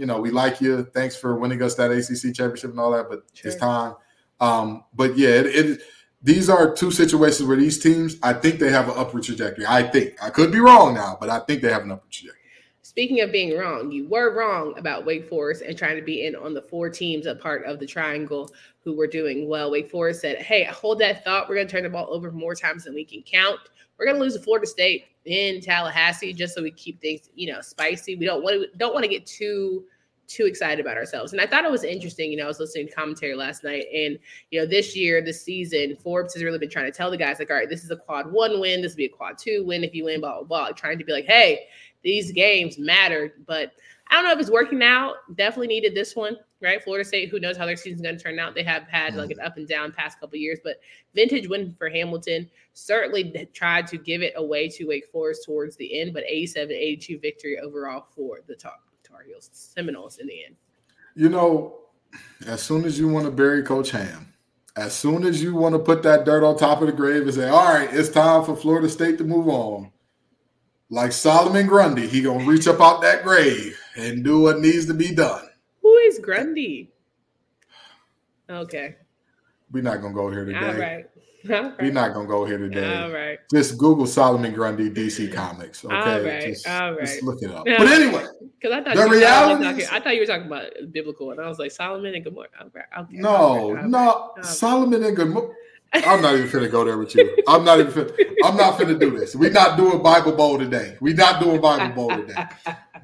you 0.01 0.07
know, 0.07 0.19
we 0.19 0.31
like 0.31 0.63
you. 0.63 0.85
Thanks 0.95 1.15
for 1.15 1.37
winning 1.37 1.63
us 1.63 1.75
that 1.75 1.91
ACC 1.91 2.35
championship 2.35 2.71
and 2.71 2.81
all 2.81 2.91
that, 2.93 3.11
but 3.11 3.25
Sure. 3.35 3.51
it's 3.51 3.61
time. 3.61 3.95
Um, 4.41 4.85
but 4.95 5.19
yeah, 5.19 5.29
it, 5.29 5.47
it 5.47 5.83
these 6.23 6.49
are 6.49 6.75
two 6.75 6.91
situations 6.91 7.47
where 7.47 7.57
these 7.57 7.79
teams, 7.79 8.17
I 8.23 8.33
think 8.33 8.59
they 8.59 8.71
have 8.71 8.89
an 8.89 8.95
upward 8.97 9.25
trajectory. 9.25 9.67
I 9.69 9.83
think 9.83 10.15
I 10.23 10.31
could 10.31 10.51
be 10.51 10.59
wrong 10.59 10.95
now, 10.95 11.19
but 11.21 11.29
I 11.29 11.41
think 11.41 11.61
they 11.61 11.71
have 11.71 11.83
an 11.83 11.93
upward 11.93 12.11
trajectory. 12.11 12.39
Speaking 12.83 13.21
of 13.21 13.31
being 13.31 13.57
wrong, 13.57 13.93
you 13.93 14.09
were 14.09 14.35
wrong 14.35 14.75
about 14.79 15.05
Wake 15.05 15.29
Forest 15.29 15.63
and 15.63 15.77
trying 15.77 15.97
to 15.97 16.03
be 16.03 16.27
in 16.27 16.35
on 16.35 16.55
the 16.55 16.63
four 16.63 16.89
teams 16.89 17.27
a 17.27 17.35
part 17.35 17.65
of 17.65 17.79
the 17.79 17.87
triangle 17.87 18.51
who 18.83 18.97
were 18.97 19.07
doing 19.07 19.49
well. 19.49 19.71
Wake 19.71 19.91
Forest 19.91 20.23
said, 20.23 20.39
Hey, 20.39 20.65
hold 20.65 20.99
that 21.01 21.25
thought. 21.25 21.49
We're 21.49 21.57
going 21.57 21.69
to 21.69 21.71
turn 21.71 21.83
the 21.85 21.91
ball 21.91 22.09
over 22.11 22.33
more 22.33 22.55
times 22.55 22.85
than 22.85 22.95
we 22.95 23.05
can 23.05 23.23
count. 23.23 23.61
We're 23.99 24.07
going 24.07 24.17
to 24.17 24.23
lose 24.23 24.35
to 24.35 24.41
Florida 24.41 24.67
State 24.67 25.05
in 25.25 25.61
Tallahassee 25.61 26.33
just 26.33 26.55
so 26.55 26.63
we 26.63 26.71
keep 26.71 27.01
things, 27.01 27.29
you 27.35 27.53
know, 27.53 27.61
spicy. 27.61 28.17
We 28.17 28.27
don't 28.27 28.43
want 28.43 28.63
to 28.63 28.79
don't 28.79 28.95
want 28.95 29.05
to 29.05 29.09
get 29.09 29.27
too 29.27 29.85
too 30.27 30.45
excited 30.45 30.79
about 30.79 30.97
ourselves. 30.97 31.33
And 31.33 31.41
I 31.41 31.47
thought 31.47 31.65
it 31.65 31.71
was 31.71 31.83
interesting. 31.83 32.31
You 32.31 32.39
know, 32.39 32.45
I 32.45 32.47
was 32.47 32.61
listening 32.61 32.87
to 32.87 32.95
commentary 32.95 33.35
last 33.35 33.65
night, 33.65 33.87
and 33.93 34.19
you 34.51 34.61
know, 34.61 34.67
this 34.67 34.97
year, 34.97 35.21
this 35.21 35.43
season, 35.43 35.97
Forbes 35.97 36.35
has 36.35 36.45
really 36.45 36.59
been 36.59 36.71
trying 36.71 36.91
to 36.91 36.97
tell 36.97 37.11
the 37.11 37.17
guys, 37.17 37.39
like, 37.41 37.51
all 37.51 37.57
right, 37.57 37.69
this 37.69 37.83
is 37.83 37.91
a 37.91 37.97
quad 37.97 38.31
one 38.31 38.61
win, 38.61 38.81
this 38.81 38.93
will 38.93 38.99
be 38.99 39.07
a 39.07 39.09
quad 39.09 39.39
two 39.39 39.65
win 39.67 39.83
if 39.85 39.95
you 39.95 40.05
win, 40.05 40.21
blah 40.21 40.43
blah 40.43 40.45
blah. 40.45 40.71
Trying 40.71 40.99
to 40.99 41.05
be 41.05 41.13
like, 41.13 41.27
hey, 41.27 41.67
these 42.03 42.33
games 42.33 42.79
matter. 42.79 43.35
But 43.47 43.73
I 44.11 44.17
don't 44.17 44.25
know 44.25 44.33
if 44.33 44.41
it's 44.41 44.51
working 44.51 44.83
out. 44.83 45.17
Definitely 45.37 45.69
needed 45.69 45.95
this 45.95 46.17
one, 46.17 46.37
right? 46.61 46.83
Florida 46.83 47.05
State, 47.05 47.31
who 47.31 47.39
knows 47.39 47.57
how 47.57 47.65
their 47.65 47.77
season's 47.77 48.03
going 48.03 48.17
to 48.17 48.23
turn 48.23 48.41
out? 48.41 48.55
They 48.55 48.65
have 48.65 48.83
had 48.89 49.15
like 49.15 49.31
mm-hmm. 49.31 49.41
an 49.41 49.47
up 49.47 49.57
and 49.57 49.69
down 49.69 49.93
past 49.93 50.19
couple 50.19 50.37
years, 50.37 50.59
but 50.65 50.81
vintage 51.15 51.49
win 51.49 51.75
for 51.79 51.89
Hamilton 51.89 52.51
certainly 52.73 53.49
tried 53.55 53.87
to 53.89 53.99
give 53.99 54.23
it 54.23 54.33
away 54.37 54.69
to 54.71 54.87
Wake 54.87 55.07
Forest 55.13 55.45
towards 55.45 55.77
the 55.77 56.01
end, 56.01 56.13
but 56.13 56.25
87 56.25 56.75
82 56.75 57.19
victory 57.21 57.59
overall 57.61 58.07
for 58.15 58.41
the 58.49 58.57
Tar, 58.57 58.75
Tar 59.05 59.23
Heels, 59.23 59.49
Seminoles 59.53 60.19
in 60.19 60.27
the 60.27 60.45
end. 60.45 60.57
You 61.15 61.29
know, 61.29 61.79
as 62.47 62.63
soon 62.63 62.85
as 62.85 62.99
you 62.99 63.09
want 63.09 63.27
to 63.27 63.31
bury 63.31 63.63
Coach 63.63 63.93
Ham, 63.93 64.33
as 64.77 64.93
soon 64.93 65.25
as 65.25 65.41
you 65.41 65.55
want 65.55 65.75
to 65.75 65.79
put 65.79 66.03
that 66.03 66.25
dirt 66.25 66.45
on 66.45 66.57
top 66.57 66.81
of 66.81 66.89
the 66.89 66.93
grave 66.93 67.23
and 67.23 67.35
say, 67.35 67.49
all 67.49 67.75
right, 67.75 67.89
it's 67.93 68.09
time 68.09 68.45
for 68.45 68.57
Florida 68.57 68.89
State 68.89 69.19
to 69.19 69.25
move 69.25 69.49
on. 69.49 69.93
Like 70.89 71.13
Solomon 71.13 71.69
Grundy, 71.69 72.09
he 72.09 72.23
gonna 72.23 72.45
reach 72.45 72.67
up 72.67 72.81
out 72.81 73.01
that 73.03 73.23
grave 73.23 73.80
and 73.97 74.25
do 74.25 74.41
what 74.41 74.61
needs 74.61 74.87
to 74.87 74.95
be 74.95 75.15
done. 75.15 75.49
Who 75.83 75.95
is 75.97 76.19
Grundy? 76.19 76.91
Okay. 78.49 78.97
We're 79.71 79.83
not 79.83 80.03
gonna 80.03 80.15
go 80.15 80.31
here 80.31 80.45
today. 80.45 80.59
All 80.59 80.75
right. 80.75 81.07
All 81.51 81.63
right. 81.63 81.81
We're 81.81 81.93
not 81.93 82.13
gonna 82.13 82.29
go 82.29 82.45
here 82.45 82.59
today. 82.59 83.03
All 83.03 83.11
right. 83.11 83.39
Just 83.53 83.79
Google 83.79 84.07
Solomon 84.07 84.53
Grundy 84.53 84.91
DC 84.91 85.33
Comics. 85.33 85.85
Okay, 85.85 85.95
All 85.95 86.21
right, 86.21 86.47
just, 86.49 86.69
all 86.69 86.97
just 86.97 87.23
look 87.23 87.43
it 87.43 87.51
up. 87.51 87.65
But 87.79 87.89
anyway, 87.89 88.27
Because 88.61 88.77
I 88.77 88.83
thought 88.83 88.97
The 88.97 89.09
reality. 89.09 89.65
Talking, 89.65 89.87
I 89.91 90.01
thought 90.01 90.15
you 90.15 90.21
were 90.21 90.27
talking 90.27 90.47
about 90.47 90.67
biblical, 90.93 91.31
and 91.31 91.41
I 91.41 91.49
was 91.49 91.59
like 91.59 91.71
Solomon 91.71 92.15
and 92.15 92.25
Gomorrah. 92.25 92.49
Okay, 92.67 92.81
okay, 92.81 92.93
all 92.99 93.07
no, 93.11 93.73
right, 93.73 93.85
all 93.85 93.91
no, 93.91 94.33
right. 94.37 94.45
Solomon 94.45 95.03
and 95.03 95.17
Good. 95.17 95.51
I'm 95.93 96.23
not 96.23 96.37
even 96.37 96.49
finna 96.49 96.71
go 96.71 96.85
there 96.85 96.99
with 96.99 97.15
you. 97.17 97.37
I'm 97.49 97.65
not 97.65 97.81
even. 97.81 97.93
Finna, 97.93 98.35
I'm 98.45 98.57
not 98.57 98.79
finna 98.79 98.99
do 98.99 99.19
this. 99.19 99.35
We're 99.35 99.51
not 99.51 99.77
doing 99.77 100.03
Bible 100.03 100.33
Bowl 100.33 100.59
today. 100.59 100.97
We're 101.01 101.17
not 101.17 101.43
doing 101.43 101.61
Bible 101.61 101.95
Bowl 101.95 102.11
today. 102.11 102.45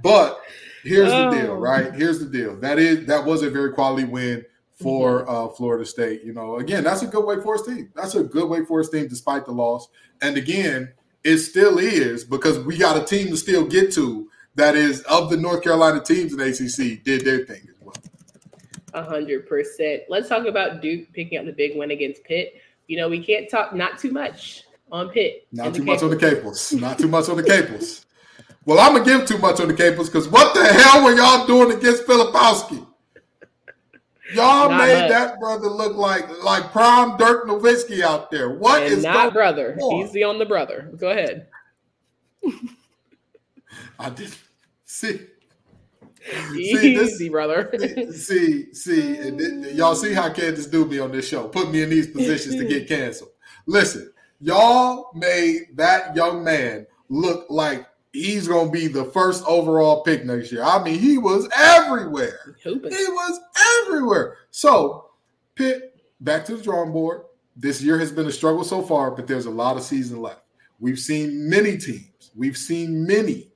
But 0.02 0.40
here's 0.86 1.10
the 1.10 1.30
deal, 1.30 1.50
Oh. 1.52 1.54
right? 1.56 1.92
Here's 1.94 2.18
the 2.18 2.26
deal. 2.26 2.56
That 2.56 2.78
is 2.78 3.06
that 3.06 3.24
was 3.24 3.42
a 3.42 3.50
very 3.50 3.72
quality 3.72 4.04
win 4.04 4.44
for 4.80 5.22
Mm-hmm. 5.22 5.30
uh, 5.30 5.48
Florida 5.48 5.84
State. 5.86 6.22
You 6.24 6.32
know, 6.32 6.56
again, 6.56 6.84
that's 6.84 7.02
a 7.02 7.06
good 7.06 7.24
Wake 7.24 7.42
Forest 7.42 7.66
team. 7.66 7.90
That's 7.94 8.14
a 8.14 8.22
good 8.22 8.48
Wake 8.48 8.66
Forest 8.66 8.92
team 8.92 9.08
despite 9.08 9.46
the 9.46 9.52
loss. 9.52 9.88
And 10.22 10.36
again, 10.36 10.92
it 11.24 11.38
still 11.38 11.78
is 11.78 12.24
because 12.24 12.58
we 12.60 12.76
got 12.78 12.96
a 13.00 13.04
team 13.04 13.28
to 13.28 13.36
still 13.36 13.66
get 13.66 13.92
to 13.94 14.28
that 14.54 14.74
is 14.74 15.02
of 15.02 15.28
the 15.30 15.36
North 15.36 15.62
Carolina 15.62 16.00
teams 16.02 16.32
in 16.32 16.40
ACC 16.40 17.02
did 17.04 17.24
their 17.24 17.44
thing 17.44 17.60
as 17.68 17.74
well. 17.80 17.94
A 18.94 19.02
hundred 19.02 19.46
percent. 19.48 20.02
Let's 20.08 20.28
talk 20.28 20.46
about 20.46 20.80
Duke 20.80 21.12
picking 21.12 21.38
up 21.38 21.44
the 21.46 21.52
big 21.52 21.76
win 21.76 21.90
against 21.90 22.24
Pitt. 22.24 22.54
You 22.86 22.96
know, 22.96 23.08
we 23.08 23.22
can't 23.24 23.50
talk 23.50 23.74
not 23.74 23.98
too 23.98 24.10
much 24.12 24.62
on 24.92 25.10
Pitt. 25.10 25.46
Not 25.52 25.74
too 25.74 25.82
much 25.84 26.02
on 26.02 26.10
the. 26.10 26.16
Capels. 26.16 26.72
Not 26.72 26.98
too 26.98 27.08
much 27.08 27.28
on 27.28 27.36
the 27.36 27.42
Capels. 27.42 28.04
Well, 28.66 28.80
I'm 28.80 28.92
gonna 28.94 29.04
give 29.04 29.26
too 29.26 29.38
much 29.38 29.60
on 29.60 29.68
the 29.68 29.74
Capels 29.74 30.06
because 30.08 30.28
what 30.28 30.52
the 30.52 30.64
hell 30.64 31.04
were 31.04 31.14
y'all 31.14 31.46
doing 31.46 31.70
against 31.76 32.04
Filipowski? 32.04 32.84
Y'all 34.34 34.68
Not 34.68 34.78
made 34.78 35.00
much. 35.02 35.10
that 35.10 35.38
brother 35.38 35.68
look 35.68 35.96
like 35.96 36.28
like 36.42 36.72
prime 36.72 37.16
Dirk 37.16 37.46
Nowitzki 37.46 38.00
out 38.02 38.28
there. 38.32 38.50
What 38.50 38.82
and 38.82 38.92
is 38.92 39.04
not 39.04 39.32
brother. 39.32 39.78
on? 39.80 40.00
He's 40.00 40.10
the 40.12 40.24
on 40.24 40.40
the 40.40 40.44
brother. 40.44 40.90
Go 40.98 41.10
ahead. 41.10 41.46
I 44.00 44.10
did 44.10 44.34
see. 44.84 45.20
See, 46.52 46.94
this- 46.96 47.12
Easy, 47.12 47.28
brother. 47.28 47.72
see, 48.12 48.72
see, 48.74 49.16
and 49.16 49.64
y'all 49.76 49.94
see 49.94 50.12
how 50.12 50.28
Candace 50.32 50.66
do 50.66 50.84
me 50.84 50.98
on 50.98 51.12
this 51.12 51.28
show. 51.28 51.46
Put 51.46 51.70
me 51.70 51.82
in 51.84 51.90
these 51.90 52.08
positions 52.08 52.56
to 52.56 52.64
get 52.64 52.88
canceled. 52.88 53.30
Listen, 53.66 54.12
y'all 54.40 55.12
made 55.14 55.68
that 55.76 56.16
young 56.16 56.42
man 56.42 56.84
look 57.08 57.46
like 57.48 57.86
he's 58.16 58.48
gonna 58.48 58.70
be 58.70 58.88
the 58.88 59.04
first 59.04 59.44
overall 59.46 60.02
pick 60.02 60.24
next 60.24 60.50
year. 60.50 60.62
I 60.62 60.82
mean, 60.82 60.98
he 60.98 61.18
was 61.18 61.48
everywhere. 61.56 62.56
He 62.92 63.06
was 63.08 63.40
everywhere. 63.84 64.38
So, 64.50 65.10
Pitt, 65.54 65.96
back 66.20 66.44
to 66.46 66.56
the 66.56 66.62
drawing 66.62 66.92
board. 66.92 67.22
This 67.56 67.80
year 67.82 67.98
has 67.98 68.12
been 68.12 68.26
a 68.26 68.32
struggle 68.32 68.64
so 68.64 68.82
far, 68.82 69.10
but 69.10 69.26
there's 69.26 69.46
a 69.46 69.50
lot 69.50 69.76
of 69.76 69.82
season 69.82 70.20
left. 70.20 70.40
We've 70.78 70.98
seen 70.98 71.48
many 71.48 71.78
teams. 71.78 72.30
We've 72.34 72.56
seen 72.56 73.06
many 73.06 73.50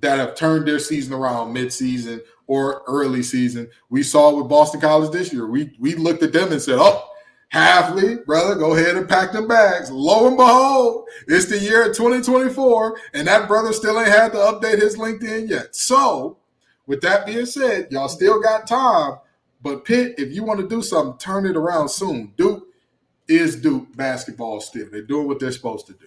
that 0.00 0.18
have 0.18 0.34
turned 0.34 0.66
their 0.66 0.78
season 0.78 1.12
around 1.12 1.52
mid-season 1.52 2.22
or 2.46 2.82
early 2.86 3.22
season. 3.22 3.68
We 3.90 4.02
saw 4.02 4.34
with 4.34 4.48
Boston 4.48 4.80
College 4.80 5.10
this 5.12 5.32
year. 5.32 5.46
We 5.46 5.74
we 5.78 5.94
looked 5.94 6.22
at 6.22 6.32
them 6.32 6.50
and 6.52 6.60
said, 6.60 6.78
"Oh, 6.78 7.08
Halfley, 7.52 8.24
brother, 8.24 8.54
go 8.54 8.74
ahead 8.74 8.96
and 8.96 9.08
pack 9.08 9.32
them 9.32 9.46
bags." 9.46 9.90
Lo 9.90 10.26
and 10.26 10.36
behold, 10.36 11.06
it's 11.28 11.46
the 11.46 11.58
year 11.58 11.88
of 11.88 11.96
2024, 11.96 12.98
and 13.14 13.26
that 13.26 13.48
brother 13.48 13.72
still 13.72 13.98
ain't 13.98 14.08
had 14.08 14.32
to 14.32 14.38
update 14.38 14.80
his 14.80 14.96
LinkedIn 14.96 15.48
yet. 15.48 15.74
So, 15.76 16.38
with 16.86 17.00
that 17.02 17.26
being 17.26 17.46
said, 17.46 17.88
y'all 17.90 18.08
still 18.08 18.40
got 18.40 18.66
time. 18.66 19.18
But 19.62 19.84
Pitt, 19.84 20.14
if 20.18 20.32
you 20.32 20.42
want 20.42 20.60
to 20.60 20.68
do 20.68 20.82
something, 20.82 21.18
turn 21.18 21.46
it 21.46 21.56
around 21.56 21.88
soon. 21.88 22.32
Duke 22.36 22.66
is 23.28 23.56
Duke 23.56 23.94
basketball 23.96 24.60
still. 24.60 24.88
They're 24.90 25.02
doing 25.02 25.28
what 25.28 25.38
they're 25.38 25.52
supposed 25.52 25.86
to 25.86 25.92
do. 25.92 26.06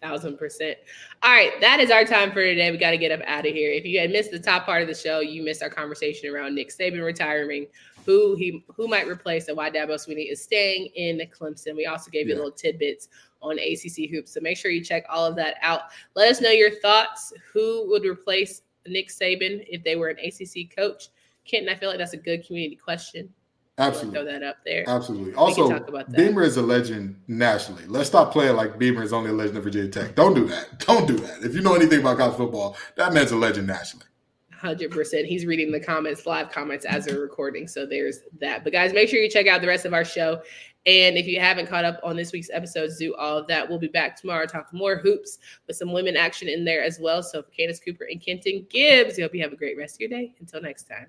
Thousand 0.00 0.36
percent. 0.38 0.76
All 1.22 1.30
right, 1.30 1.58
that 1.60 1.80
is 1.80 1.90
our 1.90 2.04
time 2.04 2.30
for 2.30 2.42
today. 2.42 2.70
We 2.70 2.76
got 2.76 2.90
to 2.90 2.98
get 2.98 3.10
up 3.10 3.20
out 3.26 3.46
of 3.46 3.54
here. 3.54 3.72
If 3.72 3.86
you 3.86 3.98
had 3.98 4.10
missed 4.10 4.30
the 4.30 4.38
top 4.38 4.66
part 4.66 4.82
of 4.82 4.88
the 4.88 4.94
show, 4.94 5.20
you 5.20 5.42
missed 5.42 5.62
our 5.62 5.70
conversation 5.70 6.34
around 6.34 6.54
Nick 6.54 6.68
Saban 6.68 7.02
retiring, 7.02 7.66
who 8.04 8.34
he 8.36 8.64
who 8.76 8.88
might 8.88 9.06
replace, 9.06 9.48
and 9.48 9.56
why 9.56 9.70
Dabo 9.70 9.94
Swinney 9.94 10.30
is 10.30 10.42
staying 10.42 10.86
in 10.94 11.20
Clemson. 11.36 11.76
We 11.76 11.86
also 11.86 12.10
gave 12.10 12.28
you 12.28 12.34
little 12.34 12.50
tidbits 12.50 13.08
on 13.40 13.58
ACC 13.58 14.10
hoops, 14.10 14.34
so 14.34 14.40
make 14.40 14.56
sure 14.56 14.70
you 14.70 14.82
check 14.82 15.04
all 15.08 15.24
of 15.24 15.36
that 15.36 15.56
out. 15.62 15.82
Let 16.14 16.30
us 16.30 16.40
know 16.40 16.50
your 16.50 16.70
thoughts. 16.70 17.32
Who 17.52 17.88
would 17.90 18.04
replace 18.04 18.62
Nick 18.86 19.08
Saban 19.08 19.64
if 19.68 19.82
they 19.84 19.96
were 19.96 20.08
an 20.08 20.18
ACC 20.18 20.74
coach? 20.74 21.08
Kenton, 21.44 21.68
I 21.68 21.76
feel 21.76 21.90
like 21.90 21.98
that's 21.98 22.14
a 22.14 22.18
good 22.18 22.46
community 22.46 22.76
question. 22.76 23.28
Absolutely. 23.76 24.20
throw 24.20 24.24
that 24.24 24.42
up 24.44 24.56
there. 24.64 24.84
Absolutely. 24.86 25.34
Also, 25.34 25.68
talk 25.68 25.88
about 25.88 26.08
that. 26.08 26.16
Beamer 26.16 26.42
is 26.42 26.56
a 26.56 26.62
legend 26.62 27.20
nationally. 27.26 27.84
Let's 27.86 28.08
stop 28.08 28.32
playing 28.32 28.54
like 28.54 28.78
Beamer 28.78 29.02
is 29.02 29.12
only 29.12 29.30
a 29.30 29.32
legend 29.32 29.58
of 29.58 29.64
Virginia 29.64 29.90
Tech. 29.90 30.14
Don't 30.14 30.34
do 30.34 30.46
that. 30.46 30.78
Don't 30.86 31.06
do 31.08 31.16
that. 31.16 31.42
If 31.42 31.54
you 31.54 31.60
know 31.60 31.74
anything 31.74 32.00
about 32.00 32.18
college 32.18 32.36
football, 32.36 32.76
that 32.96 33.12
man's 33.12 33.32
a 33.32 33.36
legend 33.36 33.66
nationally. 33.66 34.06
Hundred 34.64 34.92
percent. 34.92 35.26
He's 35.26 35.44
reading 35.44 35.70
the 35.70 35.78
comments, 35.78 36.24
live 36.24 36.50
comments 36.50 36.86
as 36.86 37.06
we're 37.06 37.20
recording. 37.20 37.68
So 37.68 37.84
there's 37.84 38.20
that. 38.40 38.64
But 38.64 38.72
guys, 38.72 38.94
make 38.94 39.10
sure 39.10 39.20
you 39.20 39.28
check 39.28 39.46
out 39.46 39.60
the 39.60 39.66
rest 39.66 39.84
of 39.84 39.92
our 39.92 40.06
show. 40.06 40.40
And 40.86 41.18
if 41.18 41.26
you 41.26 41.38
haven't 41.38 41.68
caught 41.68 41.84
up 41.84 42.00
on 42.02 42.16
this 42.16 42.32
week's 42.32 42.48
episodes, 42.50 42.96
do 42.96 43.14
all 43.14 43.36
of 43.36 43.46
that. 43.48 43.68
We'll 43.68 43.78
be 43.78 43.88
back 43.88 44.18
tomorrow 44.18 44.46
talking 44.46 44.78
more 44.78 44.96
hoops 44.96 45.36
with 45.66 45.76
some 45.76 45.92
women 45.92 46.16
action 46.16 46.48
in 46.48 46.64
there 46.64 46.82
as 46.82 46.98
well. 46.98 47.22
So 47.22 47.42
for 47.42 47.50
Candace 47.50 47.78
Cooper 47.78 48.06
and 48.10 48.24
Kenton 48.24 48.66
Gibbs, 48.70 49.18
we 49.18 49.22
hope 49.22 49.34
you 49.34 49.42
have 49.42 49.52
a 49.52 49.56
great 49.56 49.76
rest 49.76 49.96
of 49.96 50.00
your 50.00 50.08
day. 50.08 50.34
Until 50.40 50.62
next 50.62 50.84
time. 50.84 51.08